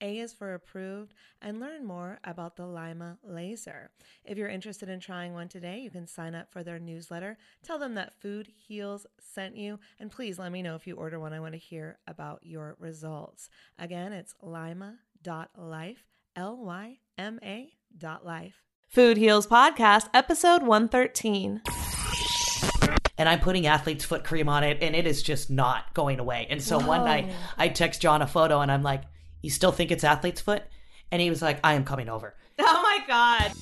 [0.00, 3.90] a is for approved, and learn more about the Lyma laser.
[4.24, 7.36] If you're interested in trying one today, you can sign up for their newsletter.
[7.62, 11.18] Tell them that Food Heals sent you, and please let me know if you order
[11.18, 11.32] one.
[11.32, 13.48] I want to hear about your results.
[13.78, 16.04] Again, it's lyma.life,
[16.36, 18.62] L Y M A dot life.
[18.88, 21.62] Food Heals Podcast, episode 113
[23.16, 26.46] and I'm putting athlete's foot cream on it and it is just not going away.
[26.50, 26.88] And so Whoa.
[26.88, 29.02] one night I text John a photo and I'm like,
[29.44, 30.62] you still think it's athlete's foot?
[31.12, 32.34] And he was like, I am coming over.
[32.58, 33.52] Oh my God.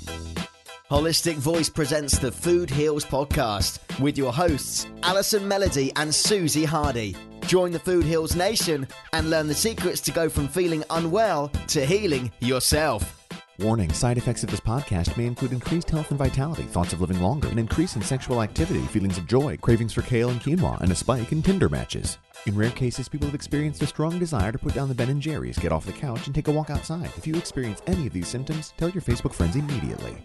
[0.90, 7.16] Holistic Voice presents the Food Heals podcast with your hosts, Allison Melody and Susie Hardy.
[7.46, 11.86] Join the Food Heals Nation and learn the secrets to go from feeling unwell to
[11.86, 13.26] healing yourself.
[13.58, 17.20] Warning side effects of this podcast may include increased health and vitality, thoughts of living
[17.20, 20.92] longer, an increase in sexual activity, feelings of joy, cravings for kale and quinoa, and
[20.92, 22.18] a spike in Tinder matches.
[22.44, 25.22] In rare cases, people have experienced a strong desire to put down the Ben and
[25.22, 27.08] Jerry's, get off the couch, and take a walk outside.
[27.16, 30.16] If you experience any of these symptoms, tell your Facebook friends immediately.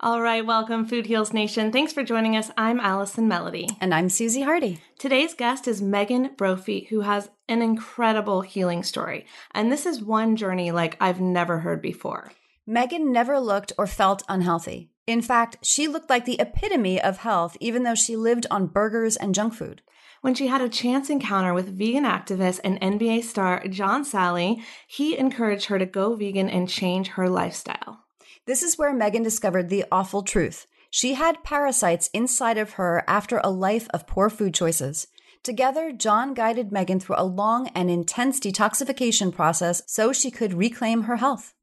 [0.00, 1.72] All right, welcome, Food Heals Nation.
[1.72, 2.50] Thanks for joining us.
[2.58, 3.66] I'm Allison Melody.
[3.80, 4.82] And I'm Susie Hardy.
[4.98, 9.24] Today's guest is Megan Brophy, who has an incredible healing story.
[9.52, 12.30] And this is one journey like I've never heard before.
[12.66, 14.90] Megan never looked or felt unhealthy.
[15.06, 19.16] In fact, she looked like the epitome of health, even though she lived on burgers
[19.16, 19.80] and junk food.
[20.20, 24.62] When she had a chance encounter with vegan activist and NBA star John Salley.
[24.86, 28.04] he encouraged her to go vegan and change her lifestyle.
[28.46, 30.66] This is where Megan discovered the awful truth.
[30.90, 35.06] She had parasites inside of her after a life of poor food choices.
[35.42, 41.02] Together, John guided Megan through a long and intense detoxification process so she could reclaim
[41.02, 41.54] her health.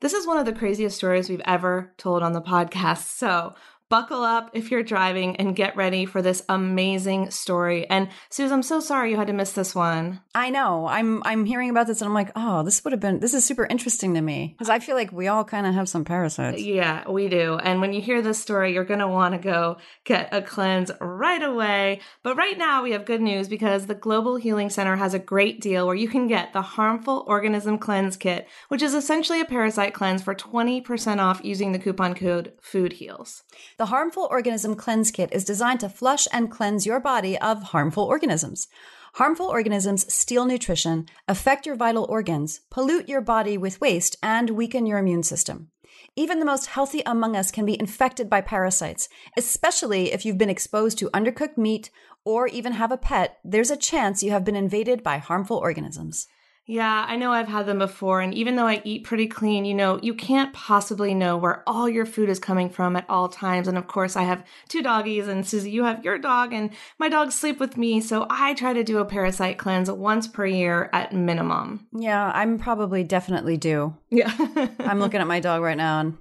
[0.00, 3.04] This is one of the craziest stories we've ever told on the podcast.
[3.16, 3.54] So,
[3.88, 7.88] buckle up if you're driving and get ready for this amazing story.
[7.88, 10.20] And Suze, I'm so sorry you had to miss this one.
[10.34, 10.86] I know.
[10.86, 13.44] I'm I'm hearing about this and I'm like, oh, this would have been this is
[13.44, 16.62] super interesting to me because I feel like we all kind of have some parasites.
[16.62, 17.56] Yeah, we do.
[17.56, 21.42] And when you hear this story, you're gonna want to go get a cleanse right
[21.42, 22.00] away.
[22.22, 25.60] But right now we have good news because the Global Healing Center has a great
[25.60, 29.94] deal where you can get the Harmful Organism Cleanse Kit, which is essentially a parasite
[29.94, 33.42] cleanse for 20% off using the coupon code FOODHEALS.
[33.76, 38.04] The Harmful Organism Cleanse Kit is designed to flush and cleanse your body of harmful
[38.04, 38.68] organisms.
[39.14, 44.86] Harmful organisms steal nutrition, affect your vital organs, pollute your body with waste, and weaken
[44.86, 45.70] your immune system.
[46.14, 50.48] Even the most healthy among us can be infected by parasites, especially if you've been
[50.48, 51.90] exposed to undercooked meat
[52.24, 56.28] or even have a pet, there's a chance you have been invaded by harmful organisms.
[56.66, 58.20] Yeah, I know I've had them before.
[58.20, 61.88] And even though I eat pretty clean, you know, you can't possibly know where all
[61.88, 63.68] your food is coming from at all times.
[63.68, 67.08] And of course, I have two doggies, and Susie, you have your dog, and my
[67.08, 68.00] dogs sleep with me.
[68.00, 71.86] So I try to do a parasite cleanse once per year at minimum.
[71.92, 73.94] Yeah, I'm probably definitely due.
[74.10, 74.32] Yeah.
[74.80, 76.16] I'm looking at my dog right now and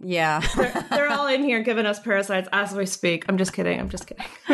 [0.00, 0.40] yeah.
[0.56, 3.24] they're, they're all in here giving us parasites as we speak.
[3.28, 3.78] I'm just kidding.
[3.78, 4.26] I'm just kidding.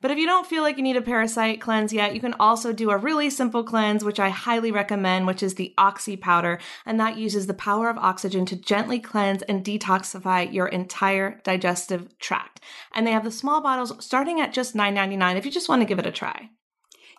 [0.00, 2.72] but if you don't feel like you need a parasite cleanse yet, you can also
[2.72, 6.58] do a really simple cleanse, which I highly recommend, which is the Oxy powder.
[6.86, 12.18] And that uses the power of oxygen to gently cleanse and detoxify your entire digestive
[12.18, 12.60] tract.
[12.94, 15.86] And they have the small bottles starting at just $9.99 if you just want to
[15.86, 16.50] give it a try.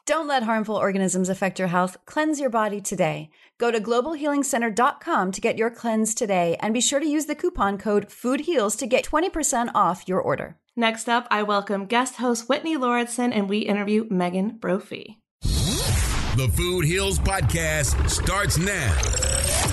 [0.06, 1.98] Don't let harmful organisms affect your health.
[2.06, 3.30] Cleanse your body today.
[3.58, 7.78] Go to globalhealingcenter.com to get your cleanse today and be sure to use the coupon
[7.78, 10.58] code FOODHEALS to get 20% off your order.
[10.76, 15.20] Next up, I welcome guest host Whitney Lauritsen and we interview Megan Brophy.
[15.42, 19.71] The Food Heals podcast starts now.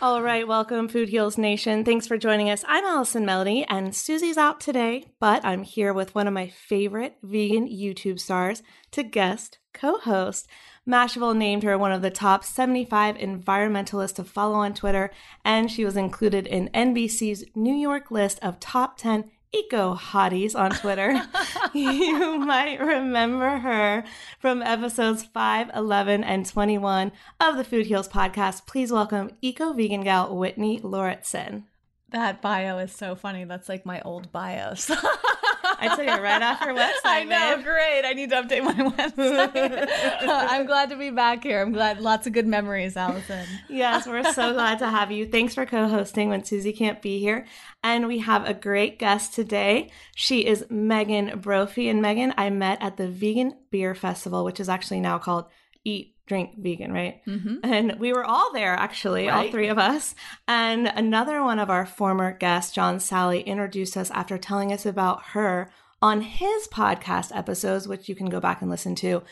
[0.00, 1.84] All right, welcome, Food Heals Nation.
[1.84, 2.64] Thanks for joining us.
[2.68, 7.16] I'm Allison Melody, and Susie's out today, but I'm here with one of my favorite
[7.20, 8.62] vegan YouTube stars
[8.92, 10.46] to guest co host.
[10.88, 15.10] Mashable named her one of the top 75 environmentalists to follow on Twitter,
[15.44, 20.70] and she was included in NBC's New York list of top 10 eco hotties on
[20.70, 21.22] Twitter.
[21.74, 24.04] you might remember her
[24.38, 28.66] from episodes 5, 11, and 21 of the Food Heals podcast.
[28.66, 31.64] Please welcome eco vegan gal Whitney Lauritsen.
[32.10, 33.44] That bio is so funny.
[33.44, 34.90] That's like my old bios.
[35.78, 36.92] I took it right off your website.
[37.04, 37.64] I know, babe.
[37.64, 38.02] great.
[38.04, 39.88] I need to update my website.
[40.22, 41.62] I'm glad to be back here.
[41.62, 43.46] I'm glad lots of good memories, Allison.
[43.68, 45.26] Yes, we're so glad to have you.
[45.26, 47.46] Thanks for co hosting when Susie can't be here.
[47.82, 49.90] And we have a great guest today.
[50.14, 51.88] She is Megan Brophy.
[51.88, 55.46] And Megan, I met at the Vegan Beer Festival, which is actually now called
[55.84, 57.24] Eat Drink Vegan, right?
[57.26, 57.56] Mm-hmm.
[57.64, 60.14] And we were all there, actually, all three of us.
[60.46, 65.22] And another one of our former guests, John Salley, introduced us after telling us about
[65.32, 65.70] her
[66.00, 69.22] on his podcast episodes, which you can go back and listen to.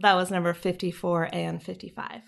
[0.00, 2.22] That was number 54 and 55.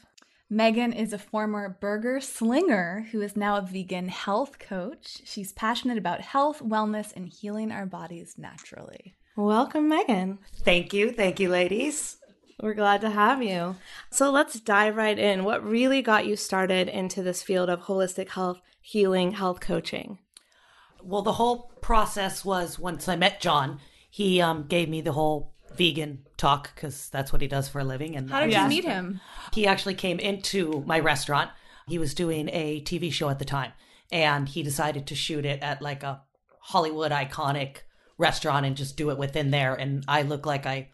[0.52, 5.22] Megan is a former burger slinger who is now a vegan health coach.
[5.24, 9.14] She's passionate about health, wellness, and healing our bodies naturally.
[9.36, 10.38] Welcome, Megan.
[10.64, 11.12] Thank you.
[11.12, 12.16] Thank you, ladies.
[12.62, 13.76] We're glad to have you.
[14.10, 15.44] So let's dive right in.
[15.44, 20.18] What really got you started into this field of holistic health, healing, health coaching?
[21.02, 23.80] Well, the whole process was once I met John,
[24.10, 27.84] he um, gave me the whole vegan talk because that's what he does for a
[27.84, 28.16] living.
[28.16, 28.64] And How did Yeah.
[28.64, 29.20] you meet him?
[29.54, 31.50] he actually came into my restaurant.
[31.86, 33.72] He was doing a TV show at the time,
[34.12, 36.22] and he decided to shoot it at like a
[36.60, 37.78] Hollywood iconic
[38.18, 39.74] restaurant and just do it within there.
[39.74, 40.90] And I look like I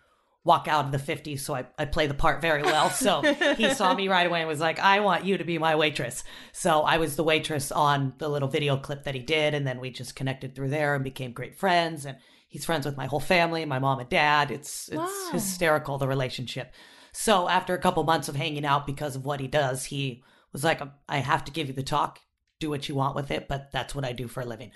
[0.46, 2.88] walk out of the 50s, so I, I play the part very well.
[2.88, 3.20] So
[3.56, 6.22] he saw me right away and was like, I want you to be my waitress.
[6.52, 9.80] So I was the waitress on the little video clip that he did, and then
[9.80, 12.06] we just connected through there and became great friends.
[12.06, 12.16] And
[12.48, 14.50] he's friends with my whole family, my mom and dad.
[14.52, 15.28] It's it's Wow.
[15.32, 16.72] hysterical the relationship.
[17.12, 20.22] So after a couple months of hanging out because of what he does, he
[20.52, 22.20] was like, um, I have to give you the talk.
[22.60, 24.70] Do what you want with it, but that's what I do for a living.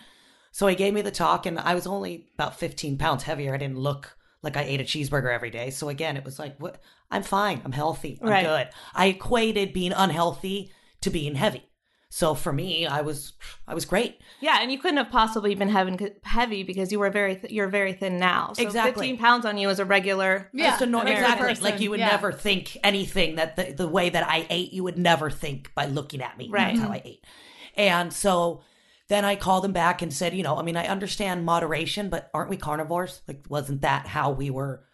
[0.52, 3.54] So he gave me the talk, and I was only about 15 pounds heavier.
[3.54, 5.70] I didn't look like I ate a cheeseburger every day.
[5.70, 6.80] So again, it was like, what?
[7.10, 7.60] I'm fine.
[7.64, 8.18] I'm healthy.
[8.22, 8.44] I'm Right.
[8.46, 8.68] good.
[8.94, 10.72] I equated being unhealthy
[11.02, 11.64] to being heavy.
[12.12, 13.34] So for me, I was,
[13.68, 14.18] I was great.
[14.40, 17.68] Yeah, and you couldn't have possibly been heavy, heavy because you were very th- you're
[17.68, 18.52] very thin now.
[18.54, 19.06] So Exactly.
[19.10, 20.48] 15 pounds on you is a regular.
[20.52, 21.46] Yeah, Just a normal exactly.
[21.48, 22.08] person, Like you would yeah.
[22.08, 25.86] never think anything that the, the way that I ate, you would never think by
[25.86, 26.48] looking at me.
[26.50, 26.74] Right.
[26.74, 27.24] That's how I ate.
[27.76, 28.62] And so
[29.10, 32.30] then I called him back and said, you know, I mean, I understand moderation, but
[32.32, 33.22] aren't we carnivores?
[33.26, 34.84] Like, wasn't that how we were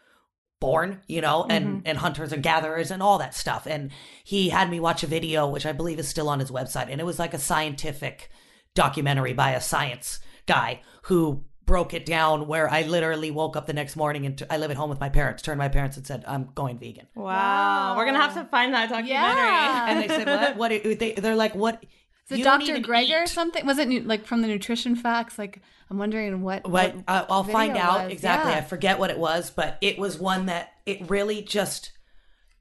[0.58, 1.80] born, you know, and, mm-hmm.
[1.84, 3.66] and hunters and gatherers and all that stuff.
[3.66, 3.90] And
[4.24, 6.90] he had me watch a video, which I believe is still on his website.
[6.90, 8.30] And it was like a scientific
[8.74, 13.74] documentary by a science guy who broke it down where I literally woke up the
[13.74, 15.98] next morning and t- I live at home with my parents, turned to my parents
[15.98, 17.06] and said, I'm going vegan.
[17.14, 17.96] Wow.
[17.98, 19.12] We're going to have to find that documentary.
[19.12, 19.86] Yeah.
[19.90, 20.56] And they said, what?
[20.56, 20.68] What?
[20.70, 21.84] do- They, they're like, what?
[22.28, 22.78] Is it Dr.
[22.78, 23.64] Greger or something?
[23.64, 25.38] Was it nu- like from the nutrition facts?
[25.38, 26.68] Like, I'm wondering what.
[26.68, 26.96] What?
[27.06, 28.12] Uh, I'll find out was.
[28.12, 28.50] exactly.
[28.50, 28.58] Yeah.
[28.58, 31.92] I forget what it was, but it was one that it really just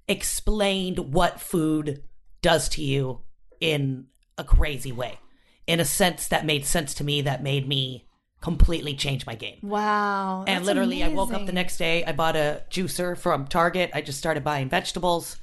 [0.07, 2.03] explained what food
[2.41, 3.22] does to you
[3.60, 4.05] in
[4.38, 5.17] a crazy way,
[5.65, 8.07] in a sense that made sense to me, that made me
[8.41, 9.57] completely change my game.
[9.63, 10.43] Wow.
[10.48, 12.05] and literally, I woke up the next day.
[12.05, 13.89] I bought a juicer from Target.
[13.95, 15.38] I just started buying vegetables,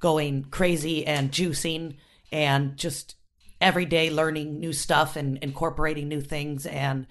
[0.00, 1.96] going crazy and juicing,
[2.32, 3.16] and just
[3.60, 6.66] every day learning new stuff and incorporating new things.
[6.66, 7.06] And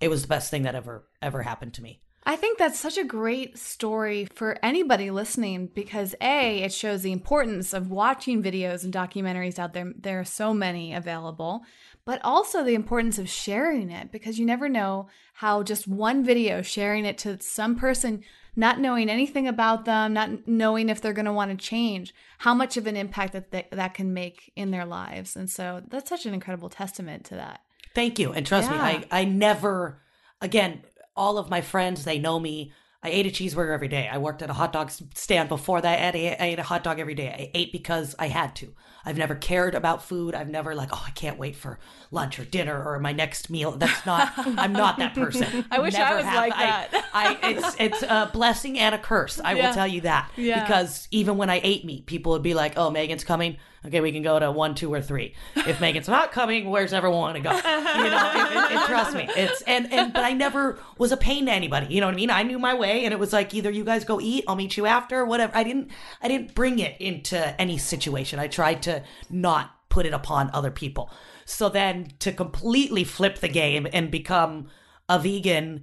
[0.00, 2.02] it was the best thing that ever ever happened to me.
[2.24, 7.10] I think that's such a great story for anybody listening because A, it shows the
[7.10, 9.92] importance of watching videos and documentaries out there.
[9.98, 11.62] There are so many available,
[12.04, 16.62] but also the importance of sharing it because you never know how just one video
[16.62, 18.22] sharing it to some person,
[18.54, 22.54] not knowing anything about them, not knowing if they're going to want to change, how
[22.54, 25.36] much of an impact that they, that can make in their lives.
[25.36, 27.60] And so that's such an incredible testament to that.
[27.94, 28.32] Thank you.
[28.32, 28.76] And trust Yeah.
[28.76, 30.02] me, I, I never,
[30.40, 30.82] again,
[31.16, 32.72] all of my friends, they know me.
[33.02, 34.08] I ate a cheeseburger every day.
[34.10, 36.14] I worked at a hot dog stand before that.
[36.14, 37.28] I ate, I ate a hot dog every day.
[37.28, 38.74] I ate because I had to.
[39.04, 40.34] I've never cared about food.
[40.34, 41.78] I've never like, oh, I can't wait for
[42.10, 43.72] lunch or dinner or my next meal.
[43.72, 44.32] That's not.
[44.36, 45.64] I'm not that person.
[45.70, 46.34] I wish I was have.
[46.36, 47.04] like I- that.
[47.14, 49.40] I, it's it's a blessing and a curse.
[49.40, 49.66] I Yeah.
[49.68, 50.30] will tell you that.
[50.36, 50.62] Yeah.
[50.62, 53.56] Because even when I ate meat, people would be like, "Oh, Megan's coming.
[53.84, 55.34] Okay, we can go to one, two, or three.
[55.56, 57.50] If Megan's not coming, where's everyone to go?
[57.50, 59.28] You know, trust me.
[59.36, 61.92] It's and and but I never was a pain to anybody.
[61.92, 62.30] You know what I mean?
[62.30, 64.76] I knew my way, and it was like either you guys go eat, I'll meet
[64.76, 65.56] you after, whatever.
[65.56, 65.90] I didn't
[66.22, 68.38] I didn't bring it into any situation.
[68.38, 71.10] I tried to not put it upon other people.
[71.44, 74.68] So then to completely flip the game and become
[75.08, 75.82] a vegan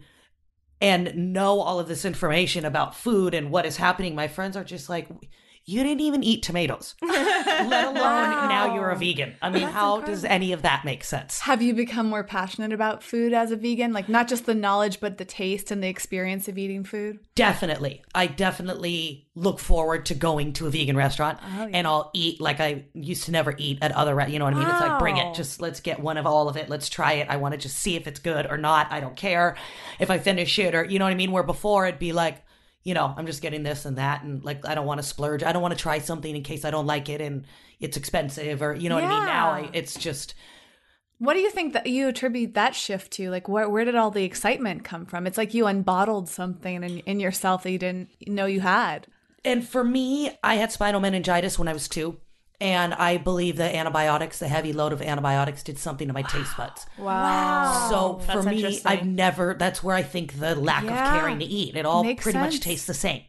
[0.82, 4.64] and know all of this information about food and what is happening, my friends are
[4.64, 5.10] just like,
[5.66, 9.36] you didn't even eat tomatoes, let alone now you're a vegan.
[9.42, 11.40] I mean, how does any of that make sense?
[11.42, 13.94] Have you become more passionate about food as a vegan?
[13.94, 17.20] Like not just the knowledge, but the taste and the experience of eating food?
[17.36, 18.04] Definitely.
[18.16, 22.60] I definitely look forward to going to a vegan restaurant oh, and I'll eat like
[22.60, 24.68] I used to never eat at other, you know what I mean?
[24.68, 25.36] It's like, bring it.
[25.36, 26.70] Just let's get one of all of it.
[26.70, 27.30] Let's try it.
[27.30, 28.92] I want to just see if it's good or not.
[28.92, 29.56] I don't care
[30.00, 31.32] if I finish it or, you know what I mean?
[31.32, 32.44] Where before it'd be like,
[32.90, 34.24] you know, I'm just getting this and that.
[34.24, 35.44] And like, I don't want to splurge.
[35.44, 37.46] I don't want to try something in case I don't like it and
[37.80, 39.26] it's expensive or, you know what I mean?
[39.26, 40.34] Now I, it's just,
[41.20, 43.30] What do you think that you attribute that shift to?
[43.30, 45.28] Like, where, where did all the excitement come from?
[45.28, 49.06] It's like you unbottled something in, in yourself that you didn't know you had.
[49.46, 52.18] And for me, I had spinal meningitis when I was two.
[52.62, 56.58] And I believe that antibiotics, the heavy load of antibiotics, did something to my taste
[56.58, 56.86] buds.
[56.98, 57.88] Wow.
[57.90, 58.82] So for me.
[58.86, 61.16] I've never, that's where I think the lack Yeah.
[61.16, 63.24] of caring to eat, it all Makes pretty much tastes the same.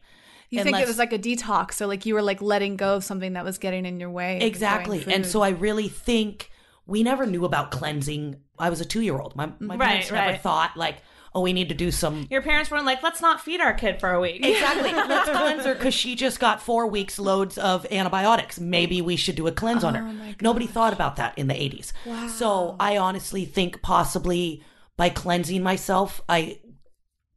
[0.49, 1.75] You think it was like a detox.
[1.75, 4.39] So, like, you were like letting go of something that was getting in your way.
[4.41, 5.05] Exactly.
[5.07, 6.51] And so I really think
[6.85, 8.35] we never knew about cleansing.
[8.59, 9.33] I was a two year old.
[9.37, 10.41] My, my Right, parents never right.
[10.41, 10.97] thought, like,
[11.33, 13.99] oh, we need to do some Your parents weren't like, let's not feed our kid
[13.99, 14.45] for a week.
[14.51, 14.91] Exactly.
[15.11, 18.59] Let's cleanse her because she just got four weeks loads of antibiotics.
[18.59, 20.05] Maybe we should do a cleanse on her.
[20.07, 21.93] Oh Nobody thought about that in the 80s.
[22.05, 22.27] Wow.
[22.27, 24.63] So I honestly think possibly
[24.97, 26.59] by cleansing myself, I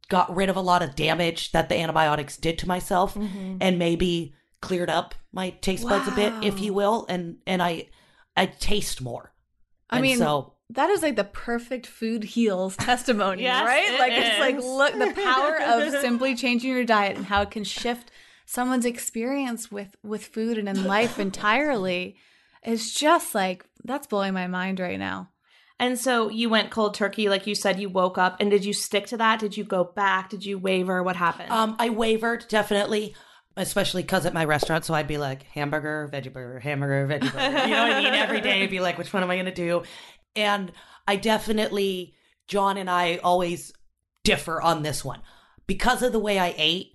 [0.09, 3.57] got rid of a lot of damage that the antibiotics did to myself mm-hmm.
[3.61, 7.05] and maybe cleared up my taste buds a bit, if you will.
[7.07, 7.87] And, and I,
[8.35, 9.33] I taste more.
[9.89, 13.83] I And mean, so that is like the perfect food heals testimony, Yes, right?
[13.93, 17.51] it like it's like look the power of simply changing your diet and how it
[17.51, 18.11] can shift
[18.45, 22.15] someone's experience with with food and in life entirely
[22.63, 25.29] is just like that's blowing my mind right now.
[25.77, 28.37] And so you went cold turkey, like you said, you woke up.
[28.39, 29.39] And did you stick to that?
[29.39, 30.29] Did you go back?
[30.29, 31.03] Did you waver?
[31.03, 31.51] What happened?
[31.51, 33.13] Um, I wavered definitely,
[33.57, 37.67] especially because at my restaurant, so I'd be like hamburger, veggie burger, hamburger, veggie burger.
[37.67, 38.13] You know what I mean?
[38.13, 39.83] Every day, I'd be like, which one am I going to do?
[40.35, 40.71] And
[41.07, 42.13] I definitely,
[42.47, 43.73] John and I always
[44.23, 45.21] differ on this one
[45.67, 46.93] because of the way I ate.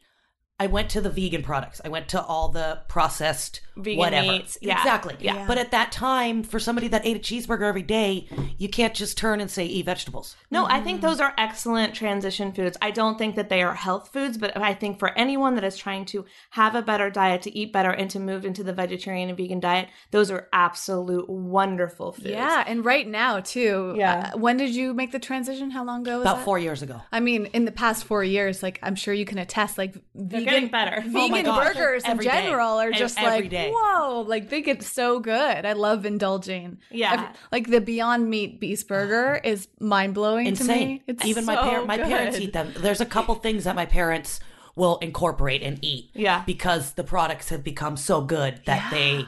[0.59, 1.81] I went to the vegan products.
[1.85, 4.33] I went to all the processed Vegan whatever.
[4.33, 4.79] meats, yeah.
[4.79, 5.17] Exactly.
[5.21, 5.47] Yeah.
[5.47, 9.17] But at that time, for somebody that ate a cheeseburger every day, you can't just
[9.19, 10.37] turn and say eat vegetables.
[10.51, 12.77] No, I think those are excellent transition foods.
[12.83, 15.77] I don't think that they are health foods, but I think for anyone that is
[15.77, 19.29] trying to have a better diet, to eat better, and to move into the vegetarian
[19.29, 22.29] and vegan diet, those are absolute wonderful foods.
[22.29, 23.95] Yeah, and right now too.
[23.97, 24.31] Yeah.
[24.35, 25.71] uh, when did you make the transition?
[25.71, 26.45] How long ago was About that?
[26.45, 27.01] four years ago.
[27.13, 30.45] I mean, in the past four years, like I'm sure you can attest, like vegan
[30.45, 31.03] getting better.
[31.07, 31.75] Oh Vegan gosh.
[31.75, 32.31] burgers in Every day.
[32.45, 33.70] general are just every like day.
[33.75, 35.65] Whoa, like they get so good.
[35.67, 36.79] I love indulging.
[36.91, 37.13] Yeah.
[37.15, 40.89] Every- like the Beyond Meat Beast Burger is mind blowing to insane.
[40.89, 41.03] me.
[41.07, 42.73] It's Even my so par- my parents eat them.
[42.77, 44.41] There's a couple things that my parents
[44.77, 46.11] will incorporate and eat.
[46.15, 46.43] Yeah.
[46.47, 49.27] Because the products have become so good that they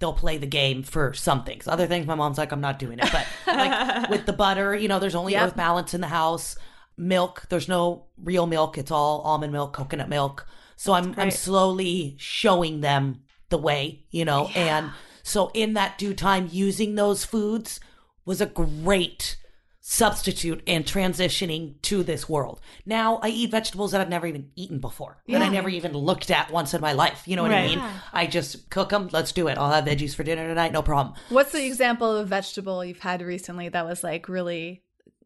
[0.00, 1.68] they'll play the game for some things.
[1.68, 3.08] Other things my mom's like, I'm not doing it.
[3.12, 5.48] But like with the butter, you know, there's only Yep.
[5.48, 6.56] earth balance in the house.
[6.96, 8.76] Milk, there's no real milk.
[8.78, 10.46] It's all almond milk, coconut milk.
[10.76, 13.20] So I'm I'm slowly showing them
[13.50, 14.90] the way, you know, and
[15.22, 17.78] so in that due time using those foods
[18.24, 19.36] was a great
[19.82, 22.60] substitute and transitioning to this world.
[22.86, 26.30] Now I eat vegetables that I've never even eaten before, that I never even looked
[26.30, 27.22] at once in my life.
[27.26, 27.76] You know what I Right.
[27.76, 27.84] mean?
[28.12, 29.08] I just cook them.
[29.12, 29.58] Let's do it.
[29.58, 30.72] I'll have veggies for dinner tonight.
[30.72, 31.16] No problem.
[31.30, 34.82] What's the example of a vegetable you've had recently that was like really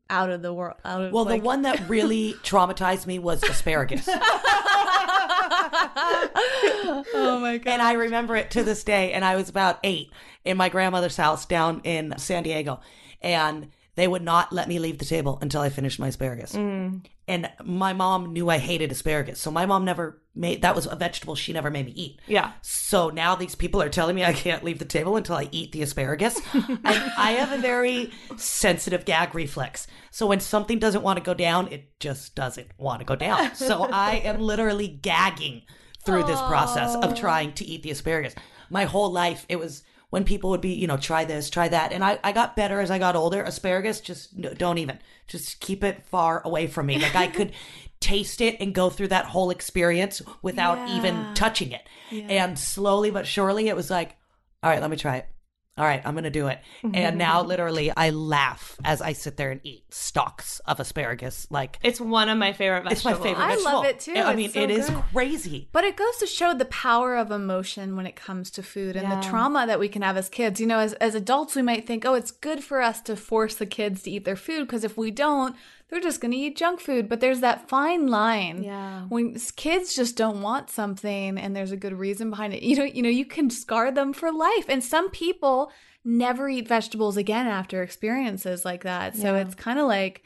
[0.09, 0.77] out of the world.
[0.85, 4.09] Out of Well, like, the one that really traumatized me was asparagus.
[7.15, 7.73] oh my god.
[7.73, 9.13] and I remember it to this day.
[9.13, 10.11] And I was about eight
[10.45, 12.81] in my grandmother's house down in San Diego.
[13.23, 16.53] And they would not let me leave the table until I finished my asparagus.
[16.53, 17.07] Mm.
[17.29, 19.41] And my mom knew I hated asparagus.
[19.41, 22.21] So my mom never made that was a vegetable she never made me eat.
[22.27, 22.53] Yeah.
[22.61, 25.73] So now these people are telling me I can't leave the table until I eat
[25.73, 26.41] the asparagus.
[26.53, 29.87] and I have a very sensitive gag reflex.
[30.11, 33.55] So when something doesn't want to go down, it just doesn't want to go down.
[33.55, 35.63] So I am literally gagging
[36.05, 38.35] through this process of trying to eat the asparagus.
[38.71, 41.91] My whole life, it was when people would be, you know, try this, try that.
[41.91, 43.43] And I, I got better as I got older.
[43.43, 47.01] Asparagus, just no, don't even, just keep it far away from me.
[47.01, 47.51] Like I could
[48.01, 51.83] taste it and go through that whole experience without even touching it.
[52.31, 54.17] And slowly but surely, it was like,
[54.63, 55.27] all right, let me try it.
[55.77, 56.61] All right, I'm going to do it.
[56.85, 61.49] And now, literally, I laugh as I sit there and eat stalks of asparagus.
[61.51, 62.93] Like, It's one of my favorite vegetables.
[62.99, 63.27] it's my vegetables.
[63.37, 63.73] favorite I vegetable.
[63.73, 64.13] love it too.
[64.13, 65.03] I It's mean, so it is good.
[65.13, 65.69] crazy.
[65.73, 69.09] But it goes to show the power of emotion when it comes to food and
[69.09, 69.17] Yeah.
[69.21, 70.61] the trauma that we can have as kids.
[70.61, 73.57] You know, as, as adults, we might think, oh, it's good for us to force
[73.57, 75.57] the kids to eat their food because if we don't,
[75.89, 77.09] they're just going to eat junk food.
[77.09, 79.03] But there's that fine line Yeah.
[79.09, 82.63] when kids just don't want something and there's a good reason behind it.
[82.63, 84.67] You know, you know, you can scar them for life.
[84.69, 85.71] And some people
[86.05, 89.17] never eat vegetables again after experiences like that.
[89.17, 89.43] So Yeah.
[89.43, 90.23] it's kind of like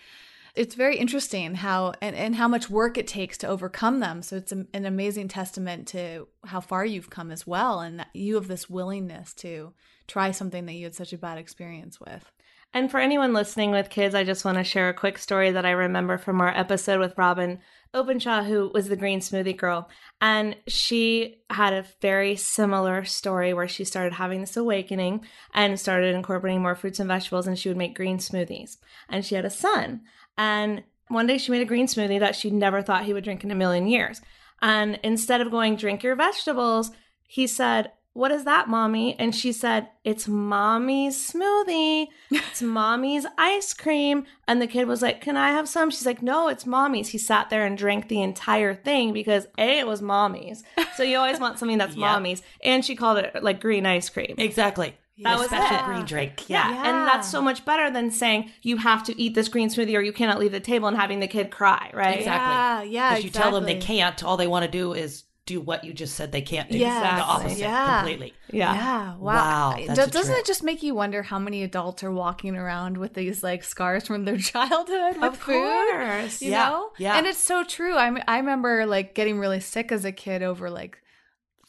[0.55, 4.35] it's very interesting how and, and how much work it takes to overcome them so
[4.37, 8.35] it's a, an amazing testament to how far you've come as well and that you
[8.35, 9.73] have this willingness to
[10.09, 12.33] try something that you had such a bad experience with
[12.75, 15.65] And for anyone listening with kids, I just want to share a quick story that
[15.65, 17.61] I remember from our episode with Robin
[17.95, 19.89] Openshaw, who was the green smoothie girl.
[20.21, 26.15] And she had a very similar story where she started having this awakening and started
[26.15, 28.77] incorporating more fruits and vegetables, and she would make green smoothies.
[29.09, 30.03] And she had a son.
[30.37, 33.43] And one day she made a green smoothie that she never thought he would drink
[33.45, 34.21] in a million years.
[34.61, 36.91] And instead of going, drink your vegetables,
[37.27, 39.15] he said, What is that, mommy?
[39.19, 42.09] And she said, It's mommy's smoothie.
[42.33, 44.25] It's mommy's ice cream.
[44.49, 45.89] And the kid was like, Can I have some?
[45.91, 47.11] She's like, No, it's mommy's.
[47.11, 50.65] He sat there and drank the entire thing because A, it was mommy's.
[50.97, 52.01] So you always want something that's Yep.
[52.01, 52.43] mommy's.
[52.65, 54.35] And she called it like green ice cream.
[54.37, 54.97] Exactly.
[55.23, 55.85] That A was special it.
[55.85, 56.49] green drink.
[56.49, 56.71] Yeah.
[56.71, 56.89] Yeah.
[56.89, 60.01] And that's so much better than saying you have to eat this green smoothie or
[60.01, 62.19] you cannot leave the table and having the kid cry, right?
[62.19, 62.27] Exactly.
[62.27, 64.23] yeah yeah Because you tell them they can't.
[64.25, 66.79] All they want to do is do what you just said they can't do.
[66.79, 67.23] Yeah, The exactly.
[67.35, 67.97] opposite Yeah.
[68.01, 68.35] completely.
[68.51, 68.75] Yeah.
[68.75, 69.19] yeah, wow.
[69.19, 70.45] Wow, I- that's do- a doesn't trip.
[70.45, 74.07] it just make you wonder how many adults are walking around with these like scars
[74.07, 75.53] from their childhood with Of food?
[75.91, 76.41] course.
[76.43, 77.17] you Yeah, know yeah.
[77.17, 80.71] and it's so true I, I remember like getting really sick as a kid over
[80.71, 80.99] like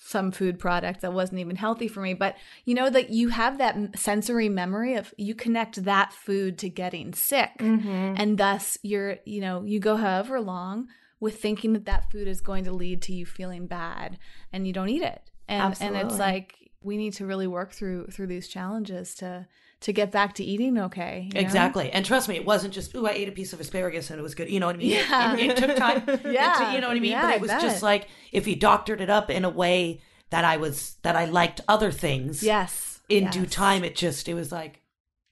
[0.02, 3.58] some food product that wasn't even healthy for me but you know that you have
[3.60, 8.16] that sensory memory of you connect that food to getting sick Mm-hmm.
[8.18, 10.88] and thus you're you know you go however long
[11.20, 14.18] with thinking that that food is going to lead to you feeling bad
[14.54, 18.08] and you don't eat it and and it's like we need to really work through
[18.08, 19.46] through these challenges to
[19.82, 21.40] to get back to eating okay you know?
[21.40, 21.90] Exactly.
[21.92, 24.22] And trust me, it wasn't just, ooh, I ate a piece of asparagus and it
[24.22, 24.50] was good.
[24.50, 24.92] You know what I mean?
[24.92, 25.36] It- Yeah.
[25.38, 26.04] It, it took time.
[26.30, 26.54] Yeah.
[26.54, 27.12] to- you know what I mean?
[27.12, 30.02] Yeah, but it was just like if you doctored it up in a way
[30.32, 32.44] that I was, that I liked other things.
[32.44, 33.34] yes In yes.
[33.34, 34.82] due time, it just, it was like,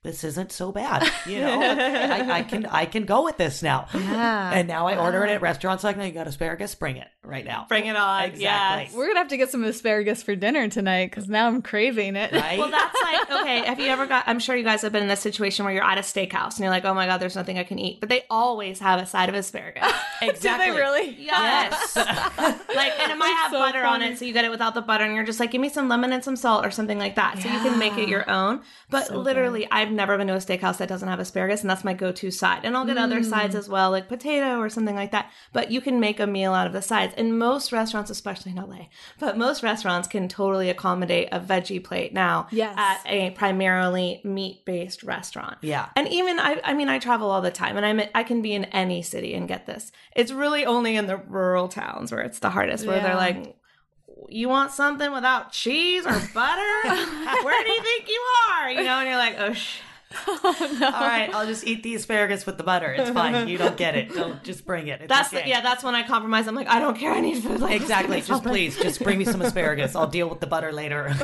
[0.04, 1.10] this isn't so bad.
[1.26, 3.88] You know, I, I can, I can go with this now.
[3.94, 4.52] Yeah.
[4.54, 6.74] And now I order it at restaurants like, no, you got asparagus?
[6.76, 7.66] Bring it right now.
[7.68, 8.24] Bring it on.
[8.24, 8.42] Exactly.
[8.44, 8.94] Yes.
[8.94, 12.32] We're gonna have to get some asparagus for dinner tonight because now I'm craving it.
[12.32, 12.58] Right?
[12.58, 15.10] Well, that's like, okay, have you ever got, I'm sure you guys have been in
[15.10, 17.58] this situation where you're at a steakhouse and you're like, oh my God, there's nothing
[17.58, 18.00] I can eat.
[18.00, 19.92] But they always have a side of asparagus.
[20.22, 20.72] exactly.
[20.72, 21.18] really?
[21.20, 21.96] Yes.
[21.96, 24.82] like, and it might have so butter on it, so you get it without the
[24.82, 27.16] butter, and you're just like, give me some lemon and some salt or something like
[27.16, 27.40] that.
[27.40, 28.62] So you can make it your own.
[28.90, 31.93] But literally, I've never been to a steakhouse that doesn't have asparagus, and that's my
[31.93, 32.62] go to side.
[32.65, 33.60] And I'll get other sides mm.
[33.60, 35.32] as well, like potato or something like that.
[35.54, 37.13] But you can make a meal out of the sides.
[37.17, 38.88] And most restaurants, especially in LA,
[39.19, 42.76] but most restaurants can totally accommodate a veggie plate now Yes.
[42.78, 45.58] at a primarily meat based restaurant.
[45.62, 45.88] Yeah.
[45.95, 48.54] And even I I mean I travel all the time and I'm I can be
[48.54, 49.91] in any city and get this.
[50.15, 53.04] It's really only in the rural towns where it's the hardest where Yeah.
[53.04, 53.56] they're like
[54.30, 56.71] you want something without cheese or butter?
[57.43, 58.71] Where do you think you are?
[58.71, 59.53] You know, and you're like, oh,
[60.30, 62.91] Oh, sh- All right, I'll just eat the asparagus with the butter.
[62.93, 63.48] It's fine.
[63.48, 64.13] You don't get it.
[64.13, 65.02] Don't just bring it.
[65.02, 65.43] It's that's okay.
[65.43, 65.62] the, yeah.
[65.62, 66.48] That's when I compromise.
[66.48, 67.12] I'm like, I don't care.
[67.12, 67.60] I need food.
[67.60, 68.17] Like, Exactly.
[68.17, 69.96] just Just please, just bring me some asparagus.
[69.96, 71.08] I'll deal with the butter later.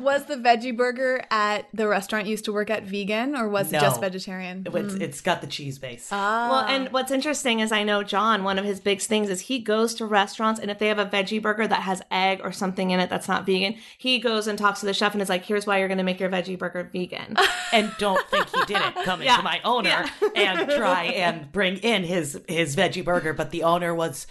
[0.00, 3.72] Was the veggie burger at the restaurant you used to work at vegan or was
[3.72, 3.78] No.
[3.78, 4.64] it just vegetarian?
[4.66, 5.00] it's, mm.
[5.00, 6.08] it's got the cheese base.
[6.12, 6.48] Ah.
[6.50, 9.58] Well, and what's interesting is I know John, one of his big things is he
[9.58, 12.90] goes to restaurants and if they have a veggie burger that has egg or something
[12.90, 15.44] in it that's not vegan, he goes and talks to the chef and is like,
[15.44, 17.36] here's why you're going to make your veggie burger vegan.
[17.78, 19.32] and don't think he didn't come Yeah.
[19.34, 20.04] into my owner
[20.36, 23.32] and try and bring in his his veggie burger.
[23.32, 24.26] But the owner was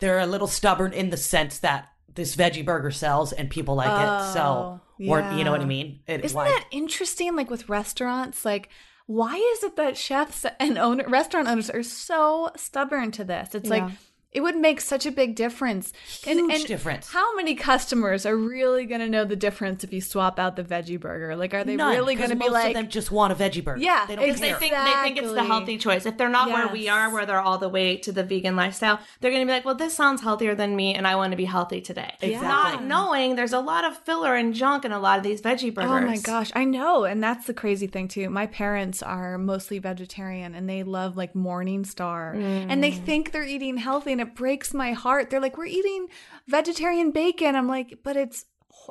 [0.00, 3.88] they're a little stubborn in the sense that this veggie burger sells and people like
[3.88, 4.32] it.
[4.32, 6.00] So, oh, or you know what I mean?
[6.06, 7.36] It, Isn't why- that interesting?
[7.36, 8.68] Like with restaurants, like
[9.06, 13.54] why is it that chefs and owner restaurant owners are so stubborn to this?
[13.54, 13.90] It's like Yeah.
[14.30, 15.92] It would make such a big difference.
[16.22, 17.10] Huge difference.
[17.10, 20.62] How many customers are really going to know the difference if you swap out the
[20.62, 21.34] veggie burger?
[21.34, 23.32] Like, are they None, really 'cause going to be most like, of them just want
[23.32, 23.80] a veggie burger.
[23.80, 24.58] Yeah, they don't ex- They care.
[24.58, 26.04] think they think it's the healthy choice.
[26.04, 29.00] If they're not where we are, where they're all the way to the vegan lifestyle,
[29.20, 31.36] they're going to be like, "Well, this sounds healthier than me, and I want to
[31.36, 32.48] be healthy today." Exactly.
[32.48, 35.72] Not knowing there's a lot of filler and junk in a lot of these veggie
[35.72, 35.90] burgers.
[35.90, 37.04] Oh my gosh, I know.
[37.04, 38.28] And that's the crazy thing too.
[38.28, 42.34] My parents are mostly vegetarian and they love like Morning Star.
[42.34, 43.04] And they mm.
[43.04, 45.30] think they're eating healthy and it breaks my heart.
[45.30, 46.08] They're like, "We're eating
[46.46, 48.44] vegetarian bacon." I'm like, "But it's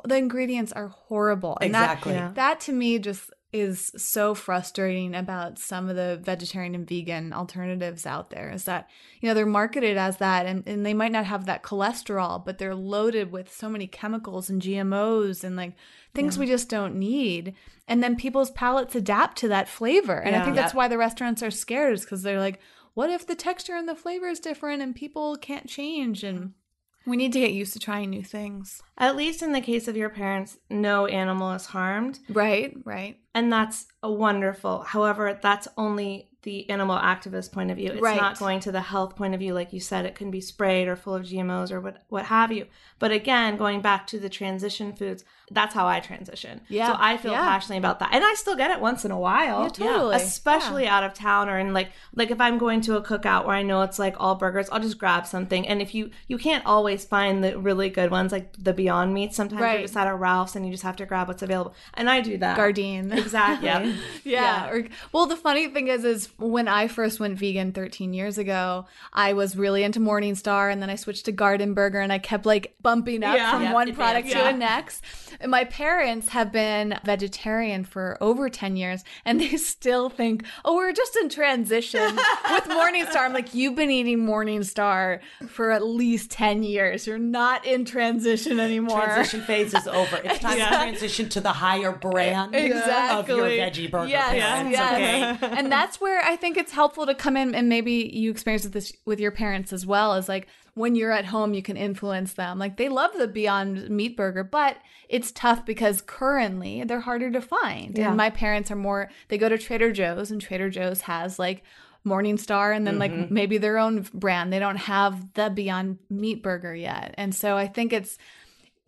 [0.04, 2.12] the ingredients are horrible." And Exactly.
[2.14, 7.32] that that to me just is so frustrating about some of the vegetarian and vegan
[7.32, 8.90] alternatives out there is that
[9.22, 12.58] you know they're marketed as that and, and they might not have that cholesterol but
[12.58, 15.72] they're loaded with so many chemicals and gmos and like
[16.14, 17.54] things we just don't need
[17.86, 20.76] and then people's palates adapt to that flavor and i think that's Yep.
[20.76, 22.60] why the restaurants are scared is because they're like
[22.98, 27.10] what if the texture and the flavor is different and people can't change and mm-hmm.
[27.10, 29.96] we need to get used to trying new things At least in the case of
[29.96, 32.18] your parents, no animal is harmed.
[32.28, 34.80] right right And that's a wonderful.
[34.80, 37.92] However, that's only the animal activist point of view.
[37.92, 38.20] It's Right.
[38.20, 39.54] not going to the health point of view.
[39.54, 42.50] Like you said, it can be sprayed or full of GMOs or what, what have
[42.50, 42.66] you.
[42.98, 46.60] But again, going back to the transition foods, that's how I transition.
[46.68, 46.88] Yeah.
[46.92, 47.42] So I feel Yeah.
[47.42, 48.10] passionately about that.
[48.12, 49.62] And I still get it once in a while.
[49.62, 50.16] Yeah, totally.
[50.16, 53.54] Especially out of town or in like like if I'm going to a cookout where
[53.56, 55.66] I know it's like all burgers, I'll just grab something.
[55.66, 59.34] And if you you can't always find the really good ones like the Beyond Meat.
[59.34, 59.72] Sometimes Right.
[59.78, 61.74] you're just at a Ralph's and you just have to grab what's available.
[61.94, 62.56] And I do that.
[62.58, 63.12] Gardein.
[63.28, 63.66] Exactly.
[63.68, 63.94] Yep.
[64.24, 64.70] Yeah.
[64.70, 68.86] Or, well, the funny thing is, is when I first went vegan 13 years ago,
[69.12, 72.46] I was really into Morningstar, and then I switched to Garden Burger, and I kept
[72.46, 73.50] like bumping up Yeah.
[73.52, 75.02] from Yeah, one product to the next.
[75.46, 80.92] My parents have been vegetarian for over 10 years, and they still think, oh, we're
[80.92, 83.18] just in transition with Morningstar.
[83.18, 87.06] I'm like, you've been eating Morningstar for at least 10 years.
[87.06, 89.04] You're not in transition anymore.
[89.04, 90.20] Transition phase is over.
[90.24, 93.34] It's time to transition to the higher brand exactly.
[93.34, 94.08] of your veggie burger.
[94.08, 95.42] Yes, parents, yes.
[95.42, 95.58] okay?
[95.58, 98.92] and that's where I think it's helpful to come in, and maybe you experienced this
[99.04, 100.14] with your parents as well.
[100.14, 100.48] Is like
[100.78, 102.58] when you're at home, you can influence them.
[102.58, 104.76] Like they love the Beyond Meat Burger, but
[105.08, 107.98] it's tough because currently they're harder to find.
[107.98, 108.08] Yeah.
[108.08, 109.10] And my parents are more.
[109.28, 111.62] They go to Trader Joe's, and Trader Joe's has like.
[112.06, 113.20] Morningstar and then Mm-hmm.
[113.20, 114.50] like maybe their own brand.
[114.52, 117.12] They don't have the Beyond Meat Burger yet.
[117.18, 118.16] And so I think it's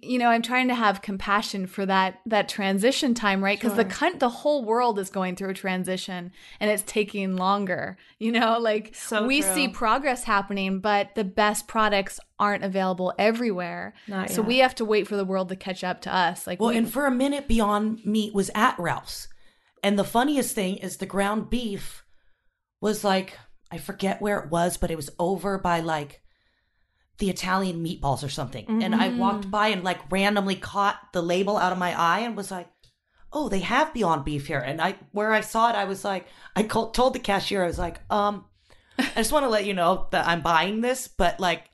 [0.02, 4.16] you know i'm trying to have compassion for that that transition time right because the
[4.18, 8.94] the whole world is going through a transition and it's taking longer you know like
[8.94, 9.54] So we true.
[9.54, 14.48] see progress happening but the best products aren't available everywhere Not so yet.
[14.48, 16.78] we have to wait for the world to catch up to us like Well, we,
[16.78, 19.28] and for a minute, Beyond Meat was at Ralph's.
[19.82, 22.04] And the funniest thing is the ground beef
[22.80, 23.38] was like,
[23.70, 26.22] I forget where it was, but it was over by like
[27.20, 28.82] the Italian meatballs or something.
[28.82, 32.36] And I walked by and like randomly caught the label out of my eye and
[32.36, 32.68] was like,
[33.32, 34.58] oh, they have Beyond Beef here.
[34.58, 37.66] And I, where I saw it, I was like, I called, told the cashier, I
[37.68, 38.44] was like, um,
[38.98, 41.66] I just want to let you know that I'm buying this, but like,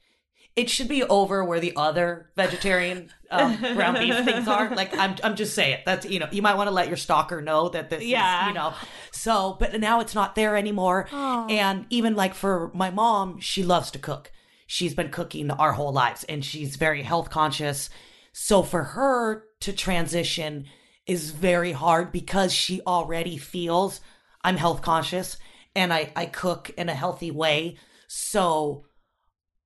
[0.54, 4.74] it should be over where the other vegetarian um, ground beef things are.
[4.74, 7.42] Like I'm, I'm just saying that's you know you might want to let your stalker
[7.42, 8.44] know that this Yeah.
[8.44, 8.72] is you know.
[9.12, 11.08] So, but now it's not there anymore.
[11.12, 14.32] And even like for my mom, she loves to cook.
[14.66, 17.88] She's been cooking our whole lives, and she's very health conscious.
[18.32, 20.66] So for her to transition
[21.06, 24.00] is very hard because she already feels
[24.42, 25.38] I'm health conscious
[25.74, 27.76] and I, I cook in a healthy way.
[28.08, 28.86] So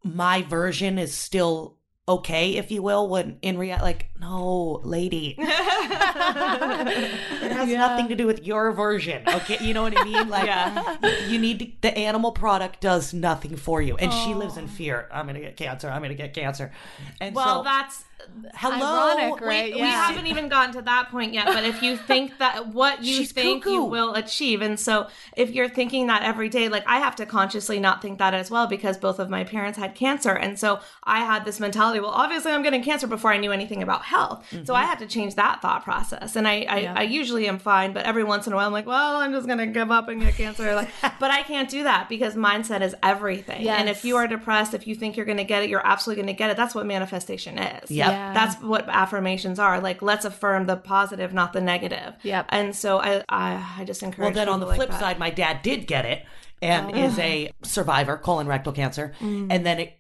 [0.03, 1.80] my version is still
[2.11, 5.37] okay, if you will, when in reality, like, no, lady.
[5.39, 5.47] it
[7.53, 9.23] has nothing to do with your version.
[9.29, 9.59] Okay.
[9.65, 10.29] You know what I mean?
[10.29, 13.97] Like, you need to, the animal product does nothing for you.
[13.97, 15.09] And she lives in fear.
[15.13, 15.89] I'm going to get cancer.
[15.89, 16.73] I'm going to get cancer.
[17.21, 18.05] And Well, so, that's
[18.55, 18.77] hello.
[18.77, 19.73] ironic, right?
[19.73, 19.85] we, Yeah.
[19.85, 21.47] we haven't even gotten to that point yet.
[21.47, 25.51] But if you think that what you She's think you will achieve, and so if
[25.51, 28.67] you're thinking that every day, like I have to consciously not think that as well
[28.67, 32.53] because both of my parents had cancer, and so I had this mentality well, obviously
[32.53, 34.47] I'm getting cancer before I knew anything about health.
[34.65, 34.89] So I mm-hmm.
[34.89, 36.37] had to change that thought process.
[36.37, 36.95] And I, I, Yeah.
[36.97, 39.47] I usually am fine, but every once in a while I'm like, well, I'm just
[39.47, 40.75] going to give up and get cancer.
[40.75, 40.89] Like,
[41.21, 43.67] but I can't do that because mindset is everything.
[43.69, 46.23] And if you are depressed, if you think you're going to get it, you're absolutely
[46.23, 46.57] going to get it.
[46.57, 47.91] That's what manifestation is.
[47.91, 48.10] Yep.
[48.11, 48.33] Yeah.
[48.33, 49.81] That's what affirmations are.
[49.81, 52.15] Like, let's affirm the positive, not the negative.
[52.23, 52.47] Yep.
[52.51, 54.35] And so I, I, I just encourage.
[54.35, 55.01] Well, then on the like flip that.
[55.01, 56.25] side, my dad did get it
[56.63, 59.13] and is a survivor, colon rectal cancer.
[59.21, 59.49] Mm.
[59.51, 59.99] And then it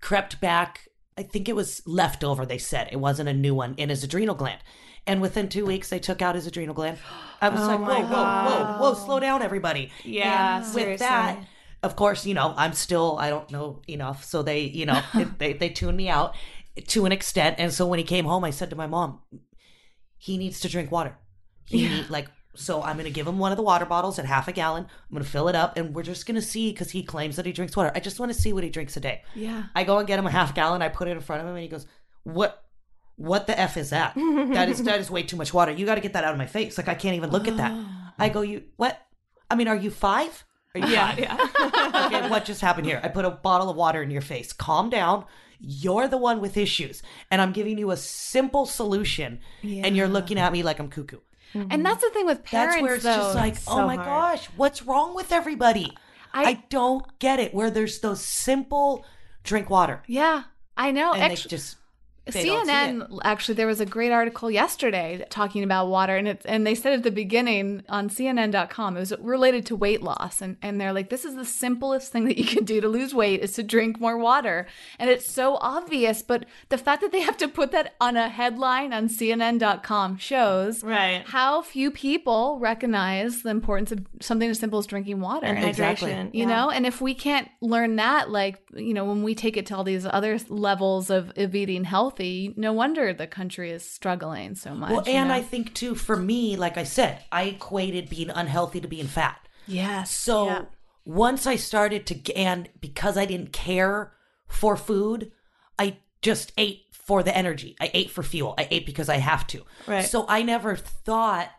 [0.00, 0.88] crept back.
[1.16, 2.88] I think it was leftover, they said.
[2.90, 4.60] It wasn't a new one in his adrenal gland.
[5.06, 6.98] And within two weeks, they took out his adrenal gland.
[7.40, 9.90] I was oh like, whoa, whoa, whoa, whoa, slow down, everybody.
[10.04, 11.06] Yeah, And with seriously.
[11.06, 11.44] that,
[11.82, 14.24] of course, you know, I'm still, I don't know enough.
[14.24, 16.34] So they, you know, it, they, they tune me out
[16.88, 17.56] to an extent.
[17.58, 19.20] And so when he came home, I said to my mom,
[20.16, 21.16] he needs to drink water.
[21.64, 24.48] He need, like so I'm gonna give him one of the water bottles at half
[24.48, 24.84] a gallon.
[24.84, 27.52] I'm gonna fill it up, and we're just gonna see because he claims that he
[27.52, 27.90] drinks water.
[27.94, 29.22] I just want to see what he drinks a day.
[29.34, 29.64] Yeah.
[29.74, 30.82] I go and get him a half gallon.
[30.82, 31.86] I put it in front of him, and he goes,
[32.24, 32.62] "What?
[33.16, 34.14] What the f is that?
[34.14, 35.72] that is that is way too much water.
[35.72, 36.76] You got to get that out of my face.
[36.76, 37.72] Like I can't even look at that."
[38.18, 38.32] I oh.
[38.32, 39.00] go, "You what?
[39.50, 40.44] I mean, are you five?
[40.74, 41.18] Are you Yeah, five?
[41.18, 42.06] yeah.
[42.06, 43.00] okay, what just happened here?
[43.02, 44.52] I put a bottle of water in your face.
[44.52, 45.24] Calm down.
[45.64, 50.38] You're the one with issues, and I'm giving you a simple solution, and you're looking
[50.38, 51.18] at me like I'm cuckoo.
[51.54, 51.82] And mm-hmm.
[51.82, 53.14] that's the thing with parents, That's where it's though.
[53.14, 54.06] just like, It's oh so my hard.
[54.38, 55.92] gosh, what's wrong with everybody?
[56.32, 57.52] I, I- don't get it.
[57.54, 59.04] Where there's those simple
[59.44, 60.44] drink water, yeah,
[60.76, 61.12] I know.
[61.12, 61.81] and Actually, they just they don't see
[62.28, 66.74] CNN actually there was a great article yesterday talking about water and it's and they
[66.74, 70.92] said at the beginning on CNN.com it was related to weight loss and and they're
[70.92, 73.62] like this is the simplest thing that you can do to lose weight is to
[73.64, 74.68] drink more water
[75.00, 78.28] and it's so obvious but the fact that they have to put that on a
[78.28, 81.22] headline on CNN.com shows Right.
[81.26, 86.10] how few people recognize the importance of something as simple as drinking water And Exactly.
[86.12, 86.30] hydration.
[86.32, 86.56] you yeah.
[86.56, 89.76] know and if we can't learn that like you know when we take it to
[89.76, 94.74] all these other levels of, of eating healthy no wonder the country is struggling so
[94.74, 95.34] much Well, you and know?
[95.34, 99.38] I think too, for me, like I said, I equated being unhealthy to being fat.
[99.66, 100.64] yes So Yeah.
[101.04, 104.12] once I started to, and because I didn't care
[104.46, 105.32] for food,
[105.78, 107.76] I just ate for the energy.
[107.80, 108.54] I ate for fuel.
[108.56, 109.64] I ate because I have to.
[109.86, 110.04] Right.
[110.04, 111.50] So I never thought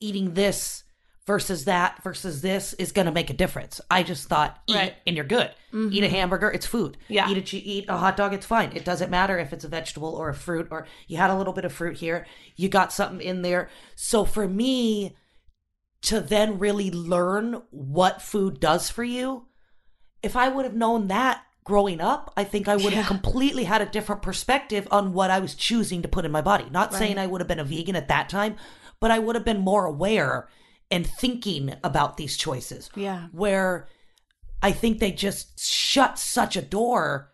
[0.00, 0.83] eating this
[1.26, 3.80] versus that versus this is going to make a difference.
[3.90, 4.94] I just thought eat Right.
[5.06, 5.50] and you're good.
[5.72, 5.92] Mm-hmm.
[5.92, 6.96] Eat a hamburger, it's food.
[7.08, 7.28] Yeah.
[7.30, 8.72] Eat a eat a hot dog, it's fine.
[8.74, 11.52] It doesn't matter if it's a vegetable or a fruit or you had a little
[11.54, 13.70] bit of fruit here, you got something in there.
[13.96, 15.16] So for me
[16.02, 19.46] to then really learn what food does for you,
[20.22, 23.80] if I would have known that growing up, I think I would have completely had
[23.80, 26.66] a different perspective on what I was choosing to put in my body.
[26.70, 28.56] Not saying I would have been a vegan at that time,
[29.00, 30.48] but I would have been more aware
[30.90, 32.90] and thinking about these choices.
[32.94, 33.26] Yeah.
[33.32, 33.88] Where
[34.62, 37.30] I think they just shut such a door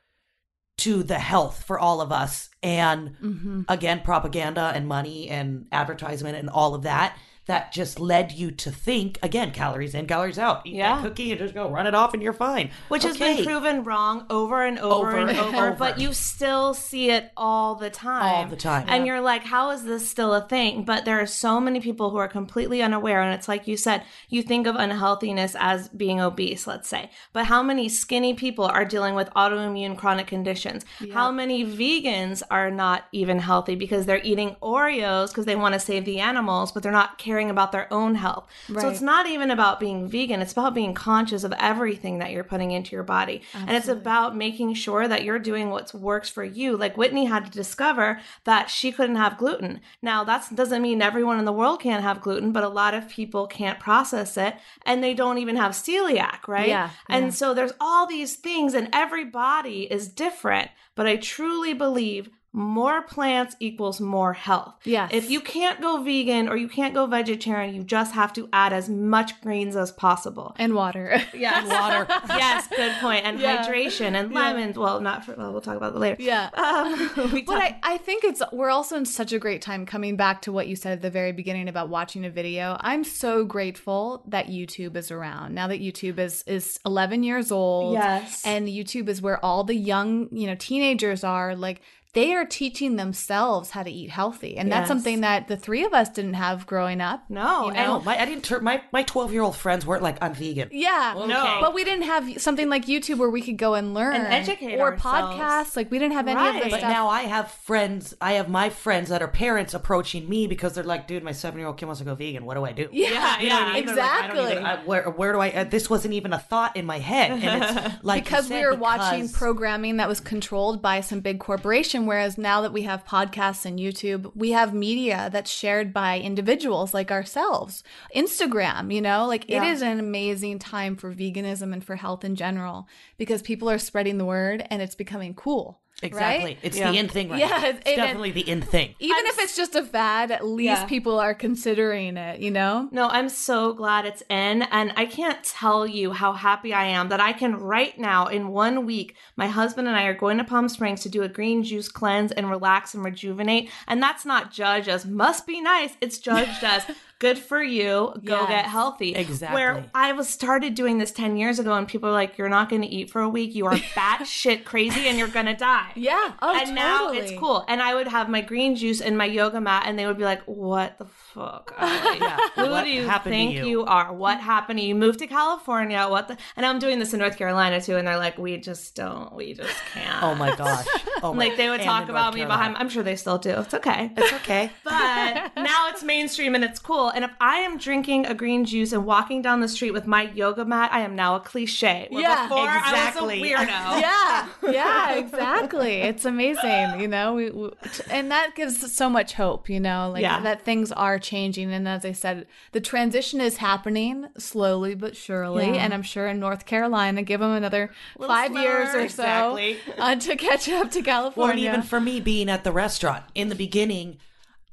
[0.79, 2.49] to the health for all of us.
[2.63, 3.63] And Mm-hmm.
[3.69, 7.17] again, propaganda and money and advertisement and all of that.
[7.51, 10.65] That just led you to think again, calories in, calories out.
[10.65, 10.95] Eat Yeah.
[10.97, 12.71] that cookie and just go run it off and you're fine.
[12.89, 15.71] Which has been proven wrong over and over, Over and over, over.
[15.73, 18.23] but you still see it all the time.
[18.35, 18.85] All the time.
[18.89, 20.85] And you're like, how is this still a thing?
[20.85, 23.21] But there are so many people who are completely unaware.
[23.21, 27.11] And it's like you said, you think of unhealthiness as being obese, let's say.
[27.33, 30.85] But how many skinny people are dealing with autoimmune chronic conditions?
[31.13, 35.81] How many vegans are not even healthy because they're eating Oreos because they want to
[35.81, 38.47] save the animals, but they're not caring about their own health?
[38.69, 40.41] So it's not even about being vegan.
[40.43, 43.43] It's about being conscious of everything that you're putting into your body.
[43.55, 46.77] And it's about making sure that you're doing what works for you.
[46.77, 49.81] Like Whitney had to discover that she couldn't have gluten.
[50.03, 53.09] Now, that doesn't mean everyone in the world can't have gluten, but a lot of
[53.09, 56.69] people can't process it and they don't even have celiac, right?
[56.69, 57.31] Yeah, And yeah.
[57.31, 60.71] so there's all these things, and every body is different.
[60.95, 64.75] But I truly believe more plants equals more health.
[64.85, 65.11] Yes.
[65.13, 68.73] If you can't go vegan or you can't go vegetarian, you just have to add
[68.73, 70.55] as much greens as possible.
[70.59, 71.69] and water Yes.
[71.69, 72.07] water.
[72.29, 73.25] yes, good point.
[73.25, 73.65] And Yeah.
[73.65, 74.77] hydration and lemons.
[74.77, 76.17] Well, not for, well, we'll talk about that later.
[76.23, 79.87] yeah Um, we But I, I think it's we're also in such a great time
[79.87, 82.77] coming back to what you said at the very beginning about watching a video.
[82.81, 85.55] I'm so grateful that YouTube is around.
[85.55, 87.93] Now that YouTube is is 11 years old.
[87.95, 88.43] Yes.
[88.45, 91.81] And YouTube is where all the young, you know, teenagers are like
[92.13, 94.57] they are teaching themselves how to eat healthy.
[94.57, 97.23] And that's something that the three of us didn't have growing up.
[97.29, 97.99] No, You know?
[97.99, 98.45] No, my I didn't.
[98.45, 100.71] Tur- my my twelve year old friends weren't like I'm vegan.
[100.73, 101.15] Yeah.
[101.17, 101.59] No.
[101.61, 104.77] But we didn't have something like YouTube where we could go and learn And educate
[104.79, 105.37] or ourselves.
[105.37, 105.77] podcasts.
[105.77, 106.91] Like we didn't have any of this But stuff.
[106.91, 108.15] now I have friends.
[108.21, 111.59] I have my friends that are parents approaching me because they're like, "Dude, my seven
[111.61, 112.45] year old kid wants to go vegan.
[112.45, 113.87] What do I do?" yeah, you know what I mean?
[113.87, 114.51] They're like, I exactly.
[114.53, 115.51] even- I- where where do I?
[115.51, 118.67] Uh, this wasn't even a thought in my head, and it's like because said, we
[118.67, 123.05] were watching programming that was controlled by some big corporation whereas now that we have
[123.05, 127.83] podcasts and youtube we have media that's shared by individuals like ourselves.
[128.15, 132.37] Instagram you know like it is an amazing time for veganism and for health in
[132.37, 136.59] general because people are spreading the word and it's becoming cool Exactly, right?
[136.63, 136.91] it's Yeah.
[136.93, 137.39] the in thing, right?
[137.41, 137.57] Yeah, now.
[137.59, 138.95] it's- it's it- definitely the in thing.
[138.99, 140.85] even if it's just a fad at least Yeah.
[140.87, 144.63] people are considering it you know No, I'm so glad it's in.
[144.63, 148.49] And I can't tell you how happy I am that I can right now, in
[148.49, 151.63] one week, my husband and I are going to Palm Springs to do a green
[151.63, 153.71] juice cleanse and relax and rejuvenate.
[153.87, 155.93] And that's not judged as must be nice.
[156.01, 156.85] It's judged as
[157.21, 158.13] good for you.
[158.25, 158.49] Go Yes.
[158.49, 159.15] get healthy.
[159.15, 159.55] Exactly.
[159.55, 162.69] Where I was started doing this 10 years ago and people are like, you're not
[162.69, 163.55] going to eat for a week.
[163.55, 165.93] You are batshit crazy and you're going to die.
[165.95, 167.65] yeah oh and now it's cool.
[167.69, 170.25] And I would have my green juice and my yoga mat, and they would be
[170.25, 171.75] like, "What the fuck?
[171.79, 172.19] Allie?
[172.57, 173.85] Who What do you think you?" you?
[173.85, 174.13] are?
[174.13, 174.95] What happened to you?
[174.95, 176.07] Moved to California?
[176.09, 178.95] What the?" And I'm doing this in North Carolina too, and they're like, "We just
[178.95, 179.33] don't.
[179.35, 180.87] We just oh can't." Oh my gosh!
[181.23, 182.61] Oh my, Like they would and talk about North me Carolina.
[182.71, 182.77] behind.
[182.79, 183.51] I'm sure they still do.
[183.51, 184.11] It's okay.
[184.17, 184.71] It's okay.
[184.85, 187.11] But now it's mainstream and it's cool.
[187.11, 190.31] And if I am drinking a green juice and walking down the street with my
[190.33, 192.07] yoga mat, I am now a cliche.
[192.11, 193.55] Where Yeah, before exactly.
[193.55, 194.01] I was a weirdo.
[194.01, 197.71] yeah yeah exactly it's amazing you know we, we
[198.11, 200.41] and that gives so much hope you know like Yeah.
[200.41, 205.67] that things are changing and as i said the transition is happening slowly but surely
[205.67, 205.75] Yeah.
[205.85, 209.79] and i'm sure in north carolina give them another Little five years or so Exactly.
[209.99, 213.25] uh, to catch up to Well, california and even for me being at the restaurant
[213.35, 214.19] in the beginning,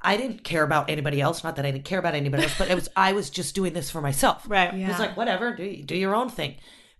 [0.01, 1.43] I didn't care about anybody else.
[1.43, 3.73] Not that I didn't care about anybody else, but it was I was just doing
[3.73, 4.45] this for myself.
[4.47, 4.73] Right.
[4.73, 6.55] It was like whatever, do do your own thing.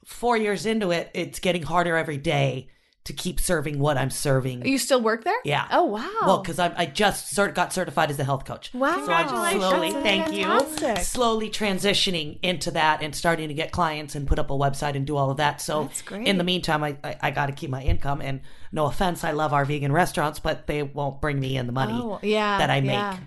[0.05, 2.69] Four years into it, it's getting harder every day
[3.07, 4.65] to keep serving what I'm serving.
[4.65, 5.67] you still work there Yeah.
[5.71, 8.73] oh wow Well, because I, I just cert- got certified as a health coach.
[8.73, 9.05] Wow.
[9.05, 10.97] So I'm slowly, thank fantastic.
[10.97, 14.95] you, slowly transitioning into that and starting to get clients and put up a website
[14.95, 15.61] and do all of that.
[15.61, 16.27] So That's great.
[16.27, 18.21] in the meantime, I, I, I got to keep my income.
[18.21, 18.41] And
[18.71, 21.93] no offense, I love our vegan restaurants, but they won't bring me in the money
[21.93, 22.91] Oh, yeah, that I make.
[22.91, 23.17] yeah.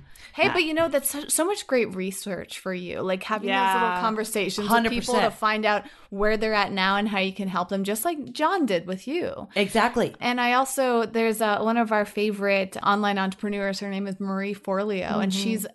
[0.40, 3.74] Hey, but you know that's so, so much great research for you, like having those
[3.74, 7.48] little conversations with people to find out where they're at now and how you can
[7.48, 9.48] help them, just like John did with you.
[9.55, 10.14] Exactly.
[10.20, 13.81] And I also there's a, one of our favorite online entrepreneurs.
[13.81, 15.42] Her name is Marie Forleo, and mm-hmm.
[15.42, 15.66] she's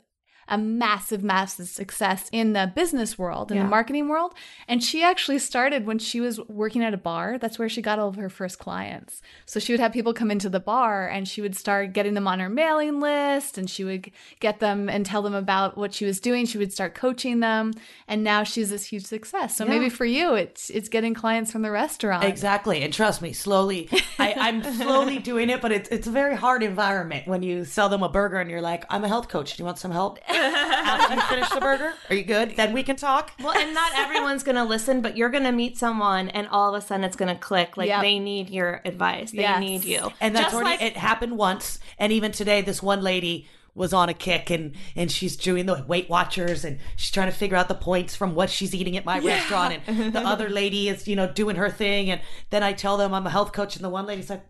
[0.47, 4.33] a massive, massive success in the business world, in the marketing world.
[4.67, 7.37] And she actually started when she was working at a bar.
[7.37, 9.21] That's where she got all of her first clients.
[9.45, 12.27] So she would have people come into the bar and she would start getting them
[12.27, 16.05] on her mailing list and she would get them and tell them about what she
[16.05, 16.45] was doing.
[16.45, 17.73] She would start coaching them.
[18.07, 19.57] And now she's this huge success.
[19.57, 22.23] So maybe for you, it's it's getting clients from the restaurant.
[22.23, 22.83] Exactly.
[22.83, 26.61] And trust me, slowly, I, I'm slowly doing it, but it's, it's a very hard
[26.63, 29.55] environment when you sell them a burger and you're like, I'm a health coach.
[29.55, 30.19] Do you want some help?
[30.35, 31.93] After you finish the burger?
[32.09, 32.55] Are you good?
[32.55, 33.31] Then we can talk.
[33.41, 36.73] Well, and not everyone's going to listen, but you're going to meet someone and all
[36.75, 37.77] of a sudden it's going to click.
[37.77, 38.01] Like Yep.
[38.01, 39.31] they need your advice.
[39.31, 39.59] They Yes.
[39.59, 40.11] need you.
[40.19, 41.79] And that's Just already like, it happened once.
[41.97, 45.83] And even today, this one lady was on a kick and and she's doing the
[45.85, 49.03] Weight Watchers and she's trying to figure out the points from what she's eating at
[49.03, 49.81] my restaurant.
[49.85, 52.09] And the other lady is you know doing her thing.
[52.09, 52.21] And
[52.51, 54.43] then I tell them I'm a health coach, and the one lady's like.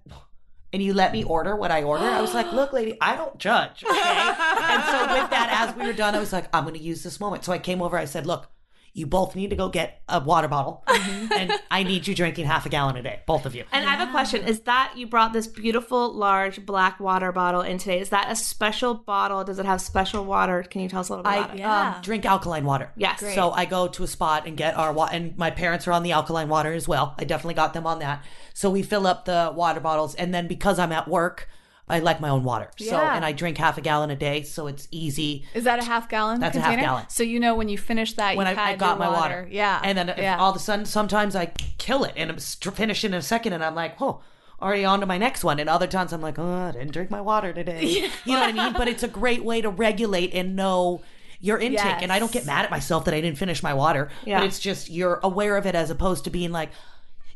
[0.76, 2.04] And you let me order what I order.
[2.04, 3.94] I was like, "Look, lady, I don't judge." Okay.
[3.98, 7.02] and so with that, as we were done, I was like, "I'm going to use
[7.02, 7.98] this moment." So I came over.
[7.98, 8.50] I said, "Look,
[8.96, 12.66] you both need to go get a water bottle, and I need you drinking half
[12.66, 14.48] a gallon a day, both of you." and I have a question.
[14.48, 18.00] Is that you brought this beautiful large black water bottle in today?
[18.00, 19.44] Is that a special bottle?
[19.44, 20.64] Does it have special water?
[20.64, 21.60] Can you tell us a little bit about I it?
[21.60, 21.96] Yeah.
[21.98, 22.90] um, drink alkaline water.
[22.96, 23.20] Yes.
[23.20, 23.36] Great.
[23.36, 26.04] So I go to a spot and get our water, and my parents are on
[26.04, 27.16] the alkaline water as well.
[27.18, 28.24] I definitely got them on that.
[28.54, 31.50] So we fill up the water bottles, and then because I'm at work,
[31.88, 32.71] I like my own water.
[32.78, 33.15] So Yeah.
[33.15, 35.45] and I drink half a gallon a day, so it's easy.
[35.54, 36.39] Is that a half gallon?
[36.39, 36.88] That's a half container?
[36.88, 37.06] gallon.
[37.10, 39.80] So you know when you finish that, When I, you've I got my water, Yeah,
[39.84, 40.38] and then yeah.
[40.38, 43.63] all of a sudden, sometimes I kill it and I'm finishing in a second, and
[43.63, 44.21] I'm like, oh.
[44.62, 47.12] Already on to my next one, and other times I'm like, oh, I didn't drink
[47.12, 47.82] my water today.
[48.26, 48.74] You know what I mean?
[48.74, 51.02] But it's a great way to regulate and know
[51.41, 52.02] your intake.
[52.02, 54.10] And I don't get mad at myself that I didn't finish my water.
[54.24, 54.39] Yeah.
[54.39, 56.69] But it's just you're aware of it as opposed to being like,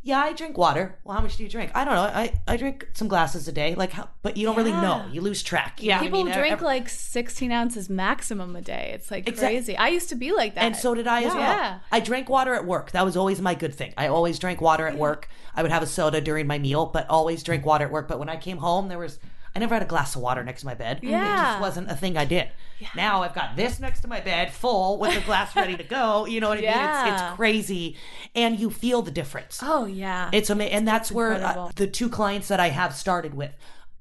[0.01, 0.97] yeah, I drink water.
[1.03, 1.71] Well, how much do you drink?
[1.75, 2.01] I don't know.
[2.01, 3.75] I, I drink some glasses a day.
[3.75, 5.05] Like, how, but you don't really know.
[5.11, 5.81] You lose track.
[5.81, 5.95] You Yeah.
[5.95, 6.33] know what I People mean?
[6.33, 8.91] drink Ev- like 16 ounces maximum a day.
[8.95, 9.75] It's like Exact- crazy.
[9.77, 10.63] I used to be like that.
[10.63, 11.41] And so did I as well.
[11.41, 11.79] Yeah.
[11.91, 12.91] I drank water at work.
[12.91, 13.93] That was always my good thing.
[13.97, 15.27] I always drank water at work.
[15.55, 18.07] I would have a soda during my meal, but always drink water at work.
[18.07, 19.19] But when I came home, there was
[19.55, 20.99] I never had a glass of water next to my bed.
[21.01, 21.21] Yeah.
[21.21, 22.49] It just wasn't a thing I did.
[22.95, 26.25] Now I've got this next to my bed, full with a glass ready to go.
[26.25, 26.69] You know what I mean?
[26.69, 27.27] It's, Yeah.
[27.29, 27.97] it's crazy,
[28.35, 29.59] and you feel the difference.
[29.61, 30.29] Oh yeah.
[30.31, 33.51] It's amazing, and that's where uh, the two clients that I have started with,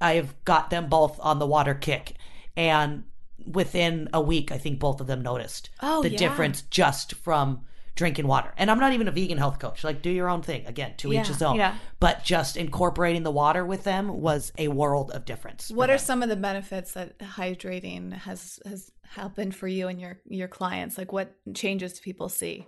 [0.00, 2.14] I've got them both on the water kick,
[2.56, 3.04] and
[3.46, 6.18] within a week, I think both of them noticed Oh, the yeah.
[6.18, 7.62] difference just from
[7.98, 8.54] drinking water.
[8.56, 9.82] And I'm not even a vegan health coach.
[9.82, 10.64] Like, do your own thing.
[10.66, 11.56] Again, to Yeah, each his own.
[11.56, 11.76] yeah.
[11.98, 15.70] But just incorporating the water with them was a world of difference.
[15.70, 16.06] What are them.
[16.06, 20.96] some of the benefits that hydrating has has happened for you and your your clients?
[20.96, 22.66] Like what changes do people see?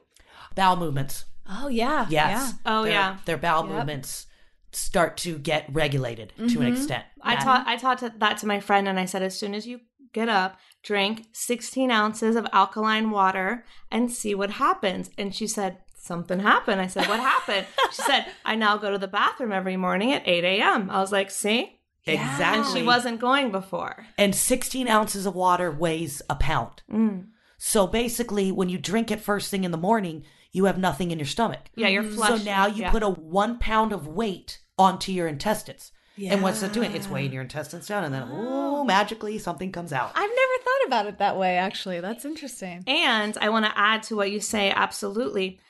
[0.55, 1.25] bowel movements?
[1.49, 2.07] Oh yeah.
[2.11, 2.55] Yes.
[2.67, 3.19] Oh, Their- yeah.
[3.25, 3.77] Their bowel Yep.
[3.77, 4.27] movements
[4.73, 6.67] start to get regulated to an mm-hmm.
[6.73, 7.05] extent.
[7.23, 9.81] I taught I taught that to my friend, and I said, as soon as you
[10.13, 15.11] get up, drink 16 ounces of alkaline water and see what happens.
[15.19, 16.81] And she said, something happened.
[16.81, 17.67] I said, what happened?
[17.93, 20.91] she said, I now go to the bathroom every morning at 8 a.m.
[20.91, 22.61] I was like, see, Exactly.
[22.61, 24.07] and she wasn't going before.
[24.17, 26.83] and 16 ounces of water weighs a pound.
[26.91, 27.27] Mm.
[27.59, 31.19] So basically, when you drink it first thing in the morning, you have nothing in
[31.19, 31.61] your stomach.
[31.77, 32.91] Yeah, you're So now you yeah.
[32.91, 35.93] put a one pound of weight onto your intestines.
[36.29, 36.95] And what's that doing?
[36.95, 38.85] It's weighing your intestines down, and then, ooh, oh.
[38.85, 40.13] magically something comes out.
[40.15, 41.57] I've never thought about it that way.
[41.57, 42.85] Actually, that's interesting.
[42.87, 45.61] And I want to add to what you say absolutely.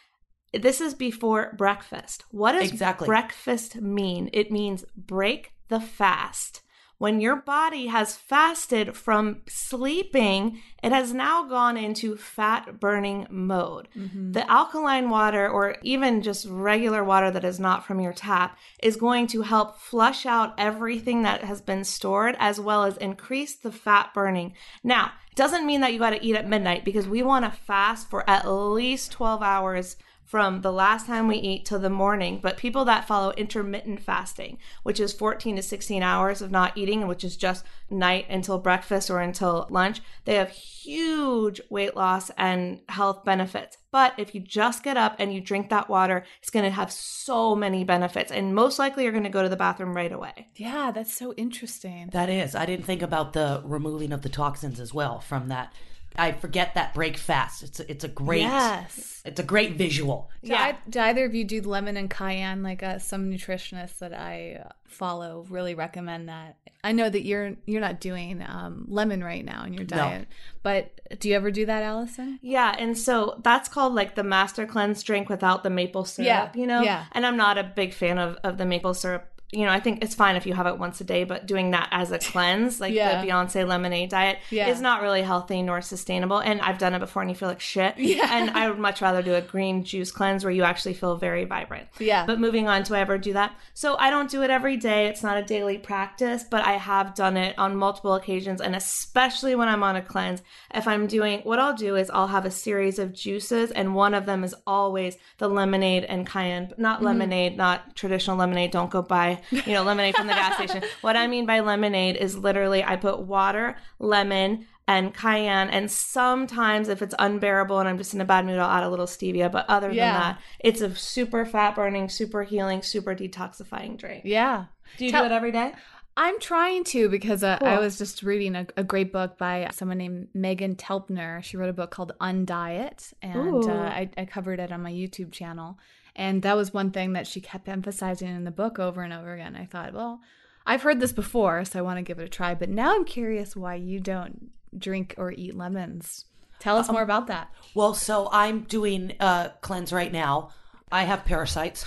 [0.53, 2.24] This is before breakfast.
[2.30, 3.07] What does Exactly.
[3.07, 4.30] breakfast mean?
[4.32, 6.62] It means break the fast.
[7.01, 13.88] When your body has fasted from sleeping, it has now gone into fat burning mode.
[13.96, 14.32] Mm-hmm.
[14.32, 18.96] The alkaline water, or even just regular water that is not from your tap, is
[18.96, 23.72] going to help flush out everything that has been stored as well as increase the
[23.72, 24.53] fat burning.
[24.84, 27.51] Now, it doesn't mean that you got to eat at midnight because we want to
[27.51, 29.96] fast for at least 12 hours
[30.31, 32.39] from the last time we eat till the morning.
[32.41, 37.09] But people that follow intermittent fasting, which is 14 to 16 hours of not eating,
[37.09, 42.81] which is just night until breakfast or until lunch, they have huge weight loss and
[42.89, 43.76] health benefits.
[43.91, 46.93] But if you just get up and you drink that water, it's going to have
[46.93, 48.31] so many benefits.
[48.31, 50.47] And most likely you're going to go to the bathroom right away.
[50.55, 52.09] Yeah, that's so interesting.
[52.12, 52.55] That is.
[52.55, 55.72] I didn't think about the removing of the toxins as well from that.
[56.17, 57.63] I forget that break fast.
[57.63, 59.23] It's a, it's a great Yes.
[59.25, 60.31] it's a great visual.
[60.43, 62.63] Do, I, do either of you do lemon and cayenne?
[62.63, 66.57] Like uh, some nutritionists that I uh, follow really recommend that.
[66.83, 70.27] I know that you're you're not doing um, lemon right now in your diet,
[70.63, 72.39] but do you ever do that, Allison?
[72.41, 76.51] Yeah, and so that's called like the master cleanse drink without the maple syrup, Yeah,
[76.61, 76.81] you know?
[76.83, 77.05] yeah.
[77.13, 79.30] And I'm not a big fan of, of the maple syrup.
[79.53, 81.72] You know, I think it's fine if you have it once a day, but doing
[81.72, 83.20] that as a cleanse, like Yeah.
[83.20, 84.68] the Beyonce lemonade diet, Yeah.
[84.68, 86.38] is not really healthy nor sustainable.
[86.38, 87.94] And I've done it before and you feel like shit.
[88.11, 88.28] Yeah.
[88.30, 91.44] And I would much rather do a green juice cleanse where you actually feel very
[91.44, 91.88] vibrant.
[91.98, 92.26] Yeah.
[92.26, 93.55] But moving on, do I ever do that?
[93.74, 95.07] So I don't do it every day.
[95.07, 98.61] It's not a daily practice, but I have done it on multiple occasions.
[98.61, 100.42] And especially when I'm on a cleanse,
[100.74, 104.14] if I'm doing what I'll do is I'll have a series of juices, and one
[104.14, 107.07] of them is always the lemonade and cayenne, not mm-hmm.
[107.07, 108.70] lemonade, not traditional lemonade.
[108.70, 110.82] Don't go buy, you know, lemonade from the gas station.
[111.01, 115.70] What I mean by lemonade is literally I put water, lemon, and cayenne.
[115.70, 118.91] And sometimes, if it's unbearable and I'm just in a bad mood, I'll add a
[118.91, 119.51] little stevia.
[119.51, 120.12] But other Yeah.
[120.12, 124.22] than that, it's a super fat burning, super healing, super detoxifying drink.
[124.24, 124.64] Yeah.
[124.99, 125.72] Do you Tell- do it every day?
[126.16, 129.97] I'm trying to because uh, I was just reading a, a great book by someone
[129.99, 131.43] named Meghan Telpner.
[131.43, 135.30] She wrote a book called Undiet, and uh, I, I covered it on my YouTube
[135.32, 135.78] channel.
[136.17, 139.33] And that was one thing that she kept emphasizing in the book over and over
[139.33, 139.57] again.
[139.57, 140.21] I thought, well,
[140.67, 142.55] I've heard this before, so I want to give it a try.
[142.55, 146.27] But now I'm curious why you don't drink or eat lemons.
[146.59, 147.51] Tell us um, more about that.
[147.75, 150.51] Well, so I'm doing a cleanse right now.
[150.93, 151.87] I have parasites.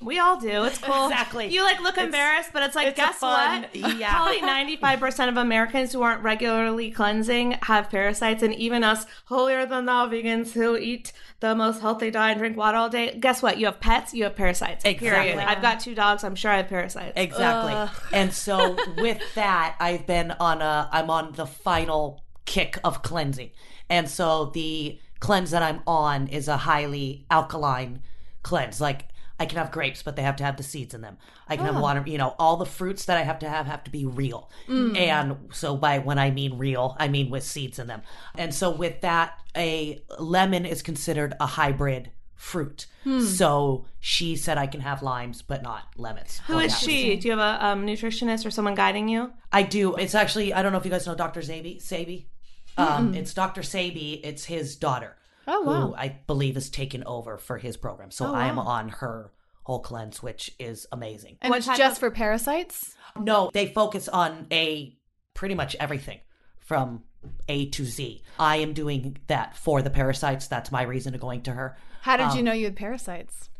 [0.00, 0.64] We all do.
[0.64, 1.06] It's cool.
[1.06, 1.48] Exactly.
[1.48, 3.76] You like look embarrassed, but it's like, it's guess fun- what?
[3.98, 4.14] yeah.
[4.14, 8.42] Probably 95% of Americans who aren't regularly cleansing have parasites.
[8.42, 12.56] And even us holier than thou vegans who eat the most healthy diet and drink
[12.56, 13.58] water all day, guess what?
[13.58, 14.84] You have pets, you have parasites.
[14.84, 15.32] Exactly.
[15.32, 15.38] Period.
[15.38, 16.24] I've got two dogs.
[16.24, 17.12] I'm sure I have parasites.
[17.16, 17.98] Exactly.
[18.12, 23.50] And so with that, I've been on a I'm on the final kick of cleansing.
[23.88, 28.02] And so the cleanse that I'm on is a highly alkaline
[28.42, 28.80] cleanse.
[28.80, 29.06] Like
[29.40, 31.16] I can have grapes, but they have to have the seeds in them.
[31.48, 33.82] I can have water, you know, all the fruits that I have to have have
[33.84, 34.50] to be real.
[34.68, 38.02] And so by when I mean real, I mean with seeds in them.
[38.36, 42.86] And so with that, a lemon is considered a hybrid fruit.
[43.20, 46.40] So she said I can have limes, but not lemons.
[46.46, 47.16] Who is she?
[47.16, 49.32] Do you have a um, nutritionist or someone guiding you?
[49.52, 49.96] I do.
[49.96, 51.40] It's actually I don't know if you guys know Dr.
[51.40, 51.80] Zabi.
[51.80, 52.28] Sabi.
[52.76, 53.62] Um, it's Dr.
[53.62, 54.20] Sabi.
[54.22, 55.16] It's his daughter.
[55.46, 55.94] Oh, Who wow.
[55.96, 58.10] I believe is taken over for his program.
[58.10, 59.32] So I am on her
[59.64, 61.38] whole cleanse, which is amazing.
[61.42, 62.94] And What it's just of- for parasites?
[63.18, 64.96] No, they focus on a
[65.34, 66.20] pretty much everything
[66.60, 67.02] from
[67.48, 68.22] A to Z.
[68.38, 70.46] I am doing that for the parasites.
[70.46, 71.76] That's my reason to going to her.
[72.02, 73.50] How did Um, you know you had parasites?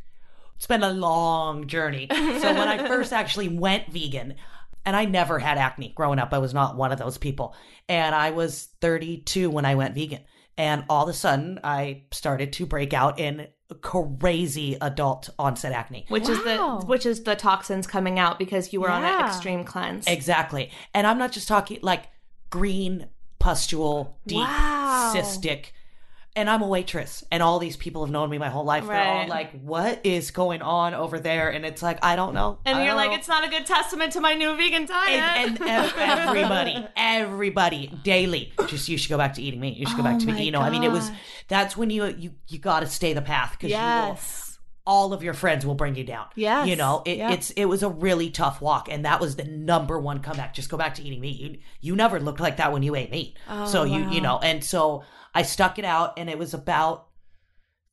[0.56, 2.06] It's been a long journey.
[2.10, 2.16] So
[2.54, 4.34] when I first actually went vegan,
[4.86, 7.54] and I never had acne growing up, I was not one of those people.
[7.88, 10.20] And I was 32 when I went vegan.
[10.58, 13.48] And all of a sudden, I started to break out in
[13.80, 16.04] crazy adult onset acne.
[16.08, 19.64] which is the which is the toxins coming out because you were on an extreme
[19.64, 20.06] cleanse.
[20.06, 20.70] Exactly.
[20.92, 22.08] And I'm not just talking like
[22.50, 25.12] green, pustule, deep, Wow.
[25.14, 25.66] cystic.
[26.40, 28.86] And I'm a waitress, and all these people have known me my whole life.
[28.86, 29.28] They're all Right.
[29.28, 32.58] like, "What is going on over there?" And it's like, I don't know.
[32.64, 33.16] and I you're like, know.
[33.16, 35.20] it's not a good testament to my new vegan diet.
[35.20, 39.76] and, and ev- everybody, everybody, daily, just you should go back to eating meat.
[39.76, 40.44] You should go back Oh to meat.
[40.44, 41.10] You know, I mean, it was
[41.48, 44.18] that's when you you you got to stay the path because you will
[44.86, 46.26] all of your friends will bring you down.
[46.34, 46.66] Yes.
[46.66, 47.32] You know, it, Yep.
[47.32, 50.54] it's it was a really tough walk, and that was the number one comeback.
[50.54, 51.38] Just go back to eating meat.
[51.38, 53.36] You you never looked like that when you ate meat.
[53.66, 55.04] so you you oh, know, and so
[55.34, 57.08] I stuck it out, and it was about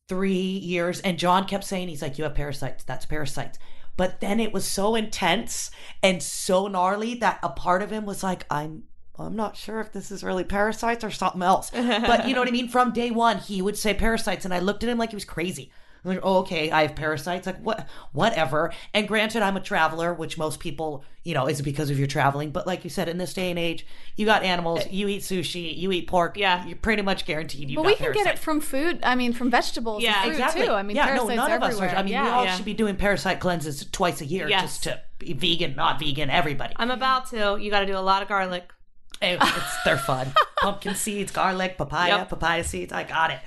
[0.07, 0.99] three years.
[1.01, 2.83] And John kept saying, he's like, you have parasites.
[2.83, 3.59] That's parasites.
[3.97, 5.71] But then it was so intense
[6.03, 8.83] and so gnarly that a part of him was like, I'm
[9.19, 11.71] I'm not sure if this is really parasites or something else.
[11.73, 12.69] But you know what I mean?
[12.69, 15.25] From day one, he would say parasites, and I looked at him like he was
[15.25, 15.71] crazy.
[16.03, 17.45] I'm like, oh, okay, I have parasites.
[17.47, 18.71] Like, what, whatever.
[18.93, 22.51] And granted, I'm a traveler, which most people, you know, is because of your traveling.
[22.51, 23.85] But like you said, in this day and age,
[24.15, 26.37] you got animals, you eat sushi, you eat pork.
[26.37, 26.65] Yeah.
[26.65, 28.99] You're pretty much guaranteed you But got we can get it from food.
[29.03, 30.65] I mean, from vegetables Yeah, and fruit Exactly.
[30.67, 30.71] too.
[30.71, 31.69] I mean, yeah, parasites no, none everywhere.
[31.87, 31.97] of us are.
[31.97, 32.23] I mean, yeah.
[32.23, 32.55] we all Yeah.
[32.55, 34.61] should be doing parasite cleanses twice a year Yes.
[34.61, 36.73] just to be vegan, not vegan, everybody.
[36.77, 37.57] I'm about to.
[37.59, 38.71] You got to do a lot of garlic.
[39.19, 39.43] It's,
[39.83, 40.31] they're fun.
[40.61, 42.29] Pumpkin seeds, garlic, papaya, Yep.
[42.29, 42.93] papaya seeds.
[42.93, 43.39] I got it.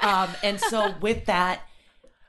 [0.00, 1.62] Um, and so with that,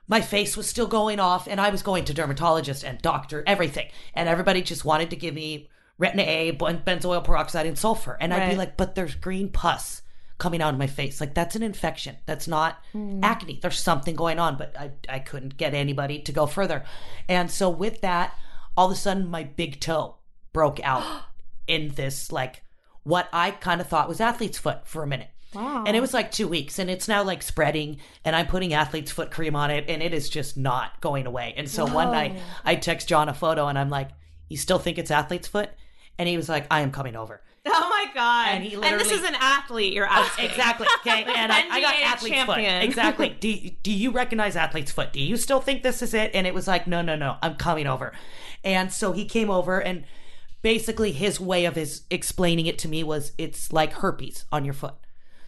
[0.08, 3.89] my face was still going off, and I was going to dermatologist and doctor, everything,
[4.14, 8.34] and everybody just wanted to give me retin A, ben- benzoyl peroxide, and sulfur, and
[8.34, 10.01] I'd be like, but there's green pus
[10.38, 11.20] coming out of my face.
[11.20, 12.18] Like that's an infection.
[12.26, 13.24] That's not hmm.
[13.24, 13.60] acne.
[13.62, 16.84] There's something going on, but I I couldn't get anybody to go further,
[17.28, 18.38] and so with that,
[18.76, 20.16] all of a sudden my big toe
[20.53, 21.03] broke out
[21.68, 22.64] in this like
[23.03, 25.30] what I kind of thought was athlete's foot for a minute.
[25.53, 25.85] Wow.
[25.85, 29.11] And it was like two weeks, and it's now like spreading, and I'm putting athlete's
[29.11, 31.53] foot cream on it, and it is just not going away.
[31.55, 34.09] And so one night, I text John a photo, and I'm like,
[34.49, 35.69] "You still think it's athlete's foot?"
[36.19, 38.49] And he was like, "I am coming over." Oh my god!
[38.49, 39.93] And he this is an athlete.
[39.93, 40.45] You're oh, asking.
[40.45, 40.87] Exactly.
[41.07, 41.23] Okay.
[41.23, 42.81] And I, I got athlete's champion.
[42.81, 42.85] foot.
[42.85, 43.29] Exactly.
[43.39, 45.13] Do, do you recognize athlete's foot?
[45.13, 46.31] Do you still think this is it?
[46.33, 47.37] And it was like, no, no, no.
[47.41, 48.13] I'm coming over.
[48.63, 50.03] And so he came over and
[50.61, 54.73] basically his way of his explaining it to me was it's like herpes on your
[54.73, 54.95] foot.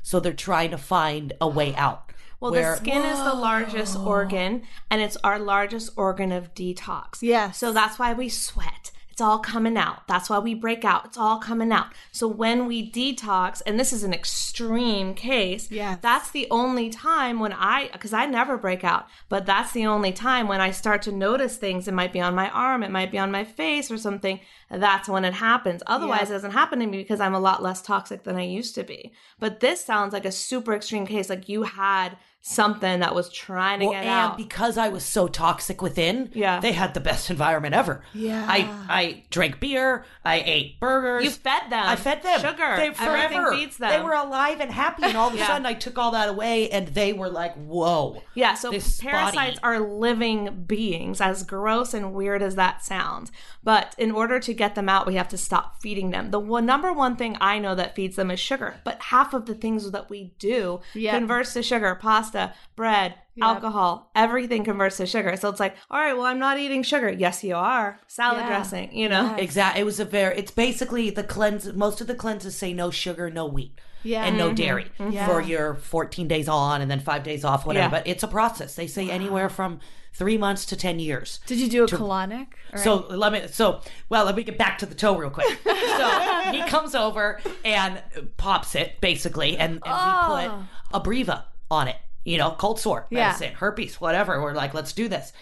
[0.01, 2.11] So they're trying to find a way out.
[2.39, 7.17] Well, where- the skin is the largest organ, and it's our largest organ of detox.
[7.21, 7.51] Yeah.
[7.51, 8.91] So that's why we sweat.
[9.19, 10.07] It's all coming out.
[10.07, 11.03] That's why we break out.
[11.03, 11.87] It's all coming out.
[12.13, 15.99] So when we detox, and this is an extreme case, Yes.
[16.01, 20.13] that's the only time when I, because I never break out, but that's the only
[20.13, 21.85] time when I start to notice things.
[21.85, 24.39] It might be on my arm, it might be on my face or something.
[24.71, 25.83] That's when it happens.
[25.85, 28.73] Otherwise, it doesn't happen to me because I'm a lot less toxic than I used
[28.75, 29.11] to be.
[29.37, 31.29] But this sounds like a super extreme case.
[31.29, 34.37] Like you had something that was trying to Well, get and out.
[34.37, 36.59] because I was so toxic within, Yeah.
[36.61, 38.01] they had the best environment ever.
[38.13, 38.45] Yeah.
[38.47, 41.25] I I drank beer, I ate burgers.
[41.25, 41.85] You fed them.
[41.85, 42.75] I fed them Sugar.
[42.77, 43.51] They Everything forever.
[43.51, 43.89] feeds them.
[43.91, 45.47] They were alive and happy, and all of a Yeah.
[45.47, 49.59] sudden I took all that away, and they were like, "Whoa." Yeah, so this parasites
[49.59, 49.63] body.
[49.63, 53.31] are living beings, as gross and weird as that sounds.
[53.63, 56.31] But in order to get them out, we have to stop feeding them.
[56.31, 58.75] The one, number one thing I know that feeds them is sugar.
[58.85, 61.13] But half of the things that we do Yep.
[61.13, 62.28] converts to sugar pasta,
[62.75, 65.35] bread, alcohol, everything converts to sugar.
[65.37, 67.09] So it's like, all right, well, I'm not eating sugar.
[67.09, 67.99] Yes, you are.
[68.07, 68.47] Salad Yeah.
[68.47, 69.35] dressing, you know?
[69.35, 69.81] Exactly.
[69.81, 70.37] It was a very.
[70.37, 71.71] It's basically the cleanse.
[71.73, 74.25] Most of the cleanses say no sugar, no wheat, Yeah.
[74.25, 74.55] and no mm-hmm.
[74.55, 75.11] dairy mm-hmm.
[75.11, 75.27] Yeah.
[75.27, 77.95] for your 14 days on and then five days off, whatever.
[77.95, 78.01] Yeah.
[78.01, 78.75] But it's a process.
[78.75, 79.79] They say anywhere from
[80.13, 81.39] three months to 10 years.
[81.45, 82.47] Did you do a colonic?
[82.73, 83.43] Or So let me.
[83.47, 85.59] So well, let me get back to the toe real quick.
[85.63, 86.09] so
[86.51, 88.01] he comes over and
[88.37, 90.35] pops it basically, and, and Oh.
[90.35, 90.51] we put
[90.93, 90.99] oh.
[90.99, 91.95] Abreva on it.
[92.29, 93.27] You know, cold sore Yeah.
[93.27, 94.39] medicine, herpes, whatever.
[94.39, 95.33] We're like, let's do this.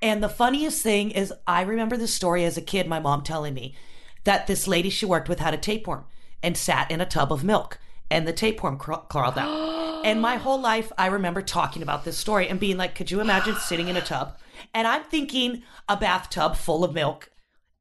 [0.00, 2.86] And the funniest thing is, I remember this story as a kid.
[2.86, 3.74] My mom telling me
[4.22, 6.04] that this lady she worked with had a tapeworm
[6.44, 7.78] and sat in a tub of milk,
[8.10, 10.02] and the tapeworm craw- crawled out.
[10.04, 13.20] and my whole life, I remember talking about this story and being like, could you
[13.20, 14.36] imagine sitting in a tub?
[14.72, 17.28] And I'm thinking a bathtub full of milk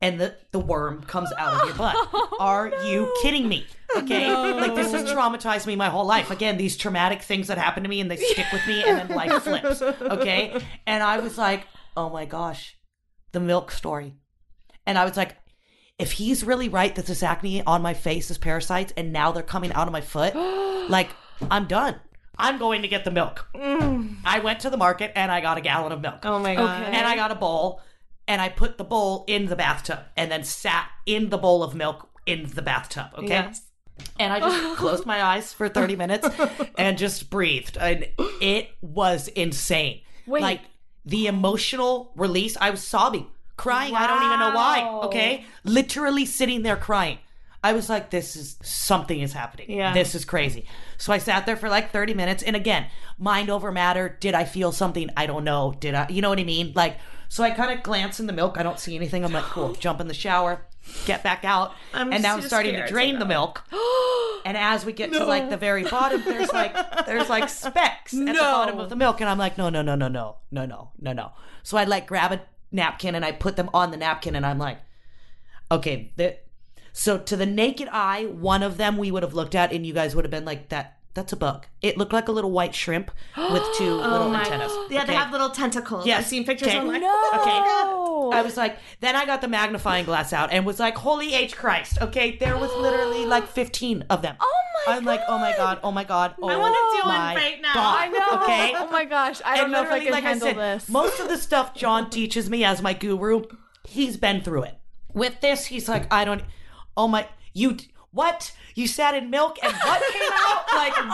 [0.01, 1.95] and the, the worm comes out of your butt.
[1.97, 3.65] Oh, Are you kidding me?
[3.95, 4.31] Okay.
[4.31, 6.31] Like this has traumatized me my whole life.
[6.31, 9.15] Again, these traumatic things that happen to me and they stick with me and then
[9.15, 9.81] life flips.
[9.81, 10.59] Okay.
[10.85, 11.65] And I was like,
[11.95, 12.77] oh my gosh,
[13.31, 14.15] the milk story.
[14.85, 15.37] And I was like,
[15.97, 19.43] if he's really right that this acne on my face is parasites and now they're
[19.43, 20.35] coming out of my foot,
[20.89, 21.09] like,
[21.49, 21.95] I'm done.
[22.37, 23.47] I'm going to get the milk.
[23.55, 24.17] Mm.
[24.25, 26.19] I went to the market and I got a gallon of milk.
[26.23, 26.83] Oh my god.
[26.83, 27.81] And I got a bowl
[28.27, 31.75] and I put the bowl in the bathtub and then sat in the bowl of
[31.75, 33.07] milk in the bathtub.
[33.17, 33.27] Okay.
[33.27, 33.61] Yes.
[34.19, 36.27] And I just closed my eyes for 30 minutes
[36.77, 37.77] and just breathed.
[37.77, 38.07] And
[38.41, 40.01] it was insane.
[40.25, 40.41] Wait.
[40.41, 40.61] Like
[41.05, 43.93] the emotional release, I was sobbing, crying.
[43.93, 44.99] I don't even know why.
[45.05, 45.45] Okay.
[45.63, 47.19] Literally sitting there crying.
[47.63, 49.71] I was like, this is something is happening.
[49.71, 49.91] Yeah.
[49.91, 50.67] This is crazy.
[50.97, 52.43] So I sat there for like 30 minutes.
[52.43, 54.17] And again, mind over matter.
[54.19, 55.09] Did I feel something?
[55.17, 55.73] I don't know.
[55.79, 56.73] Did I, you know what I mean?
[56.75, 56.97] Like,
[57.29, 58.57] so I kind of glance in the milk.
[58.57, 59.23] I don't see anything.
[59.23, 60.65] I'm like, cool, jump in the shower,
[61.05, 61.73] get back out.
[61.93, 63.63] I'm and now I'm starting to scared to drain the milk.
[64.45, 66.75] And as we get to like the very bottom, there's like
[67.07, 69.95] there's like specks at the bottom of the milk, and I'm like, no, no, no,
[69.95, 71.31] no, no, no, no, no, no.
[71.63, 74.59] So I like grab a napkin and I put them on the napkin, and I'm
[74.59, 74.77] like,
[75.71, 76.37] okay, the,
[76.93, 79.93] so to the naked eye, one of them we would have looked at, and you
[79.93, 81.65] guys would have been like, that that's a bug.
[81.81, 84.71] It looked like a little white shrimp with two oh little antennas.
[84.91, 85.15] Yeah, they Okay?
[85.15, 86.05] have little tentacles.
[86.05, 86.19] Yes.
[86.19, 86.77] I've seen pictures Okay.
[86.79, 86.97] online.
[86.97, 87.05] Okay.
[87.07, 91.33] Oh, I was like, then I got the magnifying glass out and was like, holy
[91.33, 91.99] H Christ.
[92.01, 92.37] Okay.
[92.37, 94.35] There was literally like 15 of them.
[94.39, 96.35] Oh my I'm like, oh my God, oh my God.
[96.37, 96.53] Oh my god.
[96.53, 97.73] I wanna oh do one my right now.
[97.73, 97.97] God.
[97.99, 98.43] I know.
[98.43, 98.73] Okay.
[98.85, 99.41] Oh my gosh.
[99.43, 100.89] I don't and know if I literally, can like handle I said, this.
[100.89, 103.43] most of the stuff John teaches me as my guru,
[103.87, 104.77] he's been through it.
[105.13, 106.43] With this, he's like, I don't,
[106.97, 107.77] oh my, you,
[108.11, 108.51] what?
[108.75, 110.61] You sat in milk and what came out?
[110.75, 111.07] Like, oh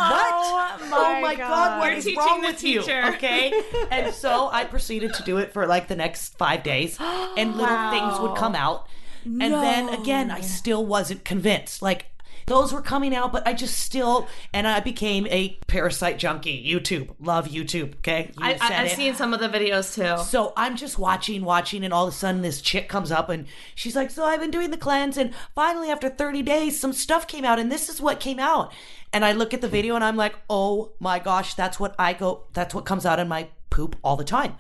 [0.53, 0.89] what?
[0.89, 1.47] my oh my God.
[1.47, 2.81] God, what You're is wrong with you?
[2.81, 3.53] Okay.
[3.91, 7.91] And so I proceeded to do it for like the next five days, and little
[7.91, 8.87] things would come out.
[9.23, 11.83] And then again, I still wasn't convinced.
[11.83, 12.07] Like,
[12.47, 16.63] those were coming out, but I just still, and I became a parasite junkie.
[16.63, 17.95] YouTube, love YouTube.
[17.97, 18.95] Okay, you I, said I, I've it.
[18.95, 20.23] seen some of the videos too.
[20.23, 23.45] So I'm just watching, watching, and all of a sudden this chick comes up and
[23.75, 27.27] she's like, So I've been doing the cleanse, and finally, after 30 days, some stuff
[27.27, 28.71] came out, and this is what came out.
[29.13, 32.13] And I look at the video and I'm like, Oh my gosh, that's what I
[32.13, 34.55] go, that's what comes out in my poop all the time.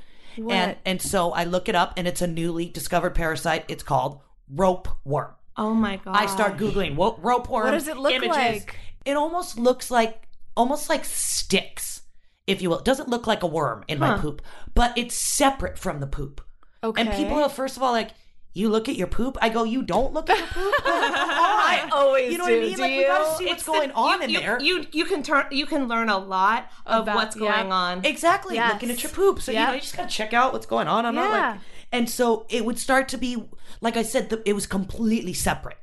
[0.49, 3.65] And and so I look it up, and it's a newly discovered parasite.
[3.67, 5.31] It's called rope worm.
[5.57, 6.15] Oh my god.
[6.15, 7.65] I start googling what rope worm.
[7.65, 8.35] What does it look images.
[8.35, 8.75] like?
[9.05, 12.01] It almost looks like almost like sticks,
[12.47, 12.79] if you will.
[12.79, 14.41] It doesn't look like a worm in my poop,
[14.73, 16.41] but it's separate from the poop.
[16.83, 17.01] Okay.
[17.01, 18.11] And people are first of all like,
[18.53, 19.37] you look at your poop.
[19.41, 20.73] I go, you don't look at your poop.
[20.85, 22.53] I always You know do.
[22.53, 22.79] what I mean?
[22.79, 24.61] Like we gotta see what's It's the- going on you, in you, there.
[24.61, 27.59] You you can turn you can learn a lot of About- what's yeah.
[27.61, 28.03] going on.
[28.05, 28.55] Exactly.
[28.55, 28.73] Yes.
[28.73, 29.41] Looking at your poop.
[29.41, 31.05] So, you know, you just got to check out what's going on.
[31.05, 31.59] I'm not like,
[31.91, 33.43] and so it would start to be,
[33.81, 35.77] like I said, the, it was completely separate.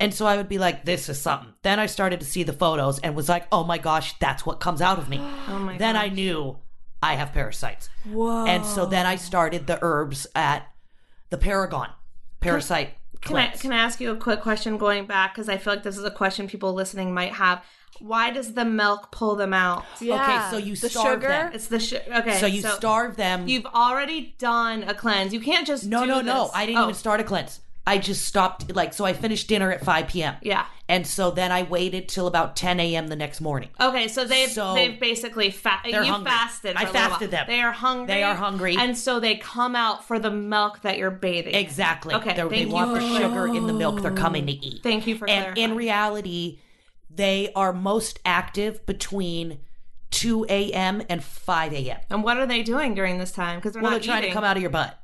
[0.00, 1.52] And so I would be like, this is something.
[1.62, 4.58] Then I started to see the photos and was like, oh my gosh, that's what
[4.58, 5.18] comes out of me.
[5.48, 6.58] Oh my then I knew
[7.02, 7.88] I have parasites.
[8.04, 8.46] Whoa.
[8.46, 10.66] And so then I started the herbs at
[11.30, 11.90] the Paragon
[12.40, 12.90] parasite
[13.20, 15.84] Can I can I ask you a quick question going back because I feel like
[15.84, 17.64] this is a question people listening might have.
[18.02, 19.84] Why does the milk pull them out?
[20.00, 20.50] Yeah.
[20.50, 21.28] so you the starve sugar.
[21.28, 21.52] them.
[21.54, 22.38] It's the sh- okay.
[22.40, 23.46] so you starve them.
[23.46, 25.32] You've already done a cleanse.
[25.32, 26.42] You can't just No, do no, no.
[26.44, 26.52] this.
[26.54, 27.60] I didn't Oh, even start a cleanse.
[27.86, 28.74] I just stopped.
[28.74, 30.34] Like, so I finished dinner at 5 p.m.
[30.42, 30.66] Yeah.
[30.88, 33.08] And so then I waited till about 10 a.m.
[33.08, 33.70] the next morning.
[33.80, 36.30] Okay, so they've So- they've basically fa- They're you hungry.
[36.30, 36.76] fasted.
[36.76, 37.46] I for a little fasted while.
[37.46, 37.46] them.
[37.48, 38.06] They are hungry.
[38.14, 38.76] They are hungry.
[38.78, 41.54] and so they come out for the milk that you're bathing.
[41.54, 42.14] Exactly.
[42.14, 44.82] Okay, They're- they thank want the for- sugar in the milk they're coming to eat.
[44.82, 45.70] Thank you for And clarifying.
[45.72, 46.58] in reality,
[47.14, 49.58] they are most active between
[50.10, 51.02] 2 a.m.
[51.08, 51.98] and 5 a.m.
[52.10, 53.58] And what are they doing during this time?
[53.58, 54.30] Because they're Well, they're not trying eating.
[54.30, 54.98] to come out of your butt.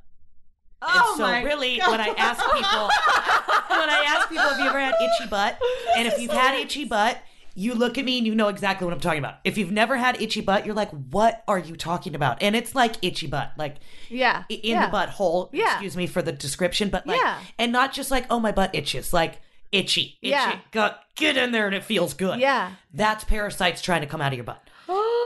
[0.80, 2.60] Oh and so my really, when I ask people,
[3.78, 5.58] when I ask people, have you ever had itchy butt?
[5.96, 7.18] And if you've had itchy butt,
[7.56, 9.36] you look at me and you know exactly what I'm talking about.
[9.42, 12.40] If you've never had itchy butt, you're like, what are you talking about?
[12.42, 13.78] And it's like itchy butt, like
[14.08, 14.44] Yeah.
[14.48, 14.88] in yeah.
[14.88, 15.48] the butthole.
[15.52, 15.72] Yeah.
[15.72, 17.40] Excuse me for the description, but like, Yeah.
[17.58, 19.40] and not just like, oh, my butt itches, like
[19.72, 20.30] itchy, itchy.
[20.30, 20.58] Yeah.
[20.72, 22.38] Go- get in there and it feels good.
[22.40, 22.72] Yeah.
[22.92, 24.62] That's parasites trying to come out of your butt.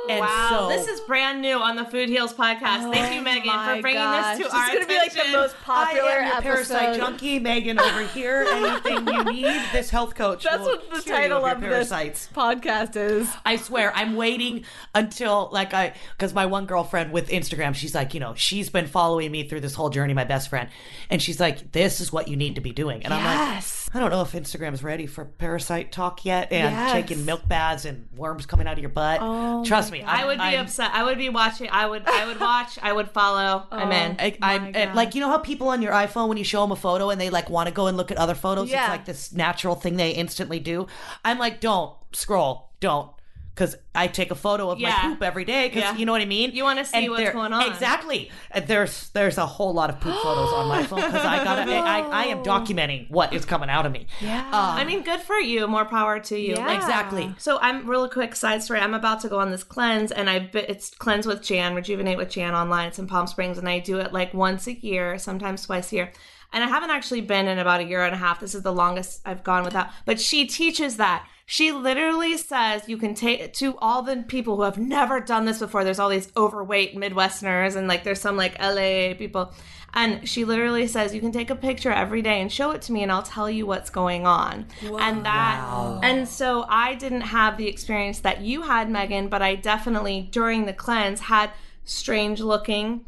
[0.08, 2.90] And Wow, so, this is brand new on the Food Heals podcast.
[2.92, 4.36] Thank oh you, Megan, Oh for bringing gosh.
[4.38, 4.66] this to our.
[4.66, 8.44] This is gonna be like the most popular I am parasite junkie, Megan over here.
[8.52, 10.42] Anything you need, this health coach.
[10.42, 12.28] That's what the title of this parasites.
[12.34, 13.28] podcast is.
[13.44, 18.12] I swear, I'm waiting until like I, because my one girlfriend with Instagram, she's like,
[18.12, 20.68] you know, she's been following me through this whole journey, my best friend,
[21.10, 23.88] and she's like, this is what you need to be doing, and I'm Yes.
[23.88, 26.92] like, I don't know if Instagram's ready for parasite talk yet, and Yes.
[26.92, 29.20] taking milk baths and worms coming out of your butt.
[29.22, 30.90] Oh Trust me, I would be I'm- upset.
[30.92, 31.68] I would be watching.
[31.70, 32.02] I would.
[32.06, 32.78] I would watch.
[32.82, 33.66] I would follow.
[33.70, 34.16] I'm in.
[34.18, 36.62] Oh I, I'm and, like you know how people on your iPhone when you show
[36.62, 38.82] them a photo and they like want to go and look at other photos Yeah.
[38.84, 40.86] it's like this natural thing they instantly do
[41.24, 43.10] I'm like don't scroll don't
[43.54, 44.88] because I take a photo of Yeah.
[44.88, 45.96] my poop every day because Yeah.
[45.96, 46.52] you know what I mean.
[46.52, 47.70] You wanna see And what's going on.
[47.70, 48.30] Exactly.
[48.50, 51.58] And there's there's a whole lot of poop photos on my phone because I got
[51.68, 52.42] I, I am oh.
[52.42, 54.06] documenting what is coming out of me.
[54.20, 54.46] Yeah.
[54.46, 55.66] Um, I mean, good for you.
[55.66, 56.54] More power to you.
[56.56, 56.74] Yeah.
[56.74, 57.34] Exactly.
[57.38, 58.80] So I'm real quick side story.
[58.80, 62.30] I'm about to go on this cleanse, and I it's cleanse with Jan, rejuvenate with
[62.30, 62.88] Jan online.
[62.88, 65.96] It's in Palm Springs, and I do it like once a year, sometimes twice a
[65.96, 66.12] year.
[66.54, 68.40] And I haven't actually been in about a year and a half.
[68.40, 69.88] This is the longest I've gone without.
[70.04, 71.26] But she teaches that.
[71.52, 75.58] She literally says you can take to all the people who have never done this
[75.58, 75.84] before.
[75.84, 79.52] There's all these overweight Midwesterners, and like there's some like LA people.
[79.92, 82.92] And she literally says, You can take a picture every day and show it to
[82.92, 84.64] me, and I'll tell you what's going on.
[84.98, 89.54] And that, and so I didn't have the experience that you had, Megan, but I
[89.54, 91.50] definitely, during the cleanse, had
[91.84, 93.04] strange looking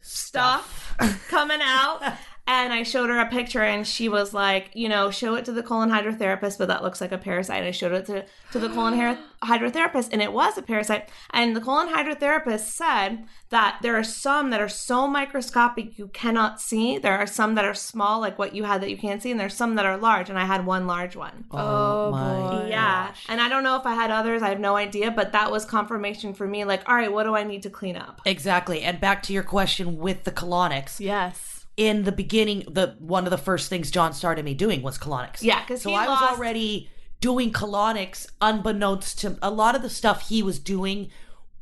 [0.00, 0.96] stuff
[1.28, 2.00] coming out.
[2.48, 5.52] And I showed her a picture, and she was like, you know, show it to
[5.52, 7.64] the colon hydrotherapist, but that looks like a parasite.
[7.64, 8.94] I showed it to, to the colon
[9.42, 11.08] hydrotherapist, and it was a parasite.
[11.30, 16.60] And the colon hydrotherapist said that there are some that are so microscopic you cannot
[16.60, 16.98] see.
[16.98, 19.40] There are some that are small, like what you had that you can't see, and
[19.40, 21.46] there's some that are large, and I had one large one.
[21.50, 22.68] oh, oh my boy.
[22.68, 23.12] Yeah.
[23.28, 24.42] And I don't know if I had others.
[24.42, 26.64] I have no idea, but that was confirmation for me.
[26.64, 28.20] Like, all right, what do I need to clean up?
[28.24, 28.82] Exactly.
[28.82, 31.00] And back to your question with the colonics.
[31.00, 31.55] Yes.
[31.76, 35.42] In the beginning, the one of the first things John started me doing was colonics.
[35.42, 39.82] Yeah, 'cause so he I lost- was already doing colonics unbeknownst to a lot of
[39.82, 41.10] the stuff he was doing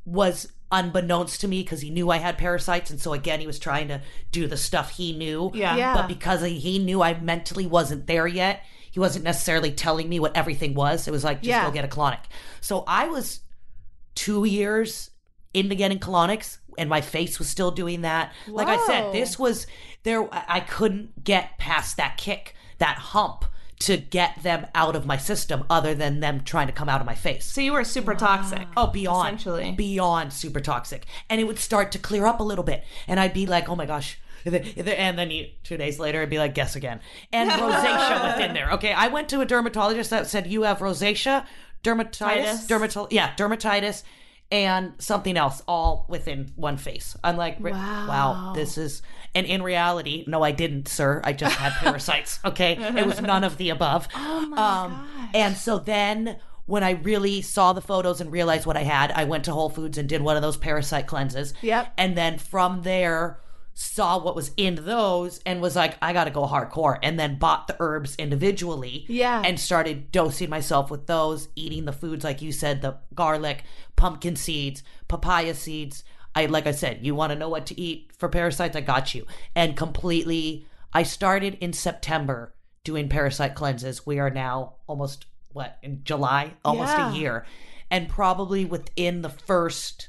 [0.04, 3.58] was unbeknownst to me because he knew I had parasites, and so again he was
[3.58, 4.00] trying to
[4.32, 5.50] do the stuff he knew.
[5.54, 5.76] Yeah.
[5.76, 5.94] Yeah.
[5.94, 10.36] But because he knew I mentally wasn't there yet, he wasn't necessarily telling me what
[10.36, 11.08] everything was.
[11.08, 11.64] It was like just Yeah.
[11.66, 12.20] go get a colonic.
[12.60, 13.40] So I was
[14.14, 15.10] two years
[15.52, 19.68] into getting colonics and my face was still doing that like i said this was
[20.04, 23.44] there i I couldn't get past that kick that hump
[23.80, 27.06] to get them out of my system other than them trying to come out of
[27.06, 28.66] my face So you were super toxic.
[28.76, 29.72] Oh, beyond, Essentially.
[29.72, 33.34] beyond super toxic, and it would start to clear up a little bit, and I'd
[33.34, 34.54] be like, "Oh my gosh," and
[35.18, 37.00] then you, two days later, I'd be like, "Guess again,"
[37.32, 38.70] and rosacea within there.
[38.72, 41.44] Okay, I went to a dermatologist that said you have rosacea,
[41.82, 42.66] dermatitis, Titis.
[42.68, 44.02] dermato- yeah, dermatitis,
[44.50, 47.16] and something else, all within one face.
[47.24, 47.72] I'm like, wow,
[48.08, 49.02] wow this is.
[49.34, 51.20] And in reality, no, I didn't, sir.
[51.24, 52.38] I just had parasites.
[52.44, 54.06] Okay, it was none of the above.
[54.16, 58.76] Oh my um, And so then when I really saw the photos and realized what
[58.76, 61.52] I had, I went to Whole Foods and did one of those parasite cleanses.
[61.62, 61.92] Yep.
[61.98, 63.38] And then from there,
[63.74, 66.98] saw what was in those and was like, I got to go hardcore.
[67.02, 69.04] And then bought the herbs individually.
[69.08, 69.42] Yeah.
[69.44, 73.64] And started dosing myself with those, eating the foods like you said, the garlic,
[73.96, 76.04] pumpkin seeds, papaya seeds.
[76.36, 78.76] I like I said, you want to know what to eat for parasites?
[78.76, 79.26] I got you.
[79.54, 82.54] And completely, I started in September
[82.84, 84.04] doing parasite cleanses.
[84.06, 87.12] We are now almost what in July, almost Yeah.
[87.12, 87.46] a year,
[87.90, 90.08] and probably within the first,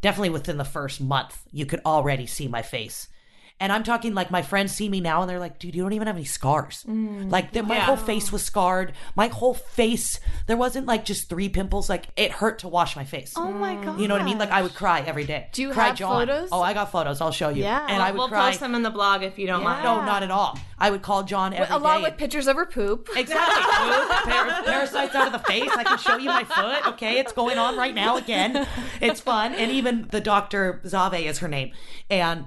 [0.00, 3.08] definitely within the first month, you could already see my face.
[3.60, 5.92] And I'm talking like my friends see me now and they're like, dude, you don't
[5.92, 6.84] even have any scars.
[6.88, 8.92] Mm, like the, my whole face was scarred.
[9.16, 11.88] My whole face, there wasn't like just three pimples.
[11.88, 13.32] Like it hurt to wash my face.
[13.36, 14.00] Oh my god.
[14.00, 14.38] You know what I mean?
[14.38, 15.48] Like I would cry every day.
[15.52, 16.20] Do you cry have John.
[16.26, 16.50] photos?
[16.52, 17.20] Oh, I got photos.
[17.20, 17.64] I'll show you.
[17.64, 17.84] Yeah.
[17.88, 18.50] And I would we'll cry.
[18.50, 19.82] post them in the blog if you don't mind.
[19.82, 20.56] No, not at all.
[20.78, 21.74] I would call John every day.
[21.74, 23.08] along with pictures of her poop.
[23.16, 23.62] Exactly.
[23.64, 25.70] Food, par- parasites out of the face.
[25.76, 26.86] I can show you my foot.
[26.92, 28.66] Okay, it's going on right now again.
[29.00, 29.52] It's fun.
[29.54, 31.72] And even the doctor Zave is her name,
[32.08, 32.44] and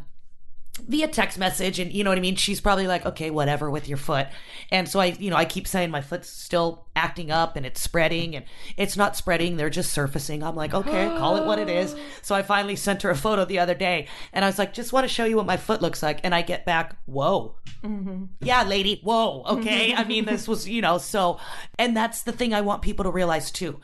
[0.88, 2.36] via text message and you know what I mean?
[2.36, 4.28] She's probably like okay whatever with your foot.
[4.70, 7.82] And so I you know I keep saying my foot's still acting up and it's
[7.82, 8.46] spreading and
[8.78, 10.44] it's not spreading they're just surfacing.
[10.44, 11.96] I'm like okay call it what it is.
[12.24, 14.94] So I finally sent her a photo the other day and I was like just
[14.94, 16.20] want to show you what my foot looks like.
[16.24, 17.56] And I get back whoa.
[17.84, 18.26] Mm-hmm.
[18.42, 19.92] Yeah lady whoa okay.
[19.92, 20.00] Mm-hmm.
[20.00, 21.40] I mean this was you know so
[21.80, 23.80] and that's the thing I want people to realize too.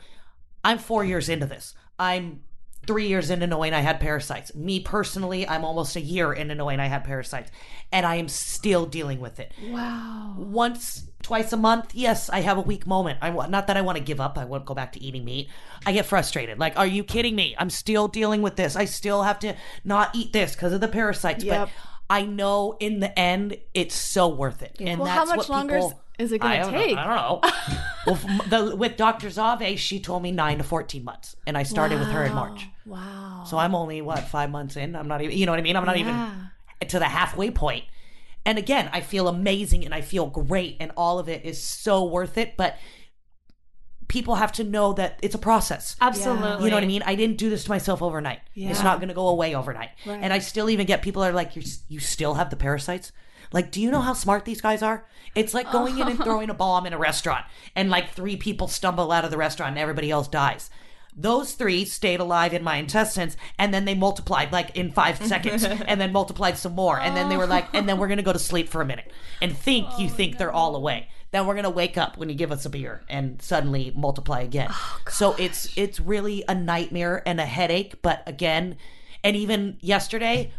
[0.64, 1.74] I'm four years into this.
[1.98, 2.42] I'm
[2.86, 4.54] three years into knowing I had parasites.
[4.54, 7.50] Me personally, I'm almost a year into knowing I had parasites,
[7.92, 9.52] and I am still dealing with it.
[9.68, 10.34] Wow.
[10.38, 13.18] Once, twice a month, yes, I have a weak moment.
[13.20, 14.38] I not that I want to give up.
[14.38, 15.48] I won't go back to eating meat.
[15.84, 16.58] I get frustrated.
[16.58, 17.54] Like, are you kidding me?
[17.58, 18.74] I'm still dealing with this.
[18.74, 19.54] I still have to
[19.84, 21.44] not eat this because of the parasites.
[21.44, 21.68] Yep.
[21.68, 21.74] But
[22.10, 24.76] I know in the end, it's so worth it.
[24.80, 26.78] And Well, that's how much longer is- people- is it gonna I don't know.
[26.84, 26.96] take?
[26.96, 27.40] I don't know.
[28.06, 29.28] well, f- the, with Dr.
[29.28, 32.66] Zave, she told me nine to 14 months, and I started with her in March.
[32.86, 33.44] Wow.
[33.46, 34.96] So I'm only, what, five months in?
[34.96, 35.76] I'm not even, you know what I mean?
[35.76, 36.30] I'm not Yeah.
[36.80, 37.84] even to the halfway point.
[38.44, 42.02] And again, I feel amazing and I feel great, and all of it is so
[42.04, 42.56] worth it.
[42.56, 42.76] But
[44.08, 45.94] people have to know that it's a process.
[46.00, 46.64] Absolutely.
[46.64, 47.02] You know what I mean?
[47.04, 48.40] I didn't do this to myself overnight.
[48.54, 48.70] Yeah.
[48.70, 49.90] It's not going to go away overnight.
[50.04, 50.18] Right.
[50.20, 53.12] And I still even get people that are like, you you still have the parasites?
[53.52, 55.06] Like, do you know how smart these guys are?
[55.34, 57.44] It's like going in and throwing a bomb in a restaurant
[57.76, 60.70] and like three people stumble out of the restaurant and everybody else dies.
[61.16, 65.64] Those three stayed alive in my intestines and then they multiplied like in five seconds
[65.64, 66.98] and then multiplied some more.
[67.00, 68.86] And then they were like, and then we're going to go to sleep for a
[68.86, 69.10] minute
[69.42, 71.08] and think you think they're all away.
[71.30, 74.40] Then we're going to wake up when you give us a beer and suddenly multiply
[74.40, 74.68] again.
[74.70, 78.00] Oh, so it's, it's really a nightmare and a headache.
[78.00, 78.76] But again,
[79.22, 80.52] and even yesterday,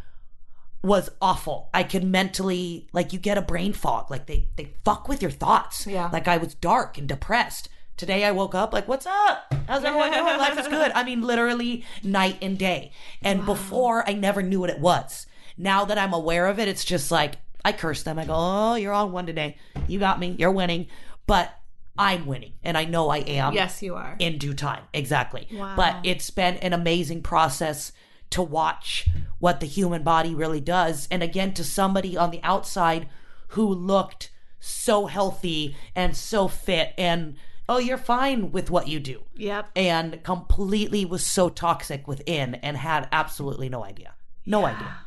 [0.82, 1.70] was awful.
[1.74, 4.10] I could mentally like you get a brain fog.
[4.10, 5.86] Like they they fuck with your thoughts.
[5.86, 6.10] Yeah.
[6.12, 7.70] Like I was dark and depressed.
[7.98, 9.54] Today I woke up like, what's up?
[9.68, 10.24] How's everyone doing?
[10.24, 10.92] Life is good.
[10.94, 12.92] I mean, literally night and day.
[13.22, 15.28] And before I never knew what it was.
[15.58, 18.18] Now that I'm aware of it, it's just like I curse them.
[18.20, 19.58] I go, oh, you're on one today.
[19.88, 20.36] You got me.
[20.40, 20.88] You're winning.
[21.28, 21.54] But
[21.98, 24.16] I'm winning, and I know I am Yes, you are.
[24.20, 24.84] in due time.
[24.94, 25.48] Exactly.
[25.52, 27.92] But it's been an amazing process
[28.30, 29.08] to watch
[29.40, 31.08] what the human body really does.
[31.12, 33.10] And again, to somebody on the outside
[33.50, 37.36] who looked so healthy and so fit and
[37.68, 39.22] oh, you're fine with what you do.
[39.36, 39.70] Yep.
[39.76, 44.14] And completely was so toxic within and had absolutely no idea.
[44.46, 44.98] No idea.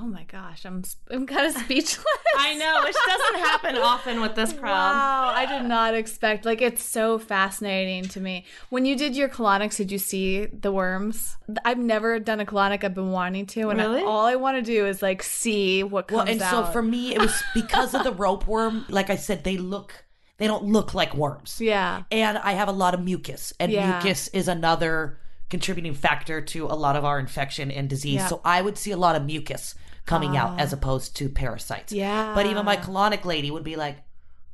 [0.00, 2.04] Oh my gosh, I'm I'm kind of speechless.
[2.38, 4.70] I know, which doesn't happen often with this crowd.
[4.92, 6.44] Wow, I did not expect.
[6.44, 8.44] Like, it's so fascinating to me.
[8.70, 11.36] When you did your colonics, did you see the worms?
[11.64, 12.84] I've never done a colonic.
[12.84, 16.06] I've been wanting to, and I- all I want to do is like see what
[16.08, 16.66] comes Well, and out.
[16.66, 18.84] so for me, it was because of the rope worm.
[18.88, 20.04] Like I said, they look,
[20.36, 21.60] they don't look like worms.
[21.60, 23.94] yeah, and I have a lot of mucus, and Yeah.
[23.94, 25.18] mucus is another
[25.50, 28.16] contributing factor to a lot of our infection and disease.
[28.16, 28.24] Yeah.
[28.26, 28.28] Ah.
[28.28, 29.74] So I would see a lot of mucus
[30.08, 30.62] coming out ah.
[30.62, 31.92] as opposed to parasites.
[31.92, 32.34] Yeah.
[32.34, 33.98] But even my colonic lady would be like,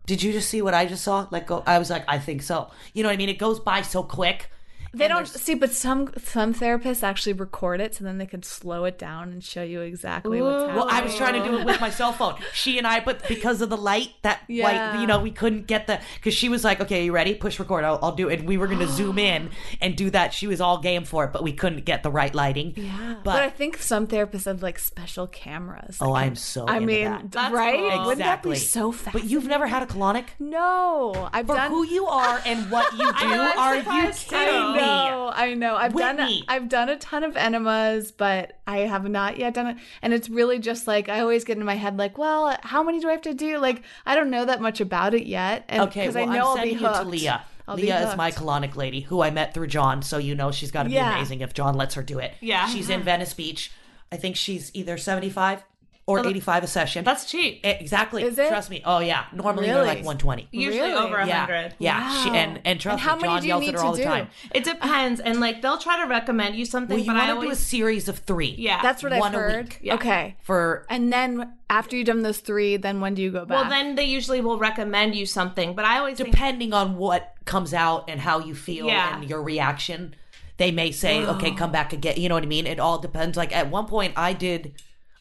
[0.06, 1.62] "Did you just see what I just saw?" Like, go.
[1.66, 3.28] I was like, "I think so." You know what I mean?
[3.28, 4.50] It goes by so quick.
[4.94, 8.42] They And don't see, but some some therapists actually record it, so then they can
[8.42, 10.76] slow it down and show you exactly what's happening.
[10.76, 12.36] Well, I was trying to do it with my cell phone.
[12.52, 14.64] She and I, but because of the light, that Yeah.
[14.94, 17.34] white, you know, we couldn't get the because she was like, "Okay, you ready?
[17.34, 17.84] Push record.
[17.84, 20.32] I'll, I'll do it." And we were going to zoom in and do that.
[20.32, 22.72] She was all game for it, but we couldn't get the right lighting.
[22.76, 25.98] Yeah, but, but, I think some therapists have like special cameras.
[26.00, 26.66] oh, Like, I'm so.
[26.68, 27.30] I mean, that.
[27.32, 27.78] That's right?
[27.78, 28.06] cool.
[28.06, 29.12] Wouldn't that exactly be so fast?
[29.12, 30.26] But you've never had a colonic.
[30.38, 31.70] no, I've For done.
[31.70, 34.83] who you are and what you do, know, are you kidding me?
[34.84, 35.76] Know, I know.
[35.76, 36.44] I've done Whitney.
[36.48, 39.76] I've done a ton of enemas, but I have not yet done it.
[40.02, 43.00] And it's really just like I always get in my head like, well, how many
[43.00, 43.58] do I have to do?
[43.58, 45.64] Like I don't know that much about it yet.
[45.68, 47.02] And Okay, well, I know I'm will sending be you to.
[47.02, 47.44] Leah.
[47.66, 48.38] I'll Leah is my hooked.
[48.42, 51.14] colonic lady who I met through John, so you know she's got to be Yeah.
[51.16, 52.34] amazing if John lets her do it.
[52.40, 52.66] Yeah.
[52.68, 53.04] She's in mm-hmm.
[53.06, 53.72] Venice Beach.
[54.12, 55.64] I think she's either 75
[56.06, 57.02] or 85 a session.
[57.04, 57.64] That's cheap.
[57.64, 58.22] E- exactly.
[58.24, 58.48] Is it?
[58.48, 58.82] Trust me.
[58.84, 59.24] Oh yeah.
[59.32, 60.48] Normally they're like 120.
[60.52, 60.92] Usually Really?
[60.92, 61.46] over a Yeah.
[61.46, 61.74] hundred.
[61.78, 62.22] Yeah.
[62.22, 63.86] She, and and trust And how me, many do you yells need at her to
[63.86, 64.04] all the do?
[64.04, 64.28] time.
[64.54, 67.34] It depends, and like they'll try to recommend you something, Well, you but want I
[67.34, 68.54] to do a series of three.
[68.58, 68.82] yeah.
[68.82, 69.64] That's what I've One a heard.
[69.68, 69.78] week.
[69.82, 69.94] Yeah.
[69.94, 70.36] Okay.
[70.42, 73.62] For And then after you've done those three, then when do you go back?
[73.62, 77.32] well, then they usually will recommend you something, but I always think depending on what
[77.46, 79.16] comes out and how you feel Yeah.
[79.16, 80.14] and your reaction,
[80.58, 82.66] they may say, "Okay, come back again." You know what I mean?
[82.66, 83.36] It all depends.
[83.38, 84.74] Like at one point, I did,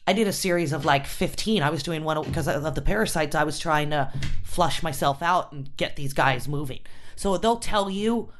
[0.06, 1.62] I did a series of like fifteen.
[1.62, 3.34] I was doing one because of the parasites.
[3.34, 6.80] I was trying to flush myself out and get these guys moving.
[7.16, 8.32] So they'll tell you,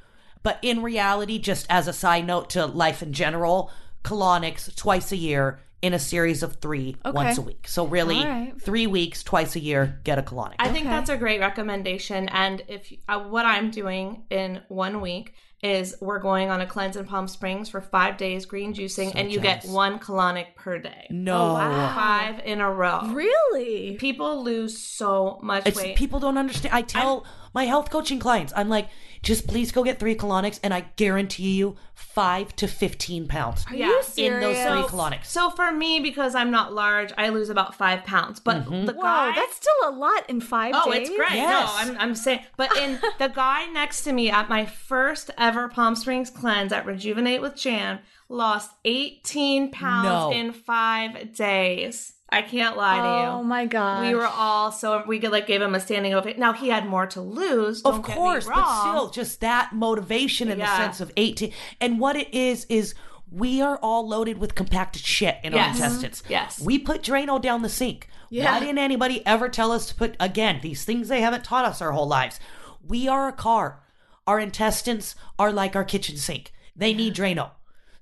[0.43, 3.71] but in reality, just as a side note to life in general,
[4.05, 7.69] colonics twice a year in a series of three once a week.
[7.69, 8.61] So really, All right.
[8.61, 10.55] three weeks, twice a year, get a colonic.
[10.59, 12.29] I think that's a great recommendation.
[12.31, 15.35] And if uh, what I'm doing in one week
[15.65, 19.33] is we're going on a cleanse in Palm Springs for five days, green juicing, and
[19.33, 21.07] you get one colonic per day.
[21.11, 21.53] no.
[21.53, 23.01] Oh, five in a row.
[23.12, 23.97] really?
[23.97, 25.97] People lose so much It's weight.
[25.97, 26.75] people don't understand.
[26.75, 28.89] I tell my health coaching clients, I'm like,
[29.25, 33.75] just please go get three colonics, and I guarantee you five to fifteen pounds Are
[33.75, 33.87] Yeah.
[33.89, 34.41] you in serious?
[34.45, 35.27] those three So- colonics.
[35.27, 38.39] So for me, because I'm not large, I lose about five pounds.
[38.41, 38.85] But mm-hmm.
[38.85, 41.09] the Whoa, guy, that's still a lot in five oh, days.
[41.09, 41.33] it's great.
[41.33, 41.87] Yes.
[41.87, 45.68] No, I'm, I'm saying, but in the guy next to me at my first ever
[45.68, 50.33] Palm Springs cleanse at Rejuvenate with Jan lost 18 pounds No.
[50.33, 52.14] in five days.
[52.31, 53.39] I can't lie to you.
[53.39, 54.07] Oh my god.
[54.07, 56.41] We were all so we could like gave him a standing ovation.
[56.41, 57.83] Now he had more to lose.
[57.83, 61.53] of don't get me course, but still, just that motivation in the sense of 18.
[61.81, 62.95] And what it is, is
[63.31, 65.81] we are all loaded with compacted shit in Yes.
[65.81, 66.22] our intestines.
[66.22, 66.33] Mm-hmm.
[66.33, 66.61] Yes.
[66.61, 68.09] We put Drano down the sink.
[68.31, 68.51] Yeah.
[68.53, 71.81] Why didn't anybody ever tell us to put, again, these things they haven't taught us
[71.81, 72.41] our whole lives?
[72.85, 73.81] We are a car.
[74.27, 76.53] Our intestines are like our kitchen sink.
[76.75, 77.51] They need Drano.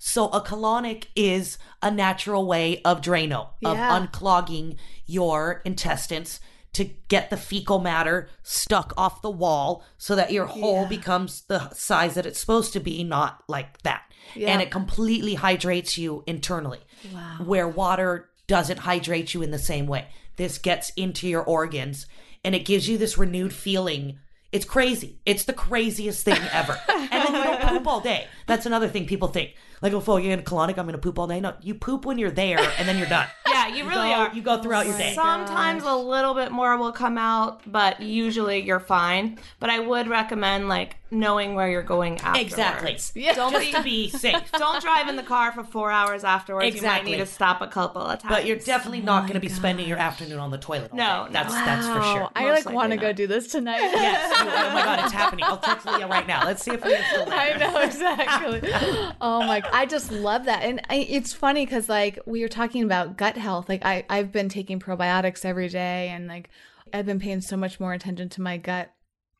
[0.04, 3.96] So a colonic is a natural way of Drano, of Yeah.
[3.96, 4.76] unclogging
[5.06, 6.40] your intestines
[6.72, 11.70] to get the fecal matter stuck off the wall so that your hole becomes the
[11.70, 14.02] size that it's supposed to be, not like that.
[14.50, 16.80] And it completely hydrates you internally.
[17.38, 20.08] Where water doesn't hydrate you in the same way.
[20.36, 22.06] This gets into your organs
[22.44, 24.18] and it gives you this renewed feeling
[24.52, 25.18] It's crazy.
[25.24, 26.78] It's the craziest thing ever.
[26.88, 28.26] and then you don't poop all day.
[28.46, 29.54] That's another thing people think.
[29.80, 31.40] Like, oh, you're in a colonic, I'm going to poop all day.
[31.40, 33.26] No, you poop when you're there and then you're done.
[33.68, 34.34] Yeah, you really go, are.
[34.34, 35.14] You go throughout your oh day.
[35.14, 39.38] Sometimes a little bit more will come out, but usually you're fine.
[39.60, 42.40] But I would recommend like knowing where you're going afterwards.
[42.40, 43.22] Exactly.
[43.22, 43.34] Yeah.
[43.34, 44.50] Don't Just be, to be safe.
[44.58, 46.66] don't drive in the car for four hours afterwards.
[46.66, 47.10] Exactly.
[47.10, 48.34] You might need to stop a couple of times.
[48.34, 50.90] But you're definitely not oh going to be spending your afternoon on the toilet.
[50.90, 51.34] all No, day.
[51.34, 51.64] that's no.
[51.64, 52.28] that's for sure.
[52.34, 53.80] I Most like want to go do this tonight.
[53.80, 54.32] Yes.
[54.34, 55.44] oh my god, it's happening.
[55.44, 56.46] I'll text Leah right now.
[56.46, 57.38] Let's see if we are still there.
[57.38, 58.70] I know exactly.
[59.20, 59.60] oh my!
[59.60, 63.16] God, I just love that, and I, it's funny because like we were talking about
[63.16, 63.51] gut health.
[63.68, 66.48] Like I, I've been taking probiotics every day, and like
[66.92, 68.92] I've been paying so much more attention to my gut.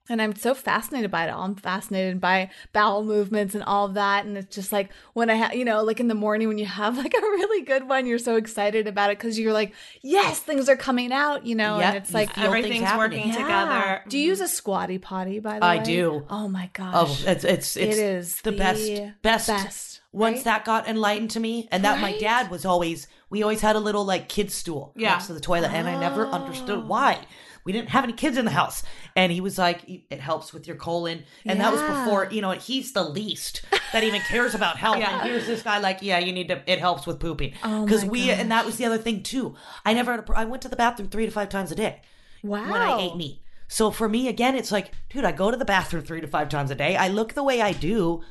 [0.09, 1.45] And I'm so fascinated by it all.
[1.45, 4.25] I'm fascinated by bowel movements and all of that.
[4.27, 6.67] And it's just like when I have, you know, like in the morning when you
[6.67, 10.41] have like a really good one, you're so excited about it because you're like, yes,
[10.41, 11.79] things are coming out, you know.
[11.79, 13.33] Yep, And it's like, everything's working Yeah.
[13.37, 14.03] together.
[14.09, 15.83] Do you use a squatty potty by the I way?
[15.83, 16.27] I do.
[16.29, 17.25] Oh my Oh, gosh.
[17.25, 18.93] it's it's it's It is the, the best
[19.23, 20.45] best best, Once right?
[20.47, 23.81] that got enlightened to me, and that my dad was always we always had a
[23.81, 25.13] little like kid stool Yeah.
[25.13, 26.31] next to the toilet, and I never Oh.
[26.31, 27.19] understood why.
[27.65, 28.83] We didn't have any kids in the house,
[29.17, 29.79] and he was like,
[30.11, 33.63] "It helps with your colon," and that was before you know he's the least
[33.93, 34.99] that even cares about health.
[35.03, 35.21] Yeah.
[35.23, 36.61] And here's this guy like, "Yeah, you need to.
[36.71, 39.55] It helps with pooping." Oh Because my we and that was the other thing too.
[39.87, 42.03] I never had a, I went to the bathroom three to five times a day
[42.43, 42.71] wow.
[42.71, 43.41] when I ate meat.
[43.69, 46.51] So for me, again, it's like, dude, I go to the bathroom three to five
[46.51, 46.95] times a day.
[46.97, 48.23] I look the way I do.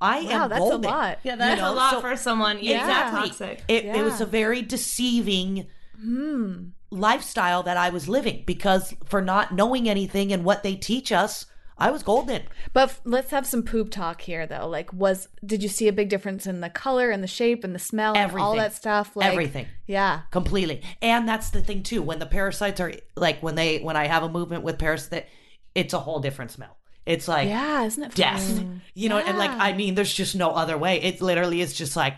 [0.00, 0.84] I Wow, am that's golden.
[0.84, 1.18] a lot.
[1.22, 2.58] Yeah, that's You know, a lot so- for someone.
[2.60, 3.28] Yeah, Exactly.
[3.28, 3.64] Toxic.
[3.68, 5.66] It, it was a very deceiving
[6.00, 6.68] Hmm.
[6.90, 11.46] lifestyle that I was living because for not knowing anything and what they teach us,
[11.76, 12.42] I was golden.
[12.74, 14.66] But f- let's have some poop talk here, though.
[14.68, 17.74] Like, was did you see a big difference in the color and the shape and
[17.74, 19.14] the smell and all that stuff?
[19.16, 19.66] Like, Everything.
[19.86, 20.22] Yeah.
[20.30, 24.06] completely and that's the thing too when the parasites are like when they when i
[24.06, 25.26] have a movement with parasites
[25.74, 26.76] it's a whole different smell
[27.06, 28.80] it's like Yeah, isn't it death funny?
[28.94, 31.96] you know and like i mean there's just no other way it literally is just
[31.96, 32.14] like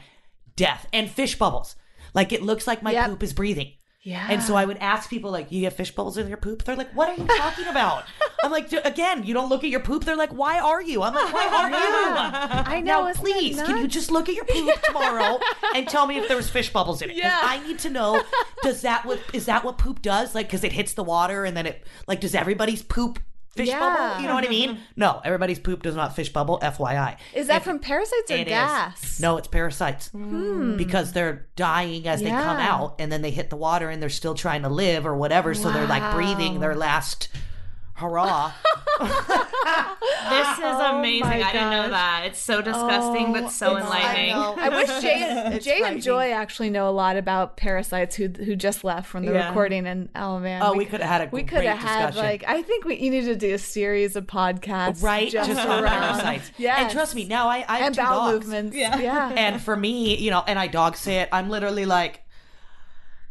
[0.57, 1.77] death and fish bubbles
[2.15, 3.07] like it looks like my Yep.
[3.11, 3.73] poop is breathing
[4.03, 4.27] Yeah.
[4.29, 6.75] and so I would ask people like, "You get fish bubbles in your poop?" They're
[6.77, 8.03] like, "What are you talking about?"
[8.43, 11.15] I'm like, "Again, you don't look at your poop." They're like, "Why are you?" I'm
[11.15, 11.77] like, "Why are you?"
[12.77, 13.05] I know.
[13.07, 15.39] Now, please, can you just look at your poop tomorrow
[15.77, 17.17] and tell me if there was fish bubbles in it?
[17.17, 17.39] Yeah.
[17.41, 18.21] I need to know.
[18.65, 20.35] Does that what is that what poop does?
[20.35, 23.21] Like, because it hits the water and then it like does everybody's poop
[23.55, 23.81] fish Yeah.
[23.81, 24.23] bubble?
[24.23, 24.71] You know what I mean?
[24.71, 24.83] Mm-hmm.
[24.97, 26.59] No, everybody's poop does not fish bubble.
[26.63, 27.17] FYI.
[27.35, 28.49] Is that If- from parasites or it is.
[28.49, 29.21] gas?
[29.21, 30.77] No, it's parasites hmm.
[30.77, 34.09] because they're dying as they come out, and then they hit the water, and they're
[34.09, 35.55] still trying to live or whatever.
[35.55, 37.29] So they're like breathing their last
[37.95, 38.53] hurrah.
[39.01, 41.25] This is amazing.
[41.25, 42.23] Oh my I didn't know that.
[42.27, 44.33] It's so disgusting, but so oh, enlightening.
[44.33, 44.55] I.
[44.57, 46.03] I wish Jay, and- Jay and.
[46.03, 49.49] Joy actually know a lot about parasites who who just left from the Yeah.
[49.49, 49.87] recording.
[49.87, 52.63] And oh man, Oh, we could have had a we could have had like I
[52.63, 55.31] think we you need to do a series of podcasts, right?
[55.31, 56.51] Just, on around- parasites.
[56.59, 58.47] Yeah, And trust me, now I, I have and two bowel dogs.
[58.47, 58.77] movements.
[58.77, 59.33] Yeah, yeah.
[59.37, 62.23] And for me, you know, and I dog sit, I'm literally like,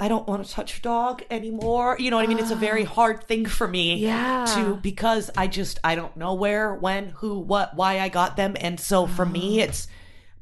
[0.02, 1.96] I don't want to touch your dog anymore.
[2.00, 2.40] You know what I mean?
[2.40, 4.46] It's a very hard thing for me Yeah.
[4.56, 8.58] to because I just I don't know where, when, who, what, why I got them.
[8.60, 9.88] And so for me it's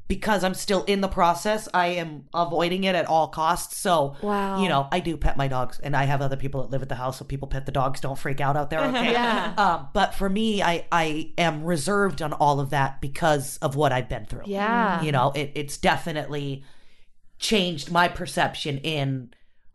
[0.08, 3.76] because I'm still in the process, I am avoiding it at all costs.
[3.76, 4.60] So, Wow.
[4.62, 6.88] you know, I do pet my dogs and I have other people that live at
[6.88, 7.18] the house.
[7.18, 8.00] So people pet the dogs.
[8.00, 8.80] Don't freak out out there.
[8.88, 9.12] Okay.
[9.12, 9.54] Yeah.
[9.56, 13.92] Um, but for me, I, I am reserved on all of that because of what
[13.92, 14.44] I've been through.
[14.46, 15.00] Yeah.
[15.02, 16.64] You know, it, it's definitely
[17.38, 19.30] changed my perception in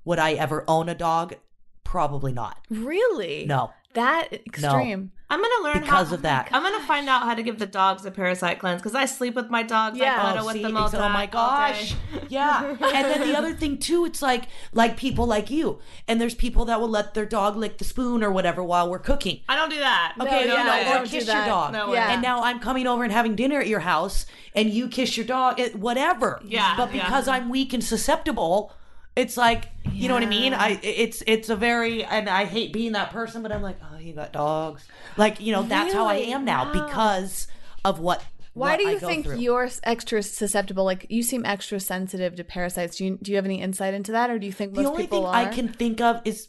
[0.06, 1.36] would I ever own a dog?
[1.84, 2.58] Probably not.
[2.70, 3.46] really?
[3.46, 3.72] No.
[3.94, 5.12] that extreme.
[5.30, 6.50] I'm gonna learn Because how, of that.
[6.52, 9.34] I'm gonna find out how to give the dogs a parasite cleanse because I sleep
[9.36, 9.98] with my dogs.
[9.98, 10.14] Yeah.
[10.16, 11.74] I Oh, cuddle with them all, it's- oh my day- all day.
[11.74, 11.96] gosh.
[12.30, 12.70] Yeah.
[12.70, 15.80] and then the other thing too, it's like like people like you.
[16.08, 19.00] And there's people that will let their dog lick the spoon or whatever while we're
[19.00, 19.40] cooking.
[19.48, 20.16] I don't do that.
[20.20, 21.72] Okay, No, you yeah, know, or don't do kiss your dog.
[21.74, 22.12] No Yeah.
[22.12, 25.26] And now I'm coming over and having dinner at your house, and you kiss your
[25.26, 26.40] dog, it, whatever.
[26.46, 27.06] Yeah, But yeah.
[27.06, 28.74] because I'm weak and susceptible,
[29.16, 30.54] it's like you know what I mean.
[30.54, 33.98] I it's it's a very and I hate being that person, but I'm like, oh,
[33.98, 34.86] you got dogs.
[35.18, 36.86] Like you know, that's how I am now Wow.
[36.86, 37.48] because
[37.84, 38.24] of what.
[38.54, 39.38] Why do you think through.
[39.40, 40.86] you're extra susceptible?
[40.86, 42.98] Like you seem extra sensitive to parasites.
[42.98, 44.90] Do you do you have any insight into that, or do you think most the
[44.90, 45.34] only thing are?
[45.36, 46.48] I can think of is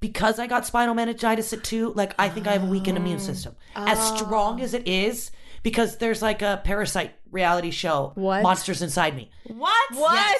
[0.00, 3.16] because I got spinal meningitis at two, like I think I have a weakened immune
[3.16, 3.20] oh.
[3.20, 3.54] system.
[3.76, 4.64] As strong Oh.
[4.64, 5.30] as it is,
[5.62, 8.42] because there's like a parasite reality show, What?
[8.42, 9.30] Monsters Inside Me.
[9.46, 9.94] What?
[9.94, 10.38] What?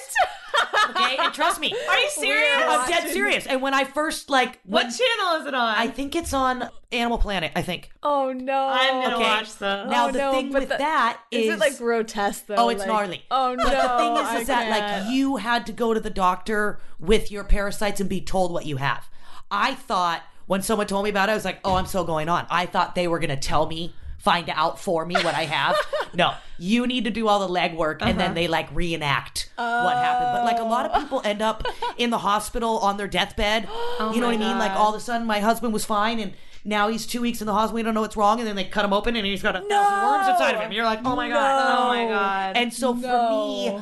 [0.91, 2.59] Okay, and trust me, Are you serious?
[2.59, 3.47] I'm dead serious.
[3.47, 5.75] And when I first like, What when- channel is it on?
[5.77, 7.53] I think it's on Animal Planet.
[7.57, 7.91] I think.
[8.03, 8.69] oh no!
[8.71, 9.25] I'm gonna Okay.
[9.25, 9.61] watch this.
[9.61, 12.57] Now Oh, the no, thing with the- that is, Is it like grotesque though?
[12.57, 13.25] Oh, it's Like- gnarly.
[13.31, 13.65] Oh no!
[13.65, 15.05] But the thing is, I is that can't.
[15.07, 18.67] like you had to go to the doctor with your parasites and be told what
[18.67, 19.09] you have.
[19.51, 22.29] I thought when someone told me about it, I was like, oh, I'm so going
[22.29, 22.47] on.
[22.51, 25.77] I thought they were going to tell me, find out for me what I have.
[26.15, 28.19] no, you need to do all the legwork and Uh-huh.
[28.19, 30.31] then they like reenact what happened.
[30.33, 31.65] But like a lot of people end up
[31.99, 33.69] in the hospital on their deathbed.
[33.99, 34.59] Oh you know what I mean?
[34.59, 36.33] Like all of a sudden, my husband was fine and
[36.65, 37.75] now he's two weeks in the hospital.
[37.77, 38.39] We don't know what's wrong.
[38.39, 40.71] And then they cut him open and he's got a thousand worms inside of him.
[40.73, 41.79] You're like, oh my God.
[41.79, 42.57] Oh my god.
[42.57, 43.01] And so for
[43.31, 43.81] me,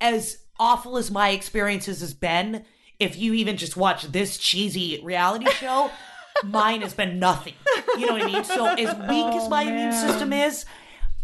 [0.00, 2.64] as awful as my experiences has been,
[3.00, 5.90] if you even just watch this cheesy reality show,
[6.44, 7.54] mine has been nothing.
[7.98, 8.44] You know what I mean?
[8.44, 10.64] So as weak as my immune system is,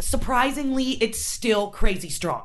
[0.00, 2.44] surprisingly, it's still crazy strong.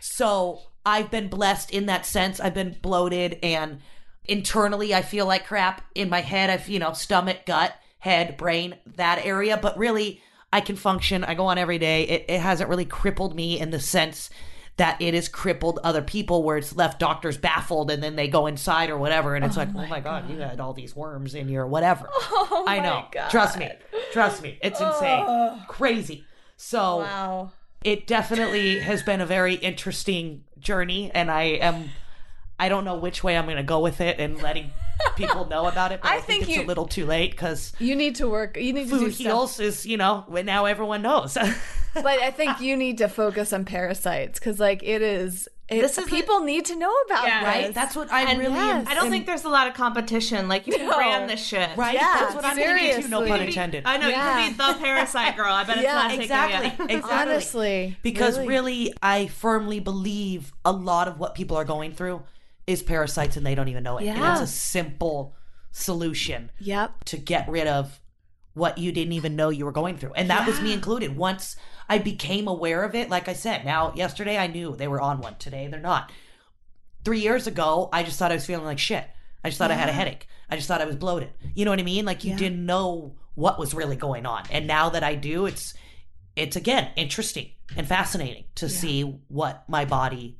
[0.00, 2.40] So I've been blessed in that sense.
[2.40, 3.80] I've been bloated and
[4.26, 5.82] internally I feel like crap.
[5.94, 9.58] In my head, I've, you know, stomach, gut, head, brain, that area.
[9.60, 10.20] But really,
[10.52, 11.24] I can function.
[11.24, 12.04] I go on every day.
[12.04, 14.30] It, it hasn't really crippled me in the sense
[14.76, 18.46] that it has crippled other people where it's left doctors baffled and then they go
[18.46, 19.36] inside or whatever.
[19.36, 22.08] And it's oh like, oh my God, you had all these worms in your whatever.
[22.56, 23.04] Oh I know.
[23.30, 23.70] Trust me.
[24.12, 24.58] Trust me.
[24.62, 25.62] It's insane.
[25.68, 26.24] Crazy.
[26.56, 27.52] So Wow.
[27.84, 31.90] it definitely has been a very interesting journey and i am
[32.58, 34.70] i don't know which way i'm going to go with it and letting
[35.14, 37.32] people know about it but i, I think, think it's you- a little too late
[37.32, 38.56] because You need to work.
[38.56, 39.26] You need to do food stuff.
[39.26, 41.36] heals is you know now everyone knows
[41.94, 45.48] but I think you need to focus on parasites because, like, it is.
[45.66, 47.42] It, This is people need to know about Yeah.
[47.42, 50.46] right that's what i And really am, I don't think there's a lot of competition.
[50.46, 50.94] Like you can No.
[50.94, 51.70] brand this shit.
[51.78, 54.40] right Yeah, that's what i'm going to get to no pun intended I know Yeah.
[54.44, 55.50] you could be the parasite girl.
[55.54, 56.84] I bet it's Yeah, not taking exactly you.
[56.98, 58.48] exactly Honestly, because really.
[58.48, 62.22] really i firmly believe a lot of what people are going through
[62.66, 65.34] is parasites and they don't even know it and it's a simple
[65.72, 67.04] solution Yep.
[67.04, 68.00] to get rid of
[68.52, 70.12] what you didn't even know you were going through.
[70.12, 71.16] And that was me included.
[71.16, 71.56] Once
[71.88, 75.20] I became aware of it, like I said, now yesterday I knew they were on
[75.20, 75.36] one.
[75.36, 76.10] Today they're not.
[77.04, 79.06] Three years ago, I just thought I was feeling like shit.
[79.44, 80.26] I just thought I had a headache.
[80.48, 81.30] I just thought I was bloated.
[81.54, 82.06] You know what I mean?
[82.06, 84.44] Like you didn't know what was really going on.
[84.50, 85.74] And now that I do, it's
[86.36, 90.38] it's again interesting and fascinating to see what my body